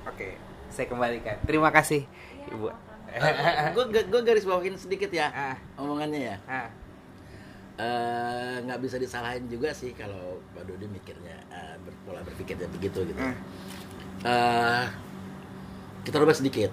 [0.07, 0.29] oke
[0.75, 2.03] saya kembalikan terima kasih
[2.51, 2.67] ibu
[3.71, 6.67] gue gue garis bawahin sedikit ya ah omongannya ya ah
[7.75, 13.03] Eh, nggak bisa disalahin juga sih kalau Pak Dodi mikirnya eh, ber- pola berpikirnya begitu
[13.03, 13.19] gitu.
[13.19, 13.35] Hmm.
[14.23, 14.85] Eh,
[16.07, 16.71] kita rubah sedikit.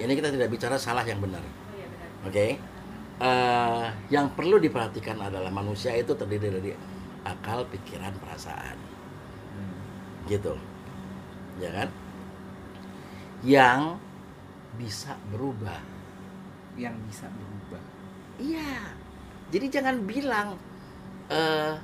[0.00, 2.08] Ini kita tidak bicara salah yang benar, Oh iya benar.
[2.24, 2.46] oke?
[3.20, 6.72] Eh, yang perlu diperhatikan adalah manusia itu terdiri dari
[7.28, 8.80] akal, pikiran, perasaan,
[10.24, 10.56] gitu,
[11.60, 11.88] ya kan?
[13.44, 14.00] Yang
[14.76, 15.80] bisa berubah.
[16.76, 17.80] yang bisa berubah
[18.36, 18.92] Iya.
[19.48, 20.60] Jadi jangan bilang
[21.32, 21.74] eh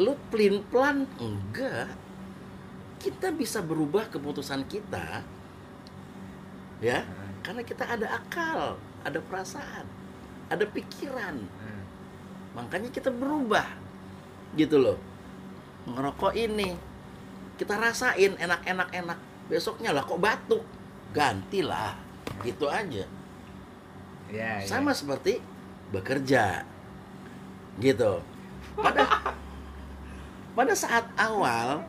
[0.00, 1.92] lu pelin pelan enggak.
[3.00, 5.24] Kita bisa berubah keputusan kita.
[6.80, 7.04] Ya.
[7.40, 9.88] Karena kita ada akal, ada perasaan,
[10.52, 11.40] ada pikiran.
[11.40, 11.84] Hmm.
[12.56, 13.64] Makanya kita berubah.
[14.56, 14.96] Gitu loh.
[15.88, 16.76] Ngerokok ini
[17.56, 19.18] kita rasain enak-enak enak.
[19.48, 20.64] Besoknya lah kok batuk.
[21.10, 21.96] Gantilah.
[22.42, 23.04] Gitu aja.
[24.30, 24.66] Ya, ya.
[24.66, 25.42] Sama seperti
[25.90, 26.62] bekerja.
[27.78, 28.22] Gitu.
[28.78, 29.34] Pada
[30.54, 31.82] pada saat awal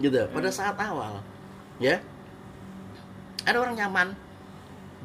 [0.00, 1.20] gitu, pada saat awal
[1.80, 2.00] ya.
[3.46, 4.08] Ada orang nyaman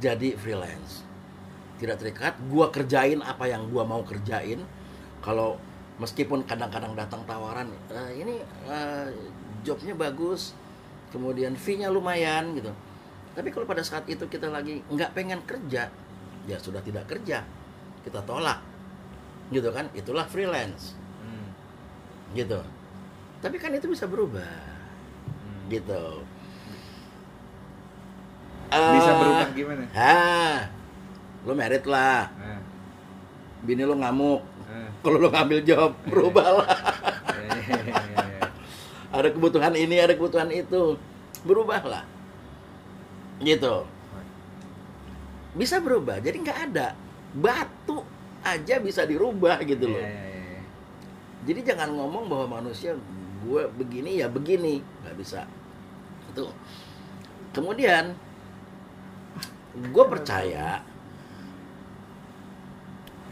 [0.02, 1.06] jadi freelance.
[1.78, 4.62] Tidak terikat, gua kerjain apa yang gua mau kerjain.
[5.22, 5.62] Kalau
[6.02, 9.08] meskipun kadang-kadang datang tawaran, "Eh, ini eh,
[9.62, 10.58] jobnya bagus,
[11.14, 12.74] kemudian fee-nya lumayan gitu.
[13.32, 15.88] Tapi kalau pada saat itu kita lagi nggak pengen kerja,
[16.44, 17.48] ya sudah tidak kerja,
[18.04, 18.60] kita tolak,
[19.50, 19.88] gitu kan?
[19.94, 21.48] Itulah freelance, Hmm.
[22.34, 22.60] gitu.
[23.40, 25.64] Tapi kan itu bisa berubah, Hmm.
[25.68, 26.28] gitu.
[28.72, 29.84] Bisa Eh, berubah gimana?
[29.92, 30.60] Ah,
[31.44, 32.60] lo merit lah, Ah,
[33.62, 34.44] bini lo ngamuk.
[34.66, 34.88] ah.
[35.02, 36.78] Kalau lo ngambil job, berubah lah.
[37.72, 38.48] Ya.
[39.12, 40.96] ada kebutuhan ini, ada kebutuhan itu,
[41.44, 42.04] berubahlah.
[43.42, 43.76] Gitu.
[45.52, 46.96] Bisa berubah, jadi nggak ada
[47.36, 48.08] batu
[48.42, 50.00] aja bisa dirubah gitu loh.
[50.00, 50.64] Ya, ya, ya, ya.
[51.50, 52.96] Jadi jangan ngomong bahwa manusia
[53.42, 55.44] gue begini ya begini, nggak bisa.
[56.32, 56.48] Itu.
[57.52, 58.16] Kemudian
[59.72, 60.84] gue percaya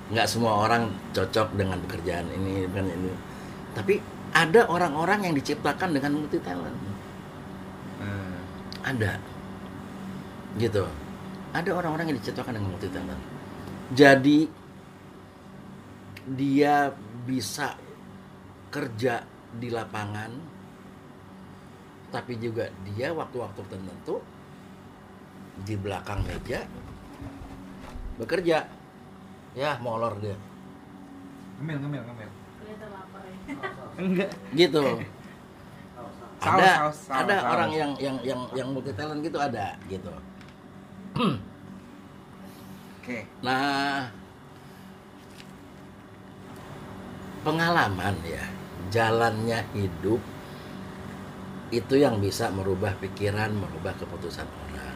[0.09, 3.11] nggak semua orang cocok dengan pekerjaan ini dengan ini.
[3.77, 4.01] Tapi
[4.33, 6.77] ada orang-orang yang diciptakan dengan multi talent.
[8.01, 8.37] Ah.
[8.89, 9.38] Ada.
[10.59, 10.83] Gitu.
[11.55, 13.23] Ada orang-orang yang diciptakan dengan multi talent.
[13.95, 14.39] Jadi
[16.29, 16.93] dia
[17.25, 17.73] bisa
[18.69, 20.29] kerja di lapangan
[22.13, 24.21] tapi juga dia waktu-waktu tertentu
[25.65, 26.65] di belakang meja
[28.19, 28.65] bekerja.
[29.57, 30.37] Ya, molor dia.
[31.57, 32.29] Ngemil, ngemil, ngemil.
[32.29, 32.75] ya
[33.97, 34.29] Enggak.
[34.53, 34.85] Gitu.
[36.39, 40.13] Ada saus, saus, ada orang yang yang yang yang multi talent gitu ada gitu.
[41.19, 43.19] Oke.
[43.43, 44.07] Nah,
[47.43, 48.47] pengalaman ya,
[48.87, 50.23] jalannya hidup
[51.75, 54.95] itu yang bisa merubah pikiran, merubah keputusan orang.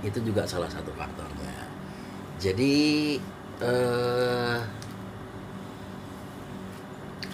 [0.00, 1.68] Itu juga salah satu faktornya.
[2.40, 3.20] Jadi,
[3.60, 4.58] eh,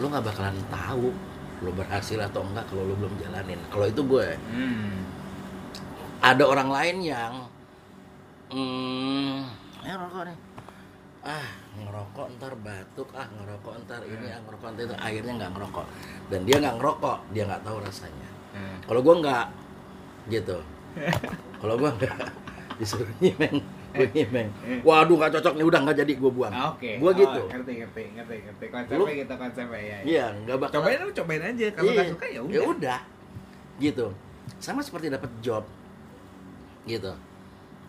[0.00, 1.12] lu nggak bakalan tahu
[1.60, 3.60] lu berhasil atau enggak kalau lu belum jalanin.
[3.68, 5.04] Kalau itu gue Hmm.
[6.24, 7.49] ada orang lain yang
[8.50, 9.36] hmm,
[9.80, 10.38] ya ngerokok nih
[11.20, 13.12] ah ngerokok ntar batuk.
[13.12, 14.94] Ah ngerokok ntar ini ah ngerokok ntar itu.
[14.96, 15.86] Akhirnya nggak ngerokok.
[16.32, 18.28] Dan dia nggak ngerokok dia nggak tahu rasanya.
[18.50, 18.78] Hmm.
[18.88, 19.46] kalau gua nggak
[20.32, 20.58] gitu.
[21.60, 22.16] Kalau gua nggak
[22.80, 23.60] disuruh nyimeng
[23.90, 24.48] gue nyimeng.
[24.80, 26.52] Waduh nggak cocok nih udah nggak jadi gua buang.
[26.54, 26.96] Ah, Oke.
[26.96, 27.40] gua Oh, gitu.
[27.52, 28.64] Ngerti, ngerti, ngerti, ngerti.
[28.70, 29.90] Konsepnya Lu- gitu, konsepnya ya.
[29.92, 29.98] ya.
[30.06, 31.66] iya nggak bakal Cobain lu cobain aja.
[31.68, 32.62] Kalau Iya, nggak suka ya udah.
[32.70, 33.00] udah.
[33.76, 34.06] Gitu.
[34.56, 35.68] Sama seperti dapat job.
[36.88, 37.12] Gitu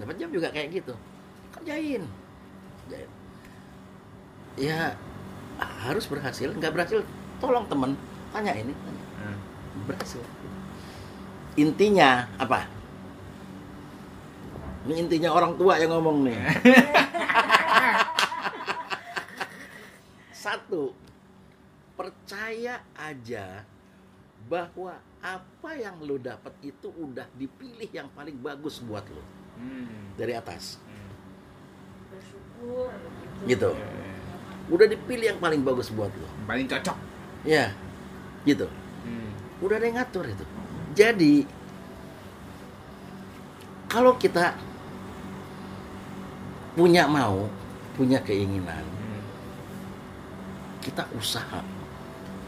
[0.02, 0.94] dapat job juga kayak gitu.
[1.54, 2.04] Kerjain.
[2.86, 3.10] Kerjain.
[4.58, 4.98] Ya
[5.86, 6.50] harus berhasil.
[6.58, 7.00] Nggak berhasil
[7.38, 7.94] tolong temen.
[8.34, 9.04] Tanya ini tanya.
[9.22, 9.38] Hmm.
[9.86, 10.24] berhasil.
[11.60, 12.66] Intinya apa?
[14.90, 16.38] Ini intinya orang tua yang ngomong nih.
[20.44, 20.98] Satu
[21.94, 23.62] percaya aja
[24.50, 30.16] bahwa apa yang lo dapat itu udah dipilih yang paling bagus buat lo Hmm.
[30.16, 31.12] dari atas Hmm.
[32.10, 32.92] bersyukur
[33.46, 34.16] gitu Ya, ya.
[34.68, 36.98] udah dipilih yang paling bagus buat lo Paling cocok.
[37.44, 37.74] ya
[38.44, 38.68] gitu
[39.02, 39.32] Hmm.
[39.60, 40.46] udah ada yang ngatur itu
[40.92, 41.46] jadi
[43.88, 44.56] kalau kita
[46.72, 47.52] punya mau
[47.92, 49.22] punya keinginan Hmm.
[50.80, 51.60] kita usaha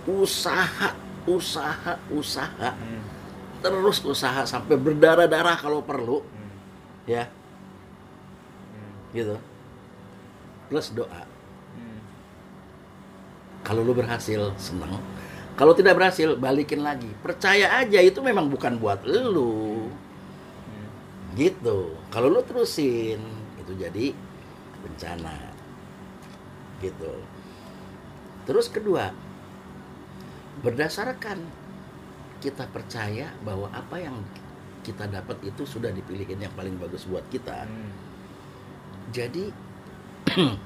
[0.04, 0.90] usaha
[1.24, 3.02] usaha usaha Hmm.
[3.60, 6.32] terus usaha sampai berdarah-darah kalau perlu Hmm.
[7.10, 7.28] Ya.
[8.74, 8.94] Hmm.
[9.16, 9.36] gitu.
[10.72, 11.24] Plus doa.
[11.74, 12.00] Hmm.
[13.64, 15.00] kalau lu berhasil seneng.
[15.54, 17.10] Kalau tidak berhasil balikin lagi.
[17.22, 19.88] Percaya aja itu memang bukan buat lu.
[20.68, 20.88] Hmm.
[21.38, 21.94] gitu.
[22.10, 23.22] Kalau lu terusin
[23.62, 24.12] itu jadi
[24.84, 25.38] bencana.
[26.82, 27.14] Gitu.
[28.44, 29.16] Terus kedua
[30.64, 31.40] berdasarkan
[32.44, 34.20] kita percaya bahwa apa yang
[34.84, 37.91] kita dapat itu sudah dipilihin yang paling bagus buat kita Hmm.
[39.15, 39.49] jadi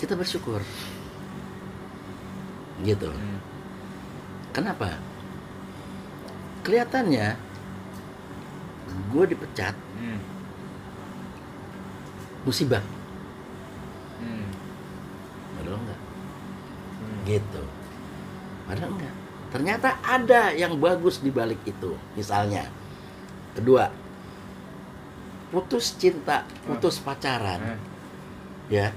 [0.00, 0.62] kita bersyukur
[2.80, 3.40] gitu Hmm.
[4.52, 4.96] Kenapa?
[6.64, 7.36] Kelihatannya
[9.12, 10.20] gue dipecat Hmm.
[12.44, 12.80] musibah
[14.20, 14.48] Hmm.
[15.56, 17.20] padahal enggak Hmm.
[17.28, 17.62] gitu
[18.64, 19.14] padahal enggak
[19.50, 22.68] ternyata ada yang bagus di balik itu misalnya.
[23.56, 23.88] Kedua
[25.48, 27.78] putus cinta putus pacaran.
[27.78, 27.80] Hmm.
[28.66, 28.90] ya.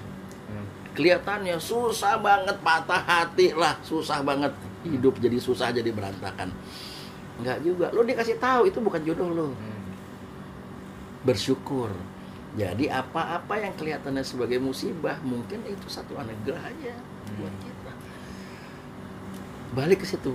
[0.49, 0.65] Hmm.
[0.97, 4.51] kelihatannya susah banget patah hati lah susah banget.
[4.84, 6.49] Hidup jadi susah jadi berantakan.
[7.39, 7.88] Enggak juga.
[7.91, 9.84] Lo dikasih tahu itu bukan jodoh lo Hmm.
[11.23, 11.91] bersyukur.
[12.57, 16.97] Jadi apa-apa yang kelihatannya sebagai musibah mungkin itu satu anugerah aja
[17.38, 17.68] buat kita
[19.75, 20.33] balik ke situ.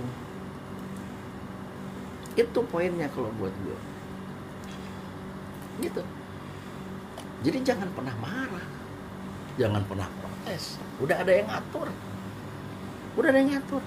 [2.35, 3.79] Itu poinnya kalau buat gue
[5.83, 6.01] gitu.
[7.43, 8.65] Jadi jangan pernah marah.
[9.59, 10.79] Jangan pernah protes.
[10.99, 11.87] Udah ada yang ngatur.
[13.15, 13.83] Udah ada yang ngatur.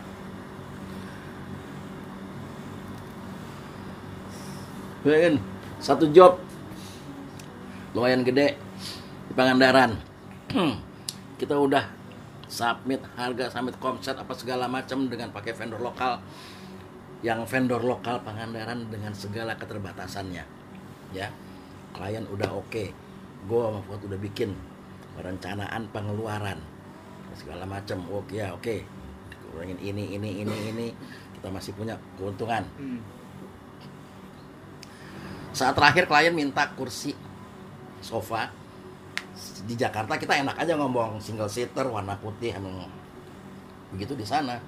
[5.05, 5.37] Bayangin,
[5.81, 6.41] satu job.
[7.97, 8.57] Lumayan gede.
[9.29, 9.97] Di Pangandaran.
[11.41, 11.98] Kita udah
[12.49, 16.21] submit harga submit komset apa segala macam dengan pakai vendor lokal.
[17.19, 20.45] Yang vendor lokal Pangandaran dengan segala keterbatasannya.
[21.13, 21.29] Ya
[21.93, 22.91] klien udah oke.
[23.47, 24.57] Gue sama Fuad udah bikin
[25.15, 26.59] perencanaan pengeluaran.
[27.37, 28.83] Segala macam oke ya oke.
[29.53, 30.89] Kurangin ini ini ini ini.
[31.39, 32.65] Kita masih punya keuntungan.
[32.81, 33.01] Hmm.
[35.49, 37.19] saat terakhir klien minta kursi
[37.99, 38.53] sofa
[39.39, 42.91] di Jakarta kita enak aja ngomong single seater warna putih emang
[43.95, 44.59] begitu di sana.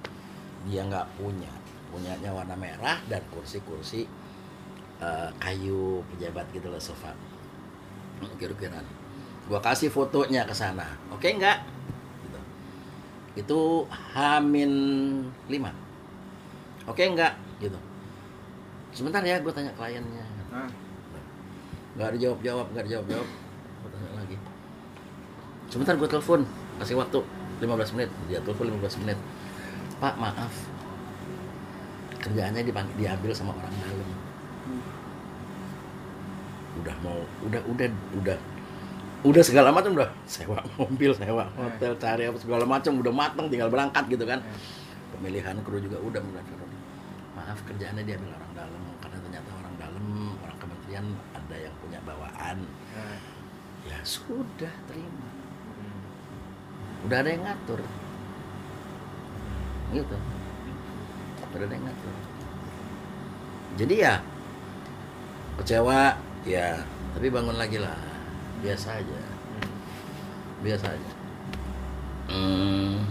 [0.67, 1.49] Dia nggak punya
[1.91, 4.07] punyanya warna merah dan kursi-kursi
[5.03, 7.11] eh, kayu pejabat gitu loh sofa.
[8.39, 8.79] Kira-kira.
[9.49, 10.87] Gua kasih fotonya ke sana.
[11.11, 11.57] Oke nggak?
[12.25, 12.39] Gitu.
[13.31, 13.59] itu
[14.11, 14.71] Hamin
[15.47, 17.33] 5 oke nggak?
[17.59, 17.79] Gitu.
[18.91, 20.25] Sebentar ya gue tanya kliennya.
[21.95, 23.27] Nggak dijawab jawab nggak dijawab jawab
[23.81, 24.37] gue tanya lagi
[25.71, 26.43] sebentar gue telepon.
[26.77, 27.23] Kasih waktu
[27.63, 28.09] 15 menit.
[28.27, 29.17] Dia telepon 15 menit.
[30.03, 30.53] Pak maaf.
[32.21, 34.09] Kerjaannya dipanggil diambil sama orang dalam.
[36.83, 37.87] Udah mau udah udah
[38.19, 38.39] udah.
[39.21, 40.11] Udah segala macam udah.
[40.27, 42.99] Sewa mobil sewa hotel cari apa segala macam.
[42.99, 44.43] Udah mateng tinggal berangkat gitu kan.
[45.17, 46.43] Pemilihan kru juga udah mulai
[47.31, 48.83] maaf kerjaannya diambil orang dalam.
[49.01, 50.05] Karena ternyata orang dalam
[50.45, 52.57] orang kementerian ada yang punya bawaan.
[52.93, 53.17] Ah.
[53.81, 55.30] ya sudah terima.
[57.07, 57.79] Udah ada yang ngatur.
[59.91, 60.17] Gitu.
[61.51, 62.13] Udah ada yang ngatur.
[63.79, 64.15] Jadi ya
[65.59, 66.15] kecewa
[66.47, 66.81] ya
[67.17, 67.97] tapi bangun lagi lah.
[68.61, 69.17] Biasa aja.
[69.17, 69.69] Hmm.
[70.61, 71.11] biasa aja.
[72.31, 73.03] Hmm,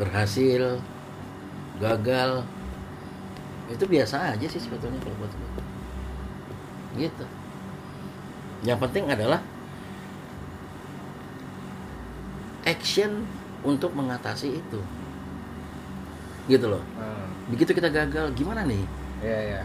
[0.00, 0.82] berhasil
[1.78, 2.42] gagal
[3.70, 5.64] itu biasa aja sih sebetulnya kalau buat gue
[6.98, 7.26] gitu.
[8.62, 9.40] Yang penting adalah
[12.64, 13.24] action
[13.60, 14.80] untuk mengatasi itu
[16.44, 17.24] gitu loh Ah.
[17.46, 18.84] begitu kita gagal gimana nih
[19.20, 19.60] Iya, iya.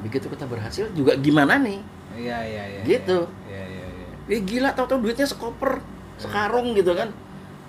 [0.00, 1.80] begitu kita berhasil juga gimana nih
[2.12, 2.80] Iya, iya, iya.
[2.84, 3.18] Gitu.
[3.46, 4.08] Iya, iya, iya.
[4.28, 5.80] Eh gila tau-tau duitnya sekoper
[6.16, 7.08] sekarung gitu kan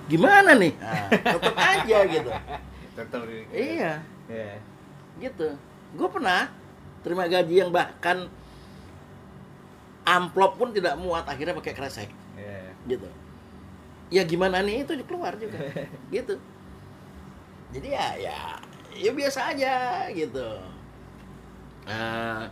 [0.05, 2.31] gimana nih nah, tetap aja gitu
[2.99, 4.55] Tetap iya Iya.
[5.19, 5.47] gitu
[5.93, 6.47] gue pernah
[7.01, 8.27] terima gaji yang bahkan
[10.03, 12.71] amplop pun tidak muat akhirnya pakai kresek Iya.
[12.87, 13.07] gitu
[14.13, 14.85] ya gimana nih?
[14.85, 15.57] Itu keluar juga.
[16.13, 16.37] Gitu.
[17.73, 18.37] Jadi ya ya
[18.93, 20.45] ya biasa aja gitu.
[21.89, 22.43] Eh,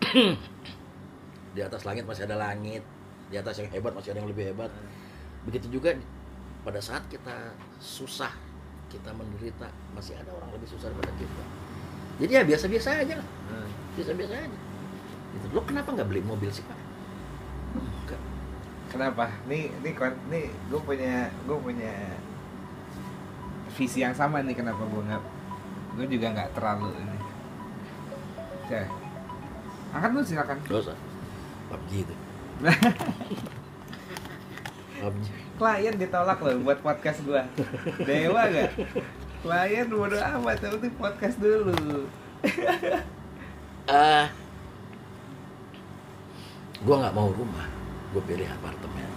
[1.54, 2.80] di atas langit masih ada langit.
[3.28, 4.72] Di atas yang hebat masih ada yang lebih hebat.
[5.44, 5.92] Begitu juga
[6.64, 8.32] pada saat kita susah
[8.88, 11.44] kita menderita masih ada orang lebih susah daripada kita.
[12.24, 13.28] Jadi ya biasa-biasa aja lah.
[13.52, 13.70] Hmm.
[14.00, 14.58] biasa-biasa aja.
[15.30, 15.46] Gitu.
[15.54, 16.79] lo kenapa nggak beli mobil sih pak
[18.90, 19.30] Kenapa?
[19.46, 19.94] Nih, nih,
[20.28, 21.94] nih, gue punya, gue punya
[23.78, 24.58] visi yang sama nih.
[24.58, 25.22] Kenapa gue nggak,
[25.96, 27.18] gue juga nggak terlalu ini.
[28.70, 28.86] Ya,
[29.90, 30.58] angkat dulu silakan.
[30.70, 30.94] dosa
[31.70, 32.14] PUBG itu
[35.02, 35.26] PUBG
[35.60, 37.42] Klien ditolak loh buat podcast gue.
[38.08, 38.70] Dewa gak?
[39.44, 42.08] Klien bodo amat, penting podcast dulu.
[43.90, 44.26] eh
[46.80, 47.68] gua nggak mau rumah
[48.10, 49.10] gue pilih apartemen.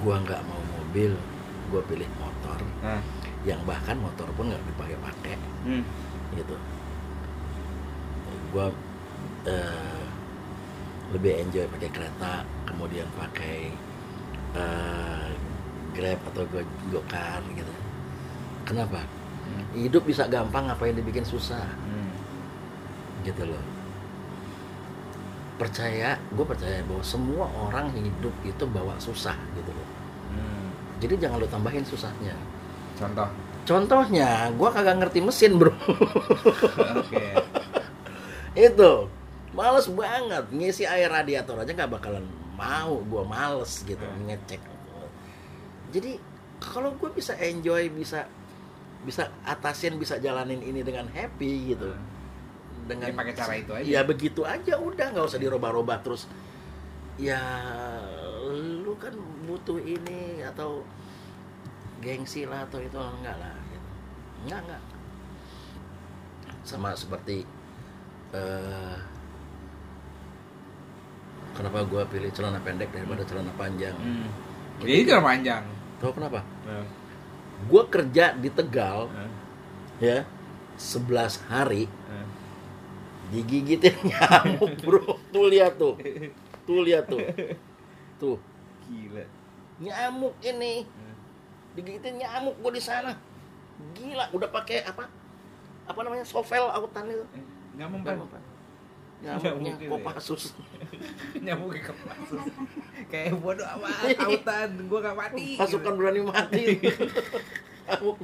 [0.00, 1.12] Gua nggak mau mobil
[1.70, 2.58] gue pilih motor.
[2.82, 2.98] Nah,
[3.46, 5.34] yang bahkan motor pun nggak dipakai pakai.
[5.64, 5.84] Hmm.
[6.36, 6.56] gitu.
[8.50, 8.66] Gue
[9.48, 10.04] eh,
[11.10, 13.72] lebih enjoy pakai kereta kemudian pakai
[14.56, 15.28] eh,
[15.96, 16.60] grab atau go
[16.92, 17.74] gokar gitu.
[18.68, 19.02] Kenapa?
[19.50, 19.66] Hmm.
[19.74, 21.64] hidup bisa gampang ngapain dibikin susah?
[21.64, 22.12] Hmm.
[23.26, 23.79] gitu loh
[25.60, 29.88] percaya gue percaya bahwa semua orang hidup itu bawa susah gitu loh.
[30.32, 30.72] Hmm.
[30.96, 32.32] jadi jangan lo tambahin susahnya.
[32.96, 33.28] Contoh?
[33.68, 35.68] Contohnya gue kagak ngerti mesin bro.
[36.96, 37.24] Oke.
[38.56, 39.12] Itu
[39.52, 42.24] males banget ngisi air radiator aja nggak bakalan
[42.56, 44.32] mau gue males gitu Hmm.
[44.32, 44.64] ngecek.
[45.92, 46.16] Jadi
[46.56, 48.24] kalau gue bisa enjoy bisa
[49.04, 51.92] bisa atasin bisa jalanin ini dengan happy gitu
[52.90, 53.86] dengan pakai cara itu aja.
[53.86, 56.26] ya begitu aja udah nggak usah dirubah-rubah terus
[57.16, 57.38] ya
[58.50, 59.14] lu kan
[59.44, 60.82] butuh ini atau
[62.00, 63.88] gengsi lah atau itu enggak lah gitu.
[64.42, 64.82] enggak enggak
[66.62, 67.44] sama seperti
[68.30, 68.96] eh
[71.52, 74.28] kenapa gua pilih celana pendek daripada celana panjang Hmm.
[74.80, 75.62] Jadi cara panjang.
[75.98, 76.86] tahu kenapa Hmm.
[77.66, 79.30] gua kerja di Tegal Hmm.
[80.00, 80.24] ya
[80.74, 82.28] 11 hari Hmm.
[83.30, 85.94] Digigitin nyamuk bro tuh lihat tuh
[86.64, 87.22] tuh lihat tuh
[88.16, 88.36] tuh
[88.84, 89.22] Gila.
[89.78, 90.82] nyamuk ini
[91.72, 93.14] digigitin nyamuk gue di sana
[93.94, 95.06] gila udah pakai apa
[95.86, 97.24] apa namanya sovel autan itu.
[97.74, 98.14] Nggak mempan.
[99.20, 99.88] nyamuknya Nyamuk ya?
[99.90, 100.44] kopassus
[101.44, 102.14] Nyamuk ke kepala.
[103.08, 104.70] Kayak bodoh amat, autan.
[104.86, 105.58] Gua gak mati.
[105.58, 106.64] pasukan berani mati
[107.90, 108.16] nyamuk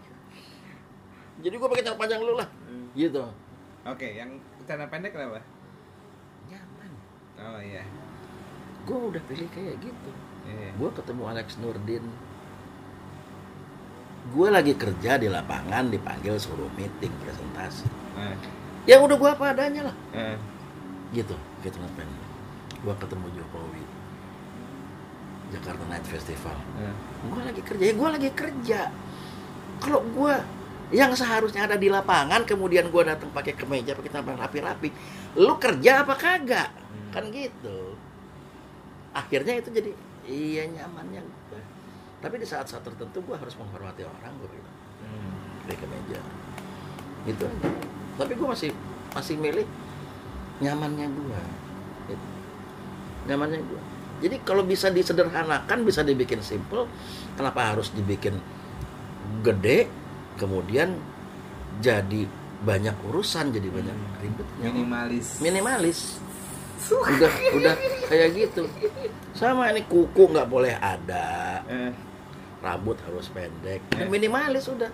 [1.36, 2.86] jadi gue pakai celana panjang lu lah Hmm.
[2.92, 3.24] gitu
[3.86, 4.34] Oke, yang
[4.66, 5.40] celana pendek kenapa?
[6.46, 6.90] nyaman
[7.38, 7.82] Oh iya.
[8.82, 10.10] gue udah pilih kayak gitu
[10.44, 10.70] Iya.
[10.72, 12.04] gue ketemu Alex Nurdin
[14.26, 17.86] gue lagi kerja di lapangan dipanggil suruh meeting presentasi
[18.16, 18.36] Eh,
[18.86, 20.38] ya udah gue apa adanya lah eh.
[21.12, 22.08] gitu gitu ngapain
[22.76, 23.84] gue ketemu Jokowi
[25.48, 26.94] Jakarta Night Festival eh.
[27.24, 28.80] gue lagi kerja ya gue lagi kerja
[29.78, 30.34] kalau gue
[30.94, 34.88] yang seharusnya ada di lapangan kemudian gue datang pakai kemeja pakai tampilan rapi-rapi.
[35.40, 36.70] Lu kerja apa kagak?
[36.70, 37.10] Hmm.
[37.10, 37.98] kan gitu.
[39.16, 39.90] Akhirnya itu jadi
[40.28, 41.22] iya nyamannya.
[41.50, 41.62] Gue
[42.22, 44.76] tapi di saat-saat tertentu gue harus menghormati orang gue bilang.
[45.02, 45.64] Hmm.
[45.66, 46.18] pakai kemeja.
[47.26, 48.70] Itu aja tapi gue masih
[49.12, 49.66] masih milih
[50.60, 51.40] nyamannya gue
[52.12, 52.26] gitu.
[53.28, 53.80] nyamannya gue
[54.24, 56.88] jadi kalau bisa disederhanakan bisa dibikin simple
[57.36, 58.40] kenapa harus dibikin
[59.44, 59.84] gede
[60.36, 60.96] kemudian
[61.78, 62.24] jadi
[62.58, 64.16] banyak urusan jadi banyak Hmm.
[64.18, 65.26] ribetnya Minimalis.
[65.40, 66.00] minimalis.
[66.86, 67.74] Udah udah
[68.06, 68.64] kayak gitu.
[69.32, 71.60] Sama ini kuku nggak boleh ada.
[71.66, 71.92] Eh,
[72.60, 73.80] rambut harus pendek.
[73.92, 74.08] Eh.
[74.08, 74.88] minimalis udah.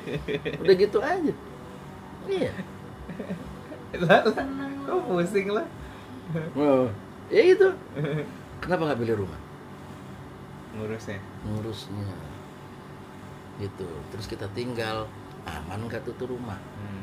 [0.60, 1.32] Udah gitu aja.
[2.26, 2.52] Iya.
[4.04, 4.44] Lah, lah.
[4.84, 5.64] Kok pusing lah?
[6.54, 6.88] oh,
[7.28, 7.68] ya itu.
[8.62, 9.40] Kenapa nggak pilih rumah?
[10.76, 11.16] Ngurusnya.
[11.42, 12.04] ngurusnya
[13.58, 13.86] gitu.
[14.08, 15.06] Terus kita tinggal
[15.44, 16.58] aman nggak tuh tuh rumah?
[16.76, 17.02] Hmm.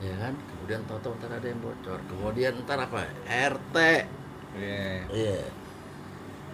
[0.00, 0.34] ya kan?
[0.36, 1.96] Kemudian tahu-tahu ntar ada yang bocor.
[2.04, 3.08] Kemudian ntar apa?
[3.24, 3.76] RT
[4.54, 5.06] Iya.
[5.08, 5.40] iya.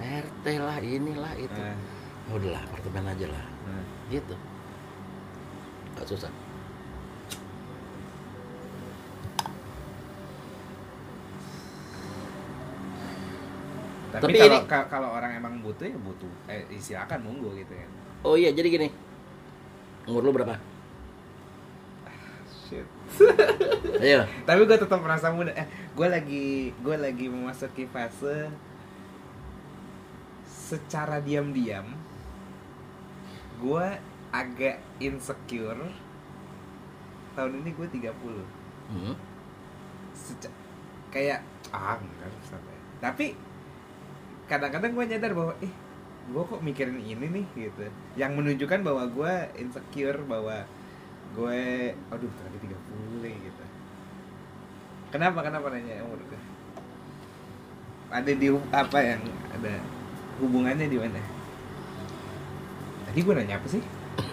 [0.01, 1.59] RT lah inilah itu.
[1.59, 1.77] Eh,
[2.23, 3.45] ya udahlah apartemen aja lah.
[3.71, 3.85] Eh.
[4.11, 4.37] gitu.
[5.93, 6.31] Nggak susah.
[14.11, 16.31] Tapi, Tapi kalau ini- ka- kalau orang emang butuh ya butuh.
[16.51, 17.91] Eh, silakan monggo gitu kan.
[18.21, 18.89] oh iya jadi gini
[20.05, 20.57] umur lu berapa
[22.71, 22.87] Shit.
[24.07, 25.51] ayo Tapi gue tetap merasa muda.
[25.51, 26.47] Eh, gue lagi
[26.79, 28.47] gue lagi memasuki fase
[30.47, 31.83] secara diam-diam
[33.59, 33.87] gue
[34.31, 35.83] agak insecure.
[37.35, 38.07] Tahun ini gue 30.
[38.95, 39.15] hmm.
[40.15, 40.59] Seca-
[41.11, 41.43] kayak
[41.75, 42.77] ah enggak sampai.
[43.03, 43.27] Tapi
[44.47, 45.73] kadang-kadang gue nyadar bahwa eh
[46.29, 47.89] gue kok mikirin ini nih gitu.
[48.15, 50.63] Yang menunjukkan bahwa gue insecure bahwa
[51.33, 51.61] gue
[52.11, 53.65] aduh tadi 30 nih gitu.
[55.11, 56.41] Kenapa kenapa nanya umur gue?
[58.11, 59.75] Ada di apa yang ada
[60.39, 61.23] hubungannya di mana?
[63.07, 63.83] Tadi gue nanya apa sih?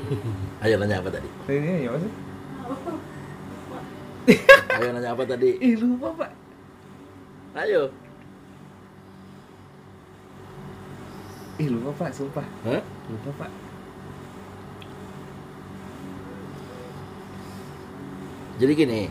[0.65, 2.13] ayo nanya apa tadi Tadi nanya apa sih?
[4.77, 6.31] ayo nanya apa tadi Ih lupa pak.
[7.57, 7.89] ayo
[11.57, 12.45] Ih lupa pak, sumpah.
[12.65, 12.81] Hah?
[13.09, 13.51] Lupa pak.
[18.57, 19.01] jadi gini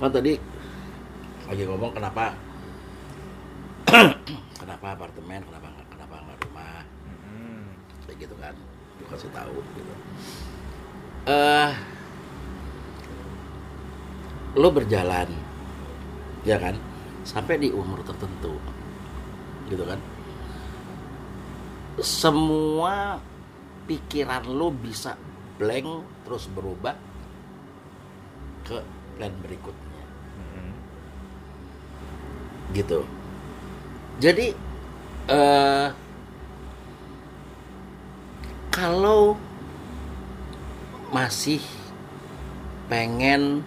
[0.00, 0.40] kan tadi
[1.44, 2.32] lagi ngomong kenapa
[4.60, 7.68] kenapa apartemen kenapa nggak kenapa nggak rumah Hmm.
[8.08, 8.56] kayak gitu kan
[8.96, 9.92] gue kasih tahu gitu
[11.28, 11.72] eh
[14.56, 15.28] lo berjalan
[16.48, 16.80] ya kan
[17.28, 18.56] sampai di umur tertentu
[19.68, 20.00] gitu kan
[22.02, 23.20] semua
[23.86, 25.14] pikiran lo bisa
[25.60, 26.96] blank terus berubah
[28.64, 28.80] ke
[29.14, 30.02] plan berikutnya
[30.34, 30.74] Hmm.
[32.74, 33.06] gitu
[34.18, 34.50] jadi
[35.30, 35.88] eh
[38.74, 39.38] kalau
[41.14, 41.62] masih
[42.90, 43.62] pengen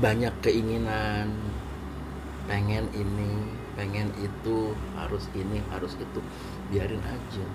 [0.00, 1.28] banyak keinginan
[2.48, 6.20] pengen ini pengen itu harus ini harus itu.
[6.68, 7.46] Biarin aja.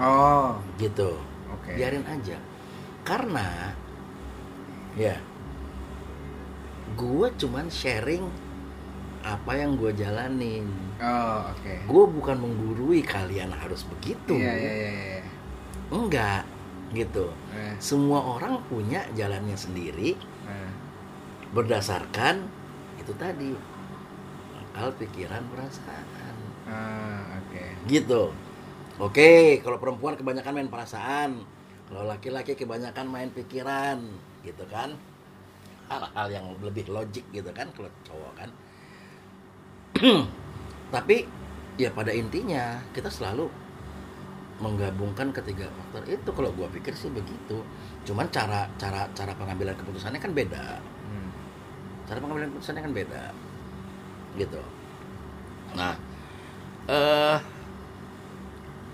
[0.00, 0.58] Oh.
[0.78, 1.18] Gitu.
[1.52, 1.76] Oke.
[1.76, 2.38] Biarin aja.
[3.02, 3.74] Karena
[4.92, 5.16] ya
[6.92, 8.28] gue cuman sharing
[9.22, 10.66] apa yang gue jalanin.
[10.98, 11.74] Oh oke.
[11.86, 14.36] Gue bukan menggurui kalian harus begitu.
[14.36, 15.22] Iya iya iya iya.
[15.92, 16.42] enggak
[16.92, 17.32] gitu.
[17.56, 20.18] Eh, semua orang punya jalannya sendiri.
[20.48, 20.70] Eh.
[21.52, 22.48] berdasarkan
[22.96, 23.52] itu tadi
[24.72, 26.34] akal pikiran perasaan.
[26.64, 27.64] Ah oke.
[27.92, 28.32] Gitu.
[28.96, 31.44] Oke kalau perempuan kebanyakan main perasaan.
[31.92, 34.00] Kalau laki-laki kebanyakan main pikiran.
[34.40, 34.96] Gitu kan?
[35.92, 38.50] Hal-hal yang lebih logik gitu kan kalau cowok kan.
[40.94, 41.28] Tapi
[41.76, 43.52] ya pada intinya kita selalu
[44.56, 46.30] menggabungkan ketiga faktor itu.
[46.32, 47.60] Kalau gua pikir sih begitu.
[48.08, 50.80] Cuman cara cara cara pengambilan keputusannya kan beda.
[50.80, 51.28] Hmm.
[52.08, 53.51] cara pengambilan keputusannya kan beda
[54.34, 54.60] gitu
[55.72, 55.94] nah
[56.86, 57.38] eh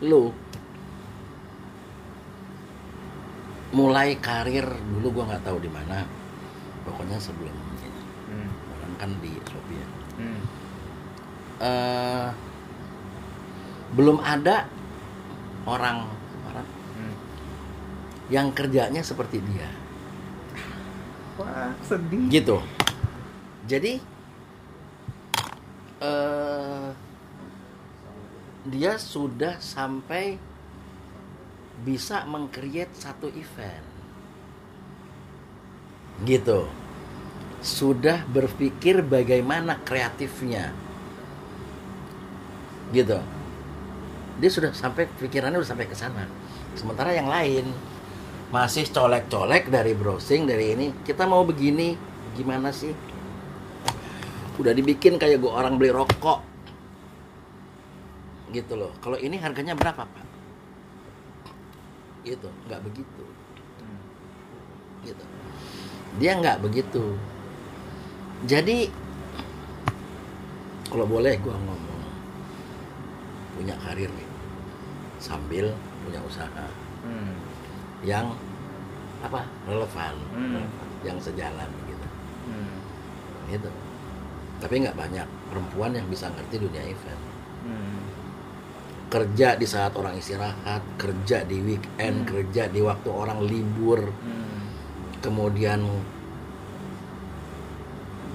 [0.03, 0.31] lu
[3.69, 4.65] mulai karir
[4.97, 6.05] dulu gua nggak tahu di mana
[6.85, 7.89] pokoknya sebelum ini
[8.29, 8.49] Hmm.
[8.77, 9.89] orang kan di Shopee ya.
[10.21, 10.41] Hmm.
[11.59, 12.29] Eh,
[13.93, 14.69] belum ada
[15.65, 16.05] orang
[16.45, 17.15] orang Hmm.
[18.29, 19.69] yang kerjanya seperti dia
[21.41, 22.61] wah sedih gitu
[23.65, 23.97] jadi
[25.99, 26.89] eh
[28.69, 30.37] dia sudah sampai
[31.83, 33.87] bisa mengcreate satu event.
[36.27, 36.69] Gitu.
[37.65, 40.75] Sudah berpikir bagaimana kreatifnya.
[42.93, 43.19] Gitu.
[44.39, 46.29] Dia sudah sampai pikirannya udah sampai ke sana.
[46.77, 47.73] Sementara yang lain
[48.53, 50.87] masih colek-colek dari browsing dari ini.
[51.03, 51.97] Kita mau begini
[52.37, 52.95] gimana sih
[54.59, 56.43] udah dibikin kayak gue orang beli rokok.
[58.51, 58.91] Gitu loh.
[58.99, 60.27] Kalau ini harganya berapa pak?
[62.27, 62.49] Gitu.
[62.67, 63.25] Nggak begitu.
[65.07, 65.25] Gitu.
[66.19, 67.15] Dia nggak begitu.
[68.51, 68.91] Jadi
[70.91, 72.03] kalau boleh gua ngomong.
[73.55, 74.29] Punya karir nih.
[75.23, 75.71] Sambil
[76.03, 76.67] punya usaha.
[76.99, 77.35] Hmm.
[78.03, 78.35] yang
[79.23, 79.47] apa?
[79.71, 80.15] Relevan.
[80.35, 80.67] Hmm.
[81.07, 82.07] yang sejalan gitu.
[82.51, 82.75] Hmm.
[83.55, 83.71] gitu
[84.59, 87.23] tapi nggak banyak perempuan yang bisa ngerti dunia event.
[87.69, 88.01] Hmm.
[89.09, 92.29] kerja di saat orang istirahat kerja di weekend Hmm.
[92.29, 94.03] kerja di waktu orang libur.
[94.05, 94.47] Hmm.
[95.19, 95.83] kemudian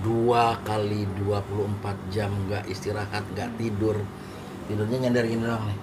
[0.03, 3.95] dua kali 24 jam nggak istirahat nggak tidur.
[4.67, 5.79] Tidurnya nyender gini doang nih.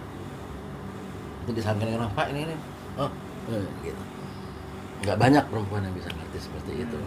[1.49, 2.57] Itu disampaikan orang pak ini ini.
[3.01, 3.09] Oh
[3.49, 4.03] eh, gitu.
[5.09, 6.99] Nggak banyak perempuan yang bisa ngerti seperti itu.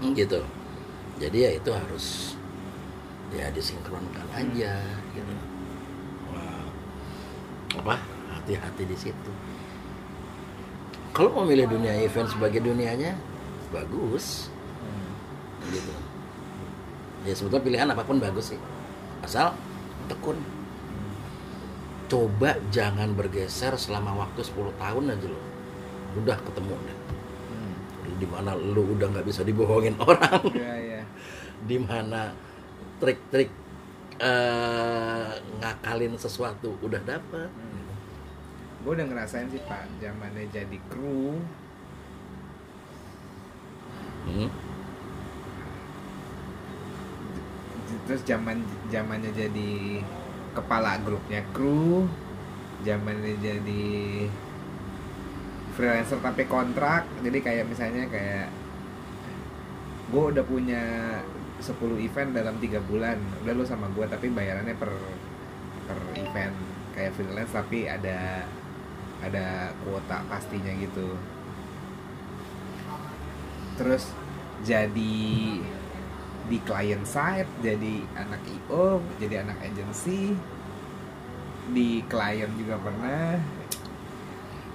[0.00, 0.16] Hmm.
[0.16, 0.40] gitu
[1.20, 2.06] jadi ya itu harus
[3.30, 4.80] ya disinkronkan aja
[5.12, 5.34] gitu.
[6.32, 6.66] Wah,
[7.76, 7.94] apa?
[8.32, 9.32] Hati-hati di situ.
[11.12, 13.14] Kalau memilih dunia event sebagai dunianya
[13.68, 14.48] bagus.
[14.80, 15.12] Hmm.
[15.68, 15.92] gitu.
[17.28, 18.60] Ya sebetulnya pilihan apa pun bagus sih.
[19.20, 19.52] Asal
[20.08, 20.40] tekun.
[22.10, 25.44] Coba jangan bergeser selama waktu 10 tahun aja loh.
[26.18, 26.98] Udah ketemu deh.
[27.52, 27.74] Hmm.
[28.18, 30.42] di mana lu udah nggak bisa dibohongin orang.
[30.50, 30.89] Iya, iya.
[31.64, 32.32] Di mana
[33.00, 33.50] trik-trik
[34.20, 35.30] eh,
[35.60, 37.78] ngakalin sesuatu udah dapet Hmm.
[38.80, 41.36] Gue udah ngerasain sih pak, zamannya jadi kru,
[44.24, 44.48] Hmm.
[48.06, 50.00] terus zaman zamannya jadi
[50.56, 52.08] kepala grupnya kru,
[52.82, 53.86] zamannya jadi
[55.76, 58.48] freelancer tapi kontrak, jadi kayak misalnya kayak
[60.10, 60.84] gue udah punya
[61.60, 64.92] 10 event dalam tiga bulan, udah lu sama gue tapi bayarannya per
[65.86, 66.56] per event.
[66.96, 68.44] Kayak freelance tapi ada
[69.20, 71.14] ada kuota pastinya gitu.
[73.76, 74.10] Terus
[74.64, 75.24] jadi
[76.50, 80.34] di client side jadi anak IO jadi anak agency.
[81.70, 83.38] Di klien juga pernah.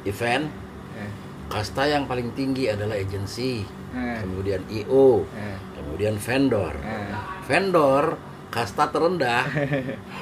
[0.08, 0.48] Event?
[0.96, 1.12] Eh,
[1.52, 6.74] kasta yang paling tinggi adalah agensi eh, kemudian io eh, kemudian vendor.
[6.82, 7.14] Eh.
[7.46, 8.18] vendor
[8.50, 9.46] kasta terendah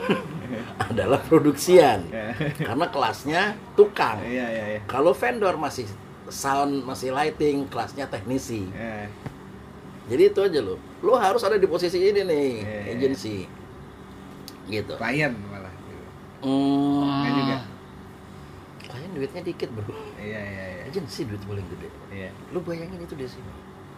[0.91, 2.03] adalah produksian.
[2.11, 4.19] Eh, karena kelasnya tukang.
[4.19, 4.79] Iya iya iya.
[4.83, 5.87] Kalau vendor masih
[6.27, 8.67] sound masih lighting kelasnya teknisi.
[8.75, 9.07] Eh,
[10.11, 12.49] jadi itu aja lo lo harus ada di posisi ini nih
[12.99, 13.47] agency.
[14.67, 14.93] Gitu.
[14.99, 15.71] Klien malah.
[15.71, 16.05] Gitu.
[16.43, 17.23] hmm.
[17.39, 17.57] Juga.
[18.83, 19.95] klien duitnya dikit bro.
[20.19, 20.81] Iya iya iya.
[20.91, 21.87] Agency duit paling gede.
[22.11, 22.29] Iya.
[22.51, 23.39] Lo bayangin itu deh sih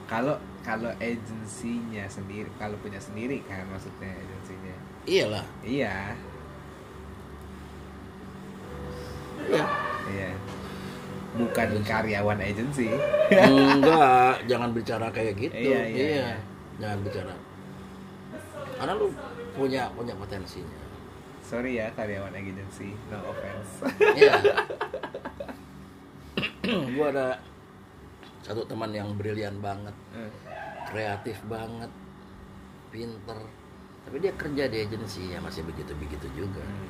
[0.06, 4.76] kalau kalau agensinya sendiri kalau punya sendiri kan maksudnya agensinya?
[5.06, 5.46] Iyalah.
[5.62, 5.96] Iya.
[9.46, 9.66] Iya.
[10.10, 10.32] Iya.
[11.36, 12.90] Bukan karyawan agensi.
[13.30, 15.54] Enggak jangan bicara kayak gitu.
[15.54, 16.30] Iya, iya, iya.
[16.82, 17.36] jangan bicara.
[18.82, 19.08] Karena lu
[19.54, 20.80] punya punya potensinya.
[21.46, 22.94] Sorry ya karyawan agensi.
[23.14, 23.72] No offense.
[24.18, 24.34] Iya.
[26.98, 27.28] gua ada
[28.46, 30.30] satu teman yang brilian banget Eh,
[30.86, 31.90] kreatif banget
[32.94, 33.42] pinter
[34.06, 36.90] tapi dia kerja di agensi ya masih begitu begitu juga hmm.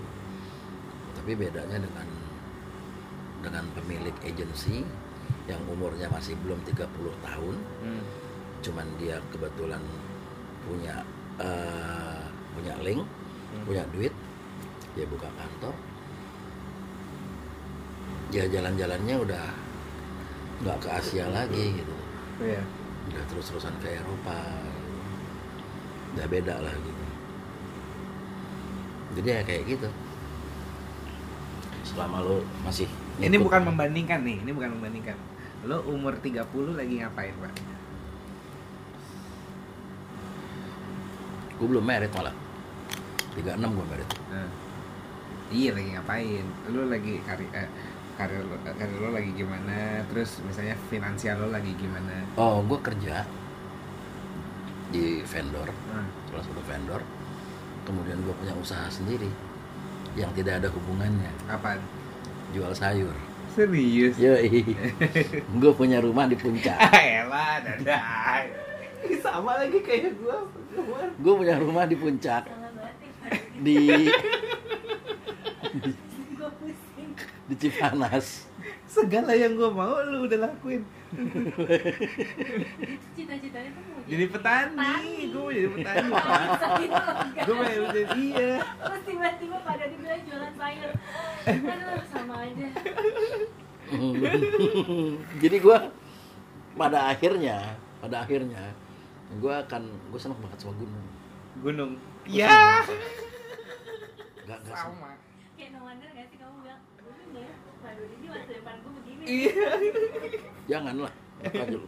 [1.15, 2.07] tapi bedanya dengan
[3.39, 4.83] dengan pemilik agensi
[5.47, 6.75] yang umurnya masih belum 30
[7.23, 8.03] tahun Hmm.
[8.59, 9.79] cuman dia kebetulan
[10.67, 10.95] punya
[11.39, 13.01] eh, punya link
[13.55, 13.63] Hmm.
[13.63, 14.11] punya duit
[14.99, 15.71] dia buka kantor
[18.33, 19.45] ya jalan-jalannya udah
[20.57, 21.95] nggak ke Asia lagi gitu
[22.37, 22.61] Iya.
[23.07, 24.39] udah terus-terusan ke Eropa
[26.11, 27.03] udah beda lah gitu
[29.15, 29.89] jadi ya kayak gitu
[31.85, 35.15] selama lo masih Ini ngikut- bukan membandingkan nih, ini bukan membandingkan.
[35.63, 37.53] Lo umur 30 lagi ngapain, Pak?
[41.55, 42.35] gue belum merit malah
[43.33, 44.49] 36 gue merit Nah.
[45.47, 46.43] Iya, lagi ngapain?
[46.67, 47.69] Lo lagi karir eh,
[48.15, 49.75] karir lo, karir lo lagi gimana?
[50.07, 52.23] Terus misalnya finansial lo lagi gimana?
[52.35, 53.23] oh gue kerja
[54.87, 56.05] di vendor Nah.
[56.27, 57.01] salah satu vendor
[57.83, 59.27] kemudian gue punya usaha sendiri
[60.13, 61.81] yang tidak ada hubungannya Apaan?
[62.51, 63.11] jual sayur
[63.51, 64.15] Serius?
[64.15, 64.63] Yoi.
[65.61, 68.43] gue punya rumah di puncak Elah, dadah.
[69.17, 70.43] Sama lagi kayak gua.
[70.73, 72.43] Gua- gue punya rumah di puncak
[73.57, 74.05] di
[75.75, 75.93] gue
[77.49, 78.49] di Cipanas
[78.85, 80.81] Segala yang gua mau lu udah lakuin.
[83.13, 85.15] cita-citanya tuh mau Jadi petani, Petani.
[85.29, 86.09] gua mau jadi petani.
[87.45, 88.51] Gua pengen jadi iya.
[88.65, 90.91] Terus tiba-tiba pada dibilang jualan sayur
[91.45, 92.67] Aduh sama aja
[95.43, 95.77] jadi gue
[96.73, 98.73] pada akhirnya pada akhirnya
[99.37, 101.05] gue akan gue seneng banget sama gunung
[101.61, 101.91] Gunung.
[102.25, 102.81] Iya.
[104.43, 104.75] Gak, gak.
[104.75, 105.15] Sama.
[105.53, 106.81] Kayak no wonder gak sih kamu bilang
[107.35, 109.67] Gunung ya Waduh ini masa depan gue begini Iya.
[110.65, 111.87] janganlah makanya lu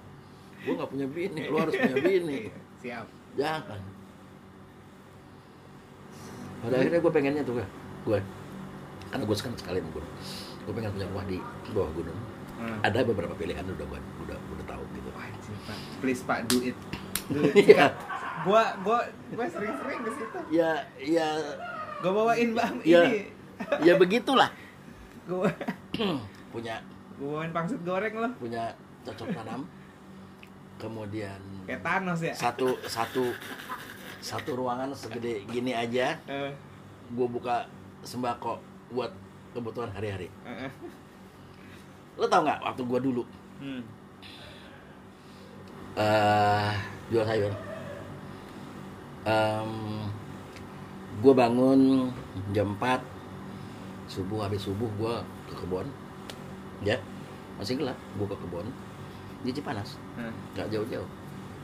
[0.57, 2.39] gue nggak punya bini lu harus punya bini
[2.77, 3.05] Siap.
[3.33, 3.79] jangan
[6.57, 7.65] pada akhirnya gue pengennya tuh gue
[8.05, 8.19] gue
[9.07, 10.13] karena gue sekarang sekali sama gunung
[10.59, 11.37] gue pengen punya rumah di
[11.71, 12.19] bawah gunung
[12.57, 12.73] Hmm.
[12.81, 15.77] ada beberapa pilihan udah gue udah udah tahu gitu Wajib, Pak.
[16.01, 16.73] Please Pak, do it.
[17.29, 17.53] Do it.
[17.69, 17.93] Iya.
[18.41, 20.39] Gua gua gua sering-sering ke situ.
[20.49, 21.37] ya ya
[22.01, 23.05] Gua bawain Bang Ya.
[23.05, 23.29] ini.
[23.79, 24.49] ya begitulah
[25.27, 25.47] Gua
[26.53, 26.79] punya
[27.17, 28.31] gua bawain pangsit goreng loh.
[28.37, 28.71] punya
[29.03, 29.61] cocok tanam
[30.77, 32.31] kemudian Kayak Thanos ya.
[32.31, 33.33] satu satu
[34.19, 36.51] satu ruangan segede gini aja Eh,
[37.09, 37.65] gue buka
[38.01, 38.59] sembako
[38.89, 39.11] buat
[39.51, 40.71] kebutuhan hari-hari eh.
[42.15, 43.23] lo tau nggak waktu gue dulu
[43.57, 43.81] Hmm.
[45.97, 46.71] eh
[47.09, 47.49] jual sayur
[51.17, 52.13] gue bangun
[52.53, 53.01] jam 4
[54.07, 55.13] subuh habis subuh gue
[55.47, 55.87] ke kebun.
[56.81, 56.97] Ya
[57.55, 58.67] masih gelap gue ke kebun.
[59.43, 60.31] Di Cipanas Eh.
[60.53, 61.09] nggak jauh-jauh.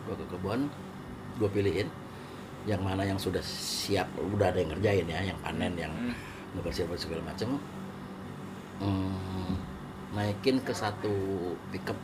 [0.04, 0.68] Gue ke kebun
[1.34, 1.90] gue pilihin
[2.64, 6.16] yang mana yang sudah siap udah ada yang ngerjain ya yang panen yang Hmm.
[6.56, 7.60] ngebersih bersih segala macem.
[8.80, 9.56] Hmm,
[10.12, 11.12] naikin ke satu
[11.70, 11.96] pickup.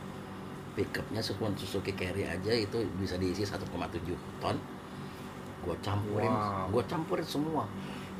[0.70, 4.54] Pickupnya Suzuki Carry aja itu bisa diisi 1,7 ton.
[5.60, 6.70] Gue campurin Wow.
[6.72, 7.66] gue campurin semua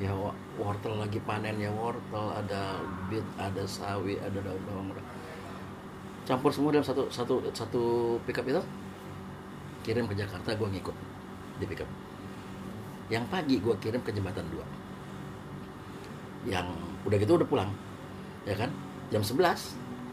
[0.01, 0.16] ya
[0.56, 2.81] wortel lagi panen ya wortel ada
[3.12, 5.02] beet ada sawi ada daun-daun muda
[6.24, 7.82] campur semua dalam satu satu satu
[8.22, 8.62] pickup itu?
[9.82, 10.93] Kirim ke Jakarta gue ngikut
[11.59, 11.89] di pickup.
[13.10, 14.60] Yang pagi gue kirim ke jembatan 2
[16.55, 16.70] yang
[17.02, 17.70] udah gitu udah pulang
[18.47, 18.70] ya kan?
[19.10, 19.43] Jam 11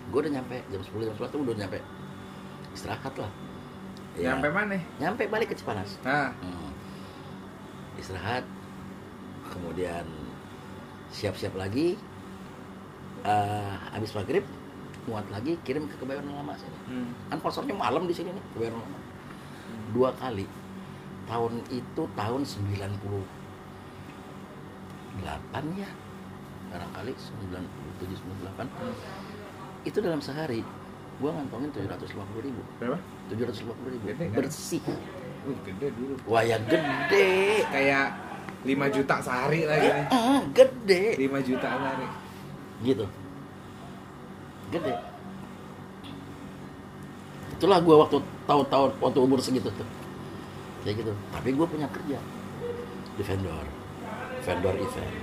[0.09, 0.57] gue udah nyampe.
[0.73, 1.79] Jam 10 jam 11 tuh udah nyampe.
[2.73, 3.29] Istirahat lah.
[4.17, 4.79] Ya, Nyampe mana?
[4.97, 6.01] nyampe balik ke Cipanas.
[6.01, 6.73] Nah, Hmm.
[7.99, 8.41] istirahat
[9.51, 10.05] kemudian
[11.11, 11.97] siap-siap lagi.
[13.25, 14.45] Eh, habis maghrib
[15.07, 16.77] muat lagi kirim ke Kebayoran Lama sini.
[16.91, 17.09] Hmm.
[17.31, 18.99] kan pasarnya malam di sini nih Kebayoran Lama.
[19.95, 20.45] Dua kali.
[21.27, 22.83] Tahun itu tahun 98
[25.75, 25.89] ya.
[26.71, 30.63] Barangkali 97 98 itu dalam sehari
[31.17, 32.61] gue ngantongin tujuh ratus lima puluh ribu.
[32.77, 32.97] Berapa?
[33.33, 34.05] Tujuh ratus lima puluh ribu.
[34.05, 34.35] Gede kan?
[34.37, 34.83] bersih.
[35.47, 36.15] Uh gede dulu.
[36.29, 37.65] Wah ya gede.
[37.73, 38.07] Kayak
[38.65, 41.03] 5 juta sehari lah Eh, gede.
[41.19, 42.07] 5 juta sehari.
[42.81, 43.05] Gitu.
[44.69, 44.93] Gede.
[47.53, 49.87] Itulah gue waktu tahun-tahun waktu umur segitu tuh.
[50.83, 51.13] Kayak gitu.
[51.31, 52.19] Tapi gue punya kerja.
[53.17, 53.65] Di vendor.
[54.45, 55.13] Vendor event.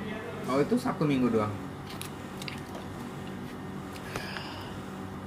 [0.51, 1.53] Oh itu sabtu minggu doang?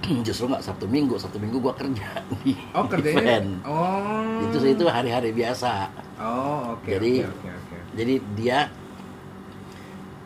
[0.27, 1.15] Justru nggak sabtu minggu.
[1.15, 2.07] Sabtu minggu gue kerja
[2.43, 3.49] di oh event.
[3.63, 4.43] Oh.
[4.47, 5.87] Itu itu hari-hari biasa.
[6.19, 7.66] Oh oke Jadi- oke oke oke
[7.97, 8.69] jadi dia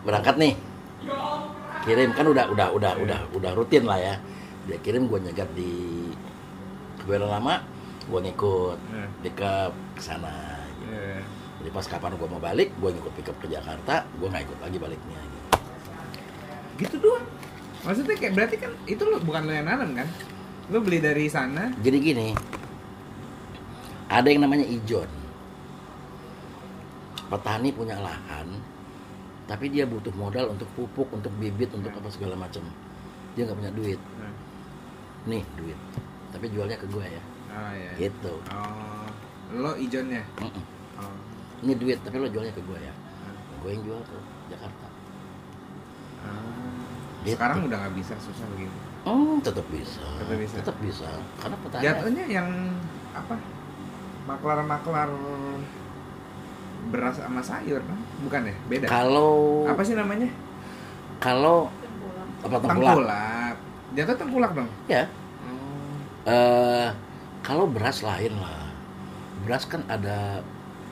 [0.04, 0.54] berangkat nih
[1.82, 4.16] kirim kan udah udah udah udah udah rutin lah ya
[4.68, 6.12] dia kirim gue nyegat di
[7.00, 7.56] kebetulan lama
[8.06, 9.10] gue ngikut Hmm.
[9.24, 10.92] pickup ke sana gitu.
[10.92, 11.22] Iya.
[11.58, 14.78] jadi pas kapan gue mau balik gue ngikut pickup ke Jakarta gue nggak ikut lagi
[14.78, 15.48] baliknya gitu.
[16.78, 17.26] gitu doang
[17.82, 20.08] maksudnya kayak berarti kan itu lo bukan lo yang nanam kan
[20.70, 22.28] lo beli dari sana jadi gini
[24.06, 25.08] ada yang namanya ijon
[27.32, 28.60] petani punya lahan
[29.48, 32.64] tapi dia butuh modal untuk pupuk untuk bibit untuk apa segala macam.
[33.36, 34.00] Dia nggak punya duit.
[35.28, 35.76] Nih duit.
[36.32, 37.24] Tapi jualnya ke gue ya.
[37.52, 38.34] Oh iya gitu.
[38.52, 39.08] Oh
[39.52, 40.64] lo ijonnya Mm-mm.
[41.04, 41.16] oh.
[41.68, 42.94] Ini duit tapi lo jualnya ke gue ya.
[43.60, 44.18] Gue yang jual ke
[44.56, 44.88] Jakarta.
[46.22, 46.72] Ah.
[47.22, 47.38] Gitu.
[47.38, 48.74] sekarang udah nggak bisa susah begini
[49.06, 50.02] oh tetap bisa.
[50.22, 50.56] Tetap bisa.
[50.58, 51.10] tetap bisa.
[51.38, 52.50] Karena petani jatuhnya yang
[53.14, 53.36] apa
[54.26, 55.10] maklar-maklar
[56.90, 58.00] beras sama sayur kan?
[58.26, 58.56] bukan ya?
[58.66, 58.86] Beda?
[58.90, 60.30] Kalau apa sih namanya?
[61.22, 61.70] Kalau
[62.42, 62.96] apa tengkulak?
[62.98, 63.56] Tengkulak.
[63.94, 65.04] Jatuh tengkulak dong ya.
[65.46, 66.32] Oh.
[66.32, 66.90] eh
[67.46, 68.74] kalau beras lain lah.
[69.46, 70.42] Beras kan ada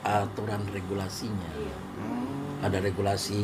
[0.06, 1.50] aturan regulasinya.
[1.58, 1.76] Iya.
[2.00, 2.66] Oh.
[2.66, 3.42] ada regulasi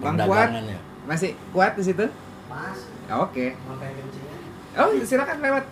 [0.00, 0.80] Bang perdagangannya.
[1.04, 2.04] Masih kuat di situ?
[2.48, 3.46] Mas, oke.
[3.54, 4.38] Kencingnya?
[4.80, 5.64] oh silakan lewat.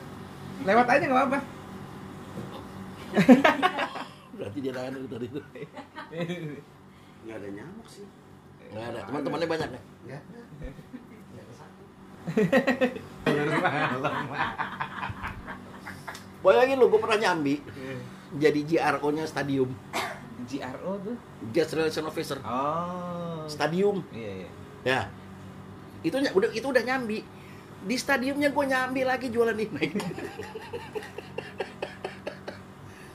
[0.65, 1.39] Lewat aja nggak apa-apa
[4.67, 5.27] dia tangan itu tadi.
[5.31, 5.41] Itu
[7.27, 8.07] Nggak ada nyamuk sih.
[8.67, 9.81] nggak ada teman-temannya banyak ya?
[10.03, 10.41] Nggak ada.
[11.31, 11.83] Nggak ada satu.
[16.47, 17.59] bayangin lu gue pernah nyambi
[18.39, 19.71] jadi GRO nya stadium.
[20.47, 21.17] GRO tuh?
[21.55, 23.47] Guest Relation Officer oh.
[23.47, 24.03] Stadium.
[24.11, 24.51] Iya iya.
[24.83, 25.01] Ya.
[26.03, 27.23] Itu udah itu udah nyambi.
[27.87, 29.95] Di stadiumnya gue nyambi lagi jualan ini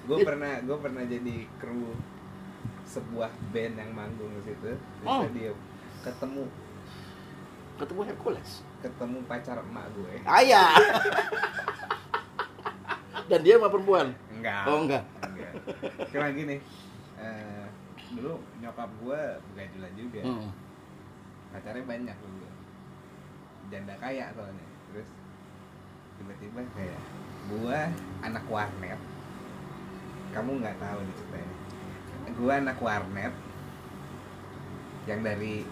[0.02, 1.94] gue pernah gue pernah jadi kru
[2.84, 4.72] sebuah band yang manggung di situ.
[4.76, 5.24] Di Oh.
[5.24, 5.58] stadium.
[6.02, 6.44] Ketemu.
[7.78, 8.52] Ketemu Hercules?
[8.82, 10.14] Ketemu pacar emak gue.
[10.26, 10.74] Ayah
[13.30, 14.08] dan dia sama perempuan?
[14.28, 14.64] Enggak.
[14.68, 15.04] Oh enggak.
[15.24, 15.54] Enggak.
[16.12, 16.56] Karena gini
[17.16, 17.66] eh,
[18.12, 19.22] dulu nyokap gue
[19.54, 20.22] begajulan juga.
[20.26, 20.52] Hmm.
[21.52, 22.48] pacarnya banyak dulu
[23.68, 24.68] janda kaya soalnya.
[24.92, 25.08] Terus
[26.16, 27.00] tiba-tiba kayak
[27.48, 27.92] gua
[28.22, 29.00] anak warnet
[30.32, 31.56] kamu nggak tahu nih ceritanya.
[32.40, 33.34] Gua anak warnet
[35.10, 35.68] yang dari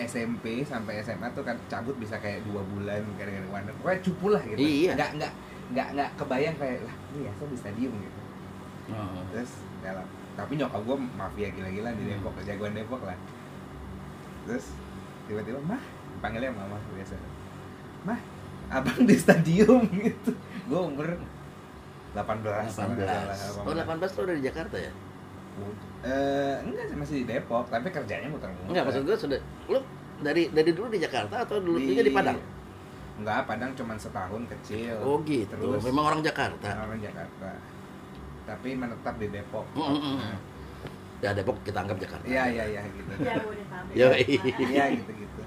[0.00, 3.74] SMP sampai SMA tuh kan cabut bisa kayak dua bulan gara-gara warnet.
[3.80, 4.58] Pokoknya cupu lah gitu.
[4.60, 4.92] Iya.
[4.96, 5.32] nggak nggak
[5.70, 8.20] nggak nggak kebayang kayak lah ini ya di stadium gitu.
[8.90, 9.22] Oh.
[9.30, 10.02] terus dalam
[10.34, 13.18] tapi nyokap gue mafia gila-gila di Depok jagoan Depok lah.
[14.48, 14.74] Terus
[15.30, 15.82] tiba-tiba mah
[16.18, 17.14] panggilnya mama biasa.
[18.02, 18.18] Mah
[18.72, 20.32] abang di stadium gitu.
[20.66, 21.06] Gue umur
[22.10, 22.42] 18
[22.74, 24.92] kalau 18 nggak salah, oh 18 tuh udah di Jakarta ya?
[26.00, 28.66] Eh, enggak sih masih di Depok tapi kerjanya muter-muter.
[28.72, 29.38] Enggak maksud gue sudah
[29.68, 29.78] lu
[30.24, 32.38] dari dari dulu di Jakarta atau dulu juga di Padang?
[33.20, 34.96] Enggak Padang cuma setahun kecil.
[35.04, 35.52] Oh gitu.
[35.52, 36.68] Terus memang orang Jakarta.
[36.80, 37.50] Orang Jakarta.
[38.48, 39.66] Tapi menetap di Depok.
[39.76, 40.36] Mm, mm, mm.
[41.20, 42.24] ya Depok kita anggap Jakarta.
[42.24, 43.12] Iya iya iya gitu.
[43.20, 43.94] Jabodetabek.
[43.94, 44.24] Yoi.
[44.72, 44.84] iya.
[44.96, 45.42] Gitu gitu.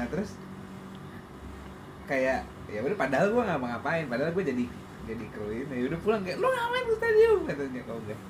[0.00, 0.40] Nah terus
[2.08, 4.64] kayak ya udah padahal gue nggak ngapain padahal gue jadi
[5.04, 8.20] jadi kru ini udah pulang kayak lu ngapain di stadium katanya kau enggak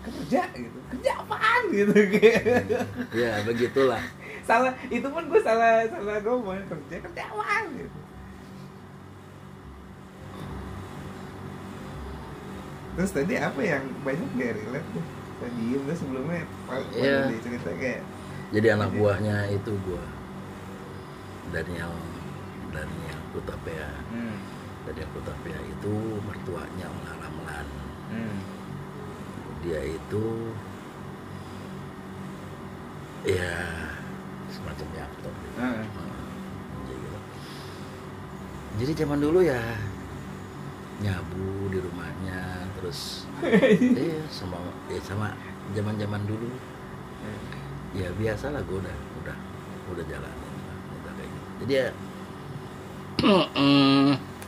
[0.00, 0.78] kerja gitu.
[0.96, 1.62] Kerja apaan?
[1.76, 2.72] Gitu kayak.
[3.12, 4.00] Ya begitulah.
[4.48, 7.64] Salah itu pun gue salah salah ngomong kerja kerja apaan?
[7.76, 7.98] Gitu.
[12.96, 15.04] Terus tadi apa yang banyak gak relate tuh?
[15.40, 16.42] Stadium tuh sebelumnya
[16.92, 17.32] Iya.
[17.40, 18.00] cerita kayak
[18.50, 20.02] jadi anak buahnya itu gua.
[21.54, 21.94] Daniel
[22.74, 23.88] Daniel Kutapea.
[24.10, 24.36] Hmm,
[24.90, 25.94] Daniel Kutapea itu
[26.26, 27.66] mertuanya Olah Ramlan
[28.10, 28.38] hmm,
[29.62, 30.26] dia itu
[33.22, 33.54] ya
[34.50, 35.30] semacam aktor.
[35.30, 35.58] Gitu.
[35.62, 35.78] ah,
[36.90, 37.18] Jadi gitu.
[38.82, 39.62] Jadi zaman dulu ya
[41.06, 43.30] nyabu di rumahnya terus
[43.94, 44.58] iya sama
[44.90, 45.38] ya sama
[45.70, 46.50] zaman zaman dulu
[47.94, 49.36] ya biasa lah gue udah udah
[49.94, 51.48] udah kayak gitu.
[51.62, 51.88] Jadi ya
[53.20, 54.16] Mm,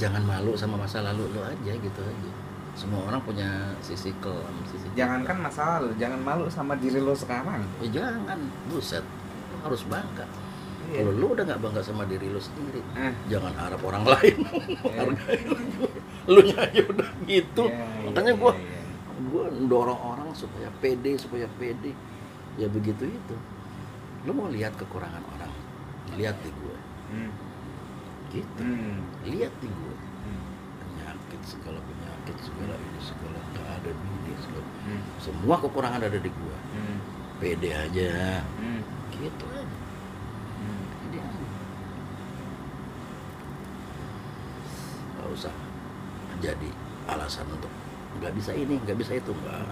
[0.00, 2.30] jangan malu sama masa lalu lo aja gitu aja
[2.72, 3.44] semua orang punya
[3.78, 7.60] sisi kelam sisi Jangankan masa lalu, jangan malu sama diri lo sekarang.
[7.82, 9.04] Eh, jangan buset
[9.52, 10.24] lo harus bangga
[10.88, 11.06] Iya.
[11.06, 13.14] kalau lu udah nggak bangga sama diri lu sendiri Eh.
[13.28, 14.36] jangan harap orang lain
[14.82, 15.86] menghargai lu
[16.26, 18.80] lu aja udah gitu Iya, makanya iya, gua iya.
[19.28, 21.94] gua dorong orang supaya pede supaya pede
[22.56, 23.36] ya begitu itu
[24.24, 25.52] lu mau lihat kekurangan orang
[26.16, 26.74] lihat di gua
[27.10, 27.30] Hmm.
[28.30, 29.02] Gitu Hmm.
[29.26, 30.42] lihat di gua Hmm.
[30.80, 35.02] penyakit segala penyakit segala ini segala keadaan ini segala Hmm.
[35.18, 36.98] semua kekurangan ada di gua Hmm.
[37.42, 38.82] pede aja Hmm.
[39.10, 39.66] gitu aja
[40.56, 40.82] Hmm.
[41.02, 41.44] pede aja
[45.10, 45.54] nggak usah
[46.40, 46.70] jadi
[47.06, 47.72] alasan untuk
[48.18, 49.66] nggak bisa ini nggak bisa itu nggak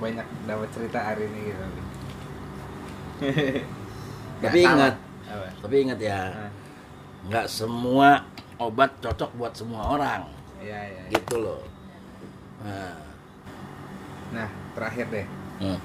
[0.00, 1.64] banyak dapat cerita hari ini gitu.
[4.42, 4.94] Tapi ingat.
[5.22, 5.48] Apa?
[5.64, 6.50] tapi ingat ya Ah,
[7.24, 8.20] nggak semua
[8.60, 10.28] obat cocok buat semua orang
[10.60, 11.02] Iya, iya.
[11.08, 11.14] iya.
[11.16, 11.62] gitu loh
[12.60, 13.00] nah,
[14.32, 15.26] Nah, terakhir deh.
[15.62, 15.80] hmm.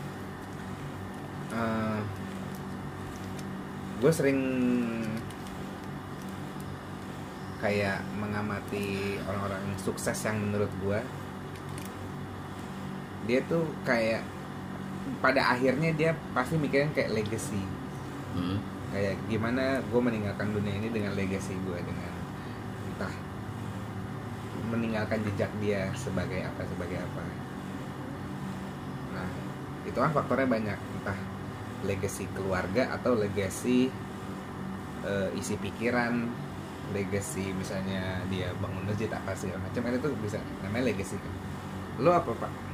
[3.98, 4.40] gue sering
[7.58, 11.00] kayak mengamati orang-orang sukses yang menurut gue
[13.26, 14.22] dia tuh kayak
[15.20, 17.62] pada akhirnya dia pasti mikirin kayak legacy.
[18.38, 18.62] Hmm.
[18.88, 22.14] kayak gimana gue meninggalkan dunia ini dengan legacy gue dengan
[22.88, 23.14] entah
[24.72, 27.24] meninggalkan jejak dia sebagai apa sebagai apa.
[29.12, 29.30] Nah
[29.84, 30.80] itu kan faktornya banyak.
[31.02, 31.20] Entah
[31.84, 33.92] legacy keluarga atau legacy
[35.04, 36.28] eh, isi pikiran
[36.96, 41.34] legacy misalnya dia bangun masjid apa sih macam kan itu bisa namanya legacy kan.
[42.00, 42.67] Lo apa pak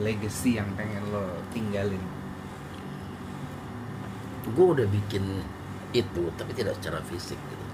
[0.00, 2.02] legacy yang pengen lo tinggalin?
[4.54, 5.42] Gue udah bikin
[5.94, 7.66] itu tapi tidak secara fisik gitu.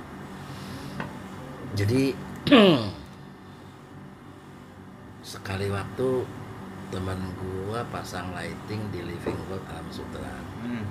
[1.72, 2.02] Jadi
[5.32, 6.08] sekali waktu
[6.92, 10.28] teman gua pasang lighting di living room alam sutra.
[10.60, 10.84] Hmm.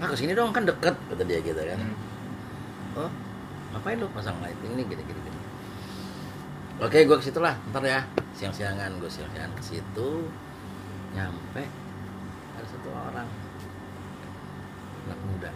[0.00, 1.78] pak ke sini dong kan deket kata dia gitu kan.
[1.78, 1.94] Hmm.
[3.06, 3.10] oh
[3.76, 4.82] ngapain lu pasang lighting ini?
[4.88, 5.41] Gini gini gini
[6.82, 8.02] oke gue ke situ lah ntar ya.
[8.34, 10.10] Siang-siangan gue siang-siangan ke situ.
[11.14, 11.62] Nyampe
[12.58, 13.28] ada satu orang.
[15.06, 15.50] Anak muda.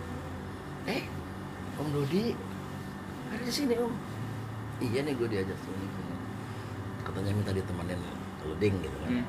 [0.86, 1.02] Eh
[1.82, 2.32] om Dodi
[3.34, 3.90] ada di sini om.
[4.78, 5.86] Iya nih gue diajak sini
[7.06, 8.00] katanya minta ditemenin
[8.42, 9.10] loading gitu kan.
[9.22, 9.26] Hmm.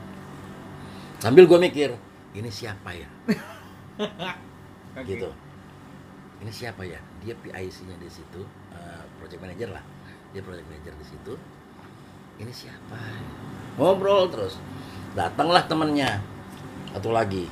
[1.18, 1.90] sambil gue mikir
[2.34, 3.10] ini siapa ya?
[4.98, 5.06] Oke.
[5.06, 5.30] gitu.
[6.38, 7.02] Ini siapa ya?
[7.26, 8.41] Dia PIC-nya di situ
[8.74, 9.84] eh, project manager lah.
[10.34, 11.34] Dia project manager di situ
[12.38, 12.97] ini siapa?
[13.77, 14.57] Ngobrol terus.
[15.18, 16.22] Datanglah temennya.
[16.93, 17.49] Satu lagi.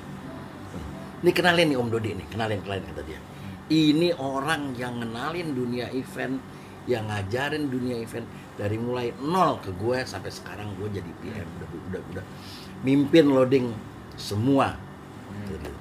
[1.26, 2.28] Ini kenalin nih Om Dodi nih.
[2.30, 3.20] Kenalin kenalin kata dia.
[3.66, 6.38] Ini orang yang ngenalin dunia event
[6.86, 8.30] yang ngajarin dunia event
[8.62, 12.26] dari mulai nol ke gue sampai sekarang gue jadi PM udah udah udah.
[12.86, 13.74] Mimpin loading
[14.18, 14.78] semua.
[15.34, 15.74] Hmm.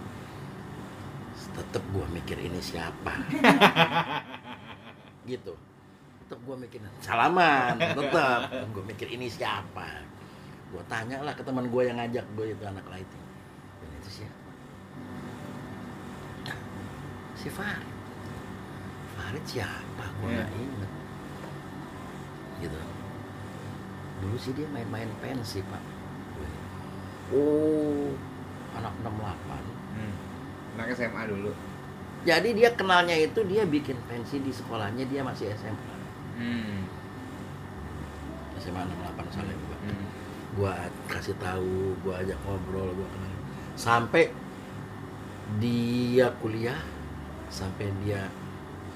[1.55, 3.15] tetep gue mikir ini siapa.
[5.31, 5.55] Gitu
[6.27, 8.41] tetep gue mikir salaman tetep.
[8.73, 10.01] Gue mikir ini siapa?
[10.73, 13.25] Gue tanya lah ke teman gue yang ngajak gue itu anak lighting.
[13.79, 14.51] Ini itu siapa?
[16.45, 16.59] Nah,
[17.37, 17.93] si Farid.
[19.15, 20.05] Farid siapa?
[20.19, 20.37] Gue Iya.
[20.41, 20.91] nggak inget.
[22.65, 22.79] Gitu.
[24.25, 25.83] Dulu sih dia main-main pensi pak.
[27.33, 28.13] Oh
[28.75, 29.65] anak 68
[29.95, 30.15] Hmm.
[30.75, 31.55] Anak SMA dulu.
[32.25, 35.94] Jadi dia kenalnya itu dia bikin pensi di sekolahnya dia masih SMA.
[36.35, 36.87] Hmm.
[38.59, 39.77] SMA 68 misalnya gua.
[39.85, 40.07] Hmm.
[40.55, 40.73] Gua
[41.11, 43.35] kasih tahu, gua ajak ngobrol, gua kenal.
[43.75, 44.31] Sampai
[45.61, 46.79] dia kuliah,
[47.51, 48.31] sampai dia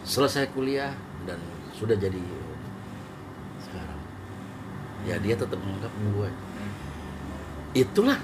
[0.06, 0.94] selesai kuliah
[1.26, 1.38] dan
[1.74, 2.22] sudah jadi
[3.62, 4.00] sekarang.
[5.06, 6.28] Ya dia tetap menganggap gue.
[6.30, 6.74] Hmm.
[7.76, 8.18] Itulah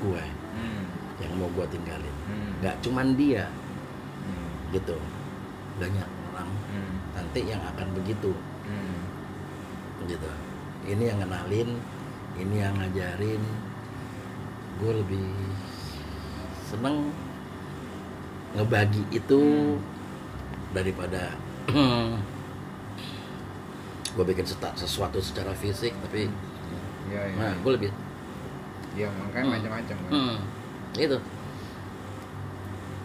[0.00, 0.84] gue Hmm.
[1.22, 2.14] yang mau gua tinggalin.
[2.26, 2.50] Hmm.
[2.64, 3.46] Gak cuman dia
[4.70, 4.96] gitu.
[5.82, 6.08] Banyak
[6.70, 6.94] Hmm.
[7.12, 8.30] nanti yang akan begitu
[8.64, 8.98] Hmm.
[10.06, 10.30] gitu
[10.86, 11.70] ini yang kenalin
[12.34, 13.42] ini yang ngajarin
[14.78, 15.28] gue lebih
[16.64, 17.10] seneng
[18.54, 19.76] ngebagi itu
[20.70, 21.34] daripada
[24.10, 26.26] gue bikin sesuatu secara fisik tapi
[27.10, 27.36] Iya, iya.
[27.36, 27.90] nah gue lebih
[28.90, 29.54] Ya, makanya Hmm.
[29.54, 30.10] macam-macam kan.
[30.10, 30.36] Hmm,
[30.98, 31.18] itu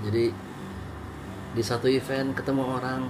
[0.02, 0.24] jadi
[1.54, 3.06] di satu event ketemu orang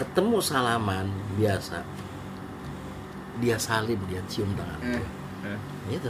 [0.00, 1.84] ketemu salaman biasa.
[3.44, 4.80] Dia salim dia cium tangan.
[4.80, 5.04] Eh,
[5.44, 5.58] eh.
[5.92, 6.08] gitu.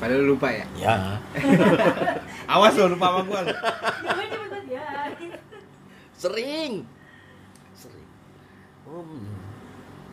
[0.00, 0.64] Padahal lu lupa ya.
[0.78, 0.96] ya.
[2.56, 3.40] Awas lo lupa sama gua.
[3.44, 4.88] cepetan ya.
[6.16, 6.72] sering.
[7.76, 8.08] Sering.
[8.88, 9.08] Om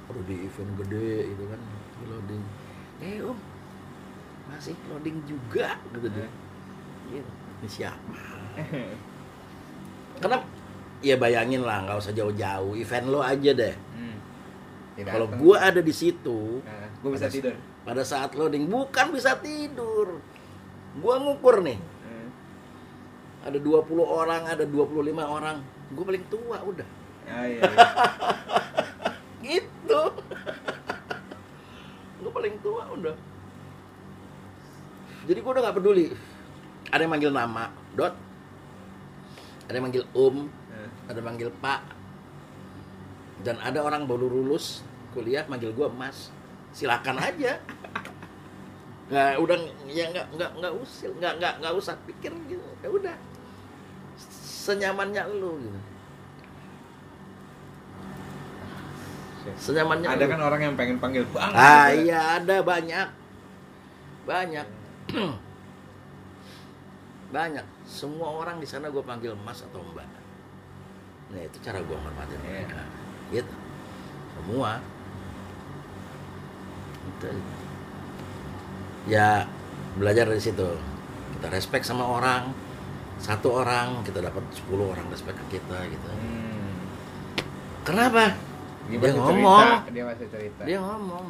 [0.05, 2.43] perlu di event gede gitu kan di loading.
[2.99, 3.37] Eh om
[4.51, 6.27] masih loading juga gitu dia.
[7.13, 7.31] Gitu.
[7.61, 8.19] ini siapa?
[10.19, 10.39] Karena
[11.05, 12.73] ya bayangin lah nggak usah jauh-jauh.
[12.73, 13.75] Event lo aja deh.
[13.93, 14.17] Hmm.
[14.97, 17.53] Kalau gua ada di situ Nah, gua bisa pada- tidur.
[17.85, 20.17] pada saat loading bukan bisa tidur.
[20.97, 21.77] Gua ngukur nih.
[21.77, 22.29] Hmm.
[23.45, 25.61] ada 20 orang ada 25 orang.
[25.93, 26.87] Gua paling tua udah.
[27.25, 27.87] Ah, iya, iya.
[29.45, 30.01] gitu.
[32.15, 33.13] Gue paling tua udah.
[35.25, 36.09] Jadi gue udah nggak peduli.
[36.89, 38.13] Ada yang manggil nama dot.
[39.65, 40.45] Ada yang manggil om
[41.05, 41.81] ada manggil pak.
[43.45, 44.81] Dan ada orang baru lulus
[45.13, 46.33] kuliah manggil gue mas.
[46.73, 47.61] Silakan aja.
[49.11, 52.65] Nggak udah ya nggak nggak nggak usil nggak nggak nggak usah pikir gitu.
[52.81, 53.15] Ya udah.
[54.65, 55.79] Senyamannya lu gitu.
[59.61, 60.31] Senyamannya Ada lu.
[60.33, 61.53] kan orang yang pengen panggil bang.
[61.53, 62.09] Ah gitu.
[62.09, 63.07] iya ada banyak.
[64.25, 64.67] Banyak.
[67.29, 67.65] Banyak.
[67.85, 70.24] Semua orang di sana gue panggil mas atau mbak
[71.27, 72.81] nah itu cara gue hormatin mereka
[73.29, 73.53] gitu
[74.35, 74.77] semua
[77.07, 77.27] Itu.
[79.05, 79.45] ya
[79.95, 80.69] belajar dari situ
[81.33, 82.49] kita respect sama orang
[83.15, 86.75] satu orang kita dapat 10 orang respect ke kita gitu Hmm.
[87.83, 88.35] kenapa
[88.85, 89.65] Dia, Dia ngomong.
[89.81, 90.61] cerita, Dia masih cerita.
[90.61, 91.25] dia ngomong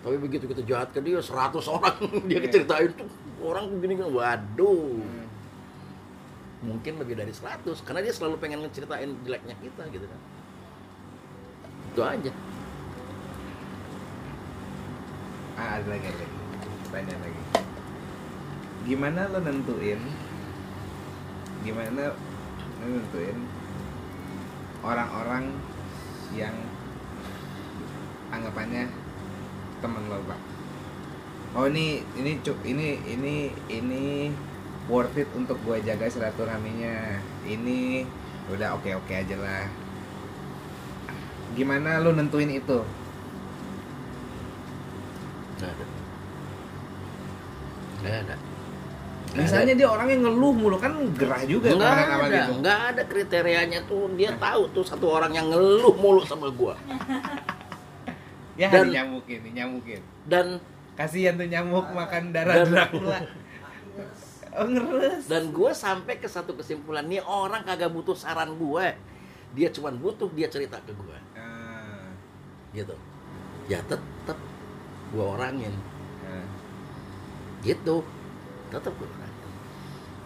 [0.00, 1.28] tapi begitu kita jahat ke dia 100
[1.66, 1.96] orang
[2.30, 2.48] dia Iya.
[2.48, 3.08] ceritain tuh
[3.38, 5.25] orang begini kan waduh Hmm.
[6.64, 10.20] Mungkin lebih dari 100 karena dia selalu pengen ngeceritain jeleknya kita gitu kan
[11.92, 12.32] itu aja
[15.56, 16.36] Ah, ada lagi, ada lagi.
[16.84, 17.42] Pertanyaan lagi.
[18.84, 20.00] Gimana lo nentuin?
[21.64, 23.40] Gimana lo nentuin
[24.84, 25.56] orang-orang
[26.36, 26.52] yang
[28.28, 28.84] anggapannya
[29.80, 30.40] temen lo, Pak?
[31.56, 34.28] Oh ini ini cuk ini ini ini
[34.86, 37.18] worth it untuk gue jaga silaturahminya.
[37.42, 38.06] Ini
[38.48, 39.66] udah oke oke aja lah.
[41.52, 42.78] Gimana lo nentuin itu?
[45.56, 45.84] nggak ada
[47.96, 48.36] nggak ada
[49.26, 52.52] Nggak Misalnya dia orang yang ngeluh mulu kan gerah juga nggak sama ada gitu.
[52.60, 56.76] nggak ada kriterianya tuh dia tahu tuh satu orang yang ngeluh mulu sama gua
[58.60, 60.00] Ya Dan- nyamukin, nyamukin.
[60.24, 60.60] dan
[60.92, 63.18] Kasihan tuh nyamuk makan darah Dan- Dracula.
[64.56, 65.28] Oh ngeres.
[65.28, 68.86] dan gue sampai ke satu kesimpulan nih orang kagak butuh saran gue
[69.52, 72.08] dia cuma butuh dia cerita ke gue Ah,
[72.72, 72.96] gitu.
[73.66, 74.38] Ya tetep
[75.06, 75.72] gue orangin.
[76.22, 76.44] Ah.
[77.60, 78.00] gitu.
[78.68, 79.50] Tetep gue orangin.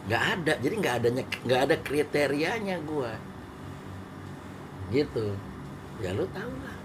[0.07, 3.11] Nggak ada jadi nggak adanya nggak ada kriterianya gue
[4.90, 5.27] gitu.
[5.98, 6.77] Ya lu tau lah.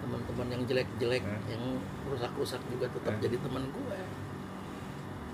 [0.00, 1.42] Teman-teman yang jelek-jelek Hmm.
[1.48, 1.62] yang
[2.06, 3.22] rusak-rusak juga tetap Hmm.
[3.22, 3.98] jadi teman gue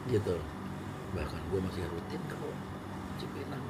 [0.09, 0.37] gitu
[1.11, 2.37] bahkan gue masih rutin ke
[3.17, 3.65] Cipinang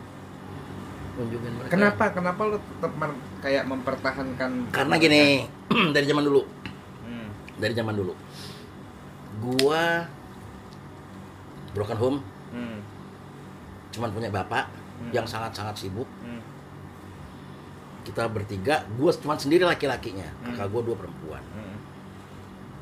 [1.11, 2.05] kunjungin mereka Kenapa?
[2.13, 2.93] Kenapa lu tetap
[3.41, 4.51] kayak mempertahankan?
[4.71, 5.23] karena gini
[5.95, 6.43] dari zaman dulu
[7.03, 7.29] Hmm.
[7.57, 8.13] dari zaman dulu
[9.41, 10.07] gua
[11.71, 12.19] broken home
[12.51, 12.79] Hmm.
[13.91, 14.67] cuman punya bapak
[15.01, 15.11] Hmm.
[15.11, 16.43] yang sangat-sangat sibuk Hmm.
[18.03, 20.53] kita bertiga gua cuma sendiri laki-lakinya Hmm.
[20.53, 21.79] kakak gua dua perempuan Hmm.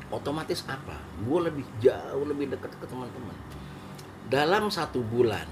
[0.09, 3.35] otomatis apa gua lebih jauh lebih dekat ke teman-teman
[4.29, 5.45] dalam satu bulan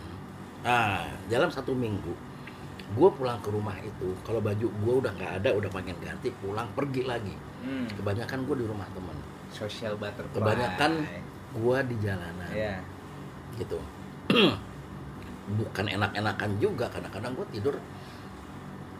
[0.61, 2.13] ah dalam satu minggu
[2.93, 6.69] gua pulang ke rumah itu kalau baju gua udah nggak ada udah pengen ganti pulang
[6.71, 7.89] pergi lagi Hmm.
[7.91, 9.17] kebanyakan gua di rumah teman
[9.49, 10.29] Social butterfly.
[10.31, 10.91] kebanyakan
[11.53, 12.77] gua di jalanan Ya.
[13.55, 13.81] gitu
[15.49, 17.75] bukan enak-enakan juga kadang-kadang gue tidur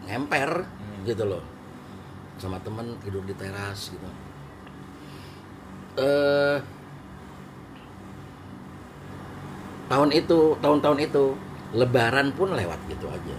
[0.02, 1.04] ngemper Hmm.
[1.04, 1.44] gitu loh
[2.34, 4.08] sama temen tidur di teras gitu
[5.98, 6.56] eh
[9.88, 11.24] tahun itu tahun-tahun itu
[11.72, 13.36] lebaran pun lewat gitu aja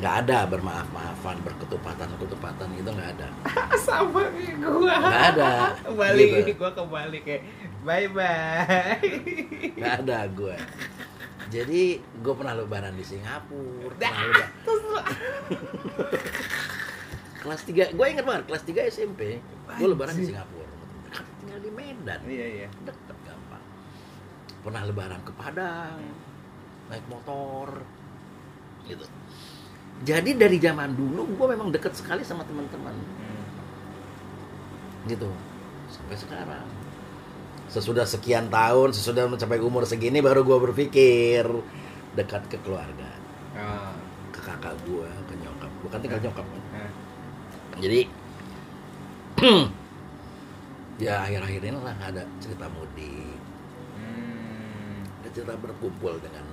[0.00, 3.28] nggak ada bermaaf-maafan berketupatan ketupatan gitu nggak ada
[3.84, 4.96] Sama kayak gua.
[4.96, 5.50] nggak ada
[5.92, 6.56] Balik gitu.
[6.56, 7.42] gua kebalik kayak
[7.84, 8.96] bye bye.
[9.76, 10.56] nggak ada gue
[11.50, 14.48] jadi gue pernah lebaran di Singapura pernah lebaran
[17.40, 19.20] kelas 3 gue inget banget kelas 3 SMP
[19.76, 20.32] gue lebaran di.
[20.32, 20.68] Singapura
[21.40, 22.68] tinggal di Medan Iya iya.
[24.60, 26.00] Pernah lebaran ke Padang
[26.90, 27.86] naik motor
[28.84, 29.06] gitu.
[30.02, 32.94] Jadi dari zaman dulu gue memang deket sekali sama teman-teman.
[32.96, 33.46] Hmm.
[35.06, 35.30] gitu.
[35.88, 36.66] Sampai sekarang.
[37.70, 41.46] Sesudah sekian tahun sesudah mencapai umur segini baru gue berpikir
[42.18, 43.08] dekat ke keluarga.
[43.60, 43.94] Oh.
[44.30, 45.70] ke kakak gue ke nyokap.
[45.84, 46.62] Gue kan tinggal nyokap kan.
[46.74, 46.90] Nah,
[47.78, 48.00] jadi
[51.04, 53.29] ya akhir-akhir ini lah ada cerita mudik
[55.34, 56.44] cerita berkumpul dengan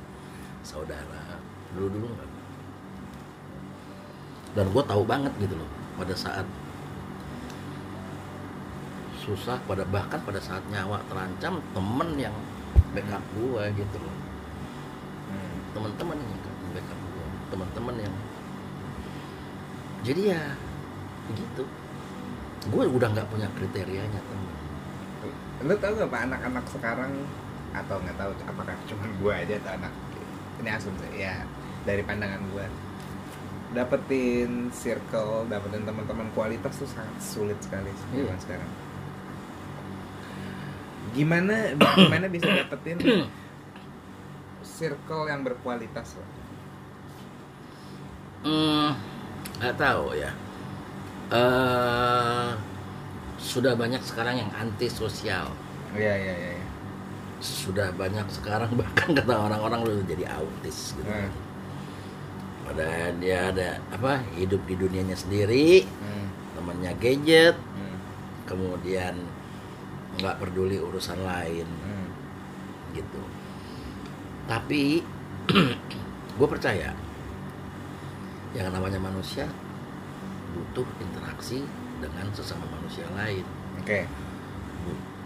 [0.62, 1.40] saudara.
[1.76, 2.30] Dulu dulu nggak?
[4.58, 6.46] Dan gue tahu banget gitu loh pada saat
[9.18, 12.36] susah pada bahkan pada saat nyawa terancam temen yang
[12.96, 14.16] backup gue gitu loh.
[15.28, 15.58] Hmm.
[15.76, 16.32] teman-teman yang
[16.72, 18.16] backup gue teman-teman yang
[20.06, 20.44] jadi ya
[21.28, 21.64] begitu.
[22.68, 24.48] Gue udah nggak punya kriterianya teman
[25.66, 27.12] Lu tau gak pak anak-anak sekarang
[27.82, 29.94] atau nggak tahu apakah cuma gua aja atau anak
[30.58, 31.46] ini asumsi ya
[31.84, 32.66] dari pandangan gua
[33.68, 38.32] dapetin circle, dapetin teman-teman kualitas tuh sangat sulit sekali sih Iya.
[38.32, 38.72] zaman sekarang.
[41.12, 42.98] Gimana gimana bisa dapetin
[44.64, 46.30] circle yang berkualitas Pak?
[48.46, 48.96] Hmm,
[49.60, 50.32] nggak tahu ya.
[51.28, 52.50] eh
[53.38, 55.52] sudah banyak sekarang yang anti sosial.
[55.92, 56.57] Iya iya iya.
[57.38, 61.06] Sudah banyak sekarang bahkan kata orang-orang lu jadi autis gitu.
[61.08, 61.30] Hmm.
[62.68, 66.28] Padahal dia ada apa hidup di dunianya sendiri, Hmm.
[66.58, 67.98] temannya gadget, Hmm.
[68.44, 69.16] kemudian
[70.18, 72.08] nggak peduli urusan lain Hmm.
[72.92, 73.22] gitu.
[74.48, 75.04] Tapi
[76.38, 76.92] gue percaya
[78.56, 79.46] yang namanya manusia
[80.56, 81.62] butuh interaksi
[82.02, 83.46] dengan sesama manusia lain.
[83.78, 84.08] Oke.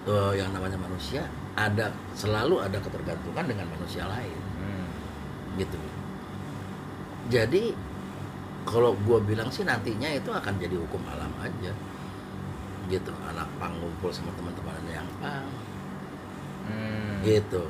[0.01, 1.21] Eh, yang namanya manusia
[1.51, 4.87] ada selalu ada ketergantungan dengan manusia lain Hmm.
[5.57, 5.77] gitu.
[7.27, 7.75] Jadi
[8.63, 11.73] kalau gue bilang sih nantinya itu akan jadi hukum alam aja
[12.87, 15.47] gitu anak pang ngumpul sama teman-temannya yang pang
[16.61, 17.23] Hmm.
[17.25, 17.63] gitu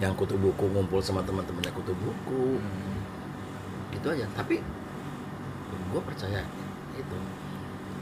[0.00, 2.98] yang kutu buku ngumpul sama teman-temannya kutu buku Hmm.
[3.94, 4.58] itu aja tapi
[5.92, 6.40] gue percaya
[6.92, 7.16] itu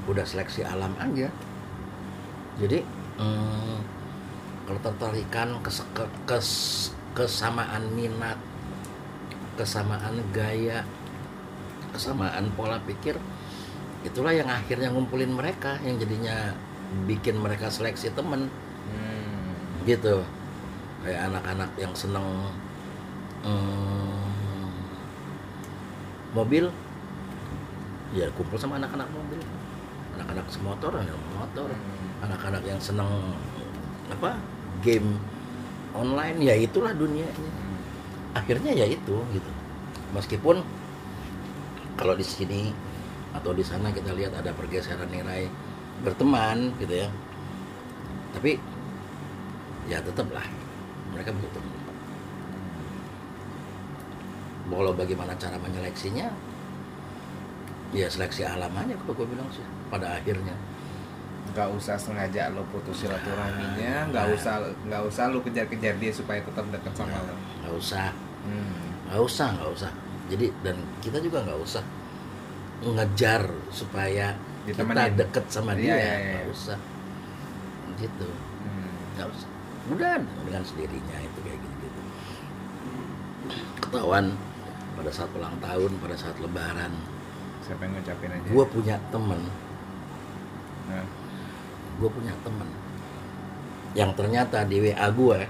[0.06, 1.28] udah seleksi alam aja
[2.56, 2.80] jadi
[3.18, 3.78] hmm,
[4.70, 8.38] kalau tertarikan kes, ke, kes- kesamaan minat
[9.58, 10.86] kesamaan gaya
[11.90, 13.18] kesamaan pola pikir
[14.06, 16.54] itulah yang akhirnya ngumpulin mereka yang jadinya
[17.10, 18.46] bikin mereka seleksi temen
[18.90, 19.50] Hmm.
[19.86, 20.22] gitu
[21.02, 22.26] kayak anak-anak yang seneng
[23.42, 24.22] hmm,
[26.30, 26.70] mobil
[28.14, 29.38] ya kumpul sama anak-anak mobil
[30.14, 32.26] anak-anak semotor ya motor Hmm.
[32.30, 33.34] anak-anak yang seneng
[34.10, 34.38] apa
[34.80, 35.16] game
[35.96, 37.52] online ya itulah dunianya.
[38.36, 39.50] Akhirnya ya itu gitu.
[40.16, 40.62] Meskipun
[41.98, 42.72] kalau di sini
[43.30, 45.46] atau di sana kita lihat ada pergeseran nilai
[46.02, 47.08] berteman gitu ya.
[48.34, 48.58] Tapi
[49.90, 50.44] ya tetaplah
[51.10, 51.80] mereka butuh teman
[54.70, 56.30] walau bagaimana cara menyeleksinya?
[57.90, 60.54] Ya seleksi alam aja kalau gue bilang sih pada akhirnya
[61.50, 64.34] nggak usah sengaja lo putus silaturahminya nggak Nah.
[64.34, 64.54] usah
[64.84, 68.08] nggak usah lo kejar-kejar dia supaya tetap dekat sama lo nggak usah
[68.44, 69.06] hmm.
[69.06, 69.90] nggak usah nggak usah
[70.26, 71.82] jadi dan kita juga nggak usah
[72.80, 74.32] ngejar supaya
[74.62, 75.16] kita Ditemenin.
[75.16, 76.30] deket sama Iya, dia iya, iya.
[76.32, 76.78] nggak usah
[77.96, 78.28] gitu
[78.60, 78.92] Hmm.
[79.14, 79.48] nggak usah
[79.90, 82.00] udah dengan sendirinya itu kayak gitu gitu
[83.80, 84.26] ketahuan
[84.94, 86.92] pada saat ulang tahun pada saat lebaran
[87.60, 89.40] siapa yang ngucapin aja gue punya temen
[90.86, 91.06] Nah.
[92.00, 92.68] Gue punya temen.
[93.92, 95.40] Yang ternyata di WA gue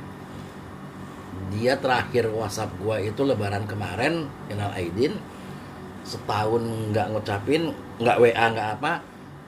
[1.55, 5.19] dia terakhir WhatsApp gue itu lebaran kemarin kenal Aidin
[6.07, 7.71] setahun nggak ngucapin
[8.03, 9.03] nggak WA nggak apa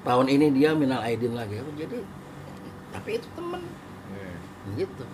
[0.07, 1.59] tahun ini dia minal Aidin lagi.
[1.75, 1.99] Jadi
[2.95, 3.63] tapi itu temen.
[4.13, 4.33] Iya.
[4.79, 5.05] gitu.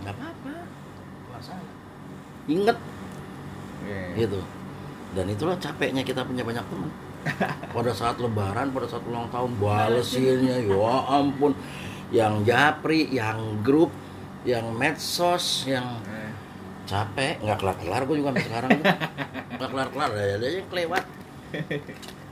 [0.00, 0.54] Nggak apa-apa.
[1.36, 1.72] Masalah
[2.48, 2.78] inget
[3.84, 4.04] Iya.
[4.24, 4.40] gitu.
[5.12, 6.90] Dan itulah capeknya kita punya banyak teman
[7.74, 10.94] pada saat lebaran pada saat ulang tahun balesinnya ya.
[11.08, 11.52] Ampun.
[12.08, 13.92] Yang japri yang grup
[14.46, 16.00] yang medsos yang
[16.88, 17.36] capek.
[17.44, 18.70] Nggak kelar kelar gue juga sekarang
[19.58, 21.04] nggak kelar kelar ya yang kelewat.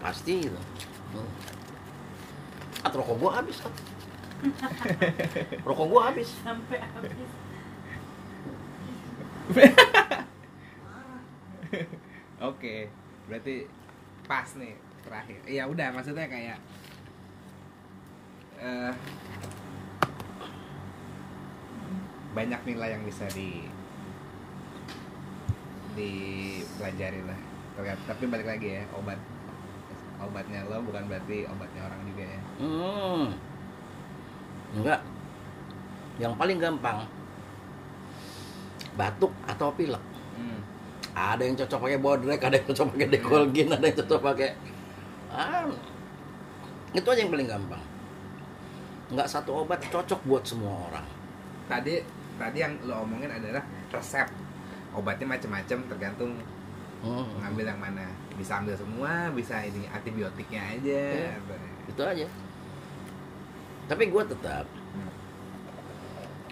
[0.01, 0.61] Pasti gitu.
[1.17, 1.29] Hmm.
[2.85, 3.73] at rokok gue habis at
[5.65, 6.29] rokok gue habis.
[6.45, 7.31] Sampai habis.
[12.51, 12.91] Oke,
[13.27, 13.67] berarti
[14.27, 15.39] pas nih terakhir.
[15.47, 16.59] Ya udah, maksudnya kayak
[18.57, 18.93] eh
[22.33, 23.65] banyak nilai yang bisa di
[25.95, 27.39] dipelajari lah.
[27.75, 29.21] Terlihat- Tapi balik lagi ya, obat
[30.17, 32.41] obatnya lo bukan berarti obatnya orang juga ya.
[32.57, 33.25] Hmm.
[34.73, 35.01] enggak
[36.17, 37.05] yang paling gampang
[38.95, 40.01] batuk atau pilek
[40.35, 40.61] Hmm.
[41.13, 44.51] ada yang cocok pakai bodrek ada yang cocok pakai dekolgin ada yang cocok pakai
[45.31, 45.67] ah,
[46.93, 47.83] itu aja yang paling gampang
[49.07, 51.07] nggak satu obat cocok buat semua orang
[51.67, 51.99] Tadi
[52.39, 53.59] tadi yang lo omongin adalah
[53.91, 54.31] resep.
[54.95, 56.39] Obatnya macam-macam tergantung
[57.03, 58.07] Hmm, mengambil yang mana.
[58.39, 61.03] Bisa ambil semua, bisa ini antibiotiknya aja.
[61.11, 61.35] Iya.
[61.87, 62.27] itu aja
[63.87, 65.13] tapi gue tetap Hmm.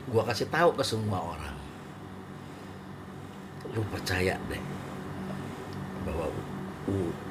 [0.07, 1.57] gue kasih tahu ke semua orang
[3.75, 4.63] lu percaya deh
[6.07, 6.31] bahwa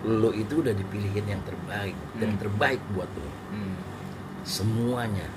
[0.03, 2.41] lu itu udah dipilihin yang terbaik dan Hmm.
[2.41, 3.75] terbaik buat lu Hmm.
[4.43, 5.27] semuanya.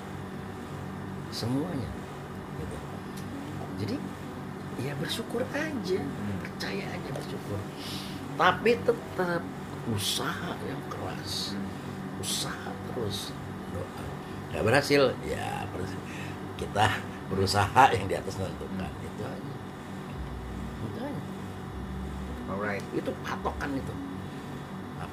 [1.28, 1.90] Semuanya.
[2.56, 2.76] Gitu.
[3.76, 3.96] jadi
[4.80, 6.00] ya bersyukur aja.
[6.00, 6.36] Hmm.
[6.40, 7.60] percaya aja bersyukur.
[8.36, 9.42] Tapi tetap
[9.92, 11.52] usaha yang keras.
[11.52, 11.68] Hmm.
[12.16, 13.36] usaha terus.
[13.76, 14.04] Doa.
[14.48, 15.02] Nggak berhasil.
[15.28, 15.68] Ya
[16.56, 16.88] kita
[17.28, 18.88] berusaha yang di atas menentukan.
[19.04, 19.52] Itu aja.
[20.88, 21.22] Itu aja.
[22.46, 22.84] Alright.
[22.94, 23.92] itu patokan itu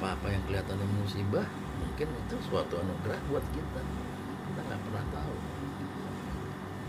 [0.04, 1.48] apa-apa yang kelihatannya musibah
[1.80, 3.80] mungkin itu suatu anugerah buat kita
[4.52, 5.36] kita nggak pernah tahu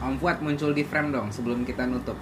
[0.03, 2.19] Om Fuad muncul di frame dong sebelum kita nutup.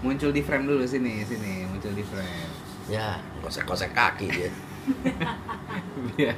[0.00, 2.70] Muncul di frame dulu sini, sini, muncul di frame.
[2.90, 4.50] ya kosek-kosek kaki dia
[6.18, 6.34] biar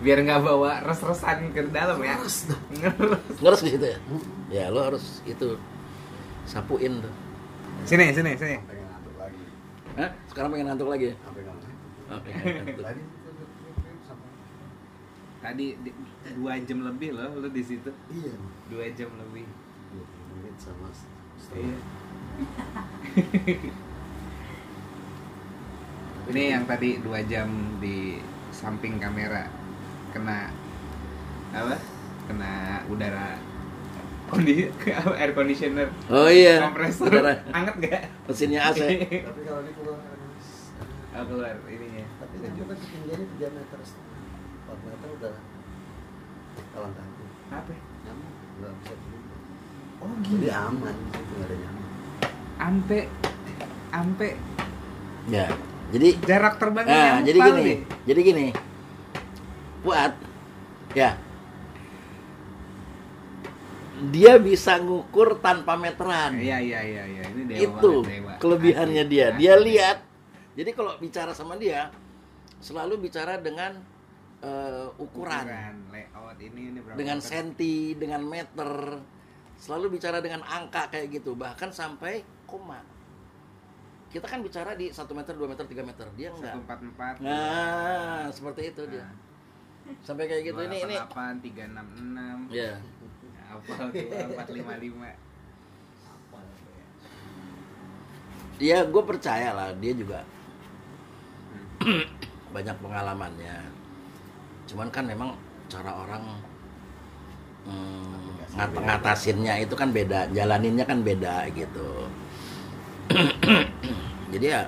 [0.00, 2.16] biar nggak bawa res-resan ke dalam ya.
[2.16, 2.48] Ngeres.
[3.44, 3.98] ngeres di situ ya
[4.48, 5.60] ya lo harus itu
[6.48, 7.12] sapuin tuh
[7.84, 8.56] sini, sini, sini.
[8.64, 9.42] Pengen ngantuk lagi.
[10.00, 10.10] Hah?
[10.32, 11.16] sekarang pengen ngantuk lagi ya.
[12.10, 12.30] Oke.
[15.40, 15.66] Tadi
[16.36, 17.90] dua jam lebih loh lu di situ.
[18.10, 18.34] iya.
[18.66, 19.46] Dua jam lebih.
[19.90, 21.00] 20 menit sama Iya.
[21.40, 21.80] setengah.
[26.30, 27.48] Ini yang tadi dua jam
[27.80, 28.20] di
[28.52, 29.48] samping kamera
[30.12, 30.52] kena
[31.50, 31.74] apa?
[32.28, 32.52] Kena
[32.86, 33.34] udara
[34.30, 34.70] kondi
[35.18, 37.34] air conditioner oh iya kompresor Udara.
[37.50, 38.02] anget gak?
[38.30, 40.09] mesinnya AC Tapi kalau di keluar harus
[41.10, 42.04] Oh, keluar ininya.
[42.18, 44.18] tapi kan juga ketinggiannya 3 meter setengah.
[44.70, 45.34] 4 meter udah
[46.70, 47.24] kalang kaki.
[47.50, 47.72] Apa?
[48.00, 49.38] Nyaman, nggak bisa tidur.
[50.00, 51.86] Oh Jadi aman, itu nggak ada nyamuk.
[52.60, 53.00] Ampe
[53.90, 54.28] ampe
[55.26, 55.50] ya
[55.90, 57.78] jadi jarak terbangnya nah nyamuk jadi gini deh.
[58.06, 58.46] jadi gini
[59.80, 60.12] buat
[60.92, 61.10] ya
[64.00, 68.32] dia bisa ngukur tanpa meteran Iya iya iya iya ini dewa itu dewa.
[68.38, 69.38] kelebihannya Asli, dia asli.
[69.38, 69.98] dia lihat
[70.58, 71.90] jadi kalau bicara sama dia
[72.60, 73.78] selalu bicara dengan
[74.42, 75.46] eh, ukuran,
[75.88, 77.30] layout ini ini berapa dengan meter?
[77.30, 78.70] senti dengan meter.
[79.60, 82.80] Selalu bicara dengan angka kayak gitu bahkan sampai koma.
[84.10, 86.06] Kita kan bicara di 1 meter 2 meter 3 meter.
[86.16, 86.54] Dia enggak.
[86.56, 87.14] Satu empat empat.
[87.22, 89.06] Nah seperti itu dia.
[90.02, 90.96] Sampai kayak gitu ini ini.
[90.96, 92.36] Delapan tiga enam enam.
[92.50, 92.80] Ya
[93.50, 93.90] apa
[94.30, 95.10] empat lima lima.
[98.60, 100.20] Ya gue percaya lah dia juga
[102.54, 103.56] banyak pengalamannya.
[104.68, 105.34] Cuman kan memang
[105.70, 106.22] cara orang
[107.66, 112.06] hmm, ngat ngatasinnya itu kan beda jalaninnya kan beda gitu.
[114.32, 114.62] Jadi ya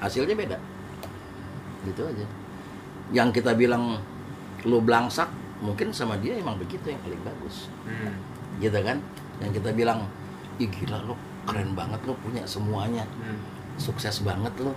[0.00, 0.58] hasilnya beda.
[1.86, 2.26] Gitu aja.
[3.12, 4.00] Yang kita bilang
[4.68, 5.28] lu belangsak
[5.60, 7.68] mungkin sama dia emang begitu yang paling bagus.
[7.84, 8.16] Hmm.
[8.60, 9.00] gitu kan?
[9.40, 10.04] Yang kita bilang
[10.60, 11.16] ih gila lo
[11.48, 13.06] keren banget lo punya semuanya.
[13.20, 13.40] Hmm.
[13.80, 14.76] sukses banget lo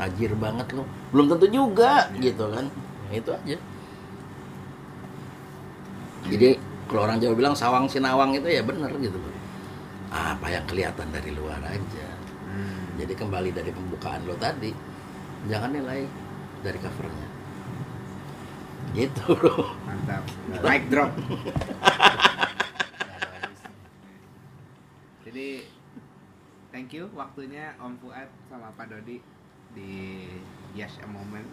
[0.00, 2.64] tajir banget lo belum tentu juga gitu kan.
[3.12, 3.56] Ya, itu aja.
[6.30, 6.50] Jadi
[6.88, 9.36] kalau orang Jawa bilang sawang sinawang itu ya bener gitu loh.
[10.08, 12.08] Apa yang kelihatan dari luar aja.
[12.50, 12.98] Hmm.
[12.98, 14.74] jadi kembali dari pembukaan lo tadi
[15.46, 16.02] jangan nilai
[16.66, 17.28] dari covernya.
[18.90, 19.70] Gitu bro.
[19.86, 20.24] Mantap.
[20.66, 21.14] Mic drop.
[25.30, 25.62] Jadi
[26.74, 29.22] thank you waktunya Om Fuad sama Pak Dodi
[29.72, 30.26] di
[30.72, 31.46] Yes a Moment.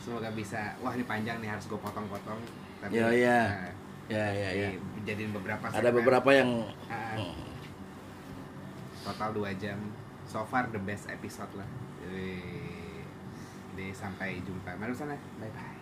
[0.00, 2.40] Semoga bisa wah ini panjang nih harus gue potong-potong.
[2.80, 3.40] Tapi Ya, ya.
[3.46, 3.70] nah,
[4.10, 4.68] ya ya ya
[4.98, 6.02] dijadiin beberapa ada segmen.
[6.02, 6.50] beberapa yang
[6.88, 7.36] hmm,
[9.02, 9.78] total 2 jam.
[10.24, 11.68] So far the best episode lah.
[12.00, 14.74] Jadi sampai jumpa.
[14.74, 15.76] Mari sana bye bye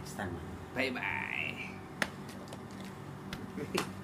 [0.00, 0.32] Next time.
[0.74, 1.56] bye bye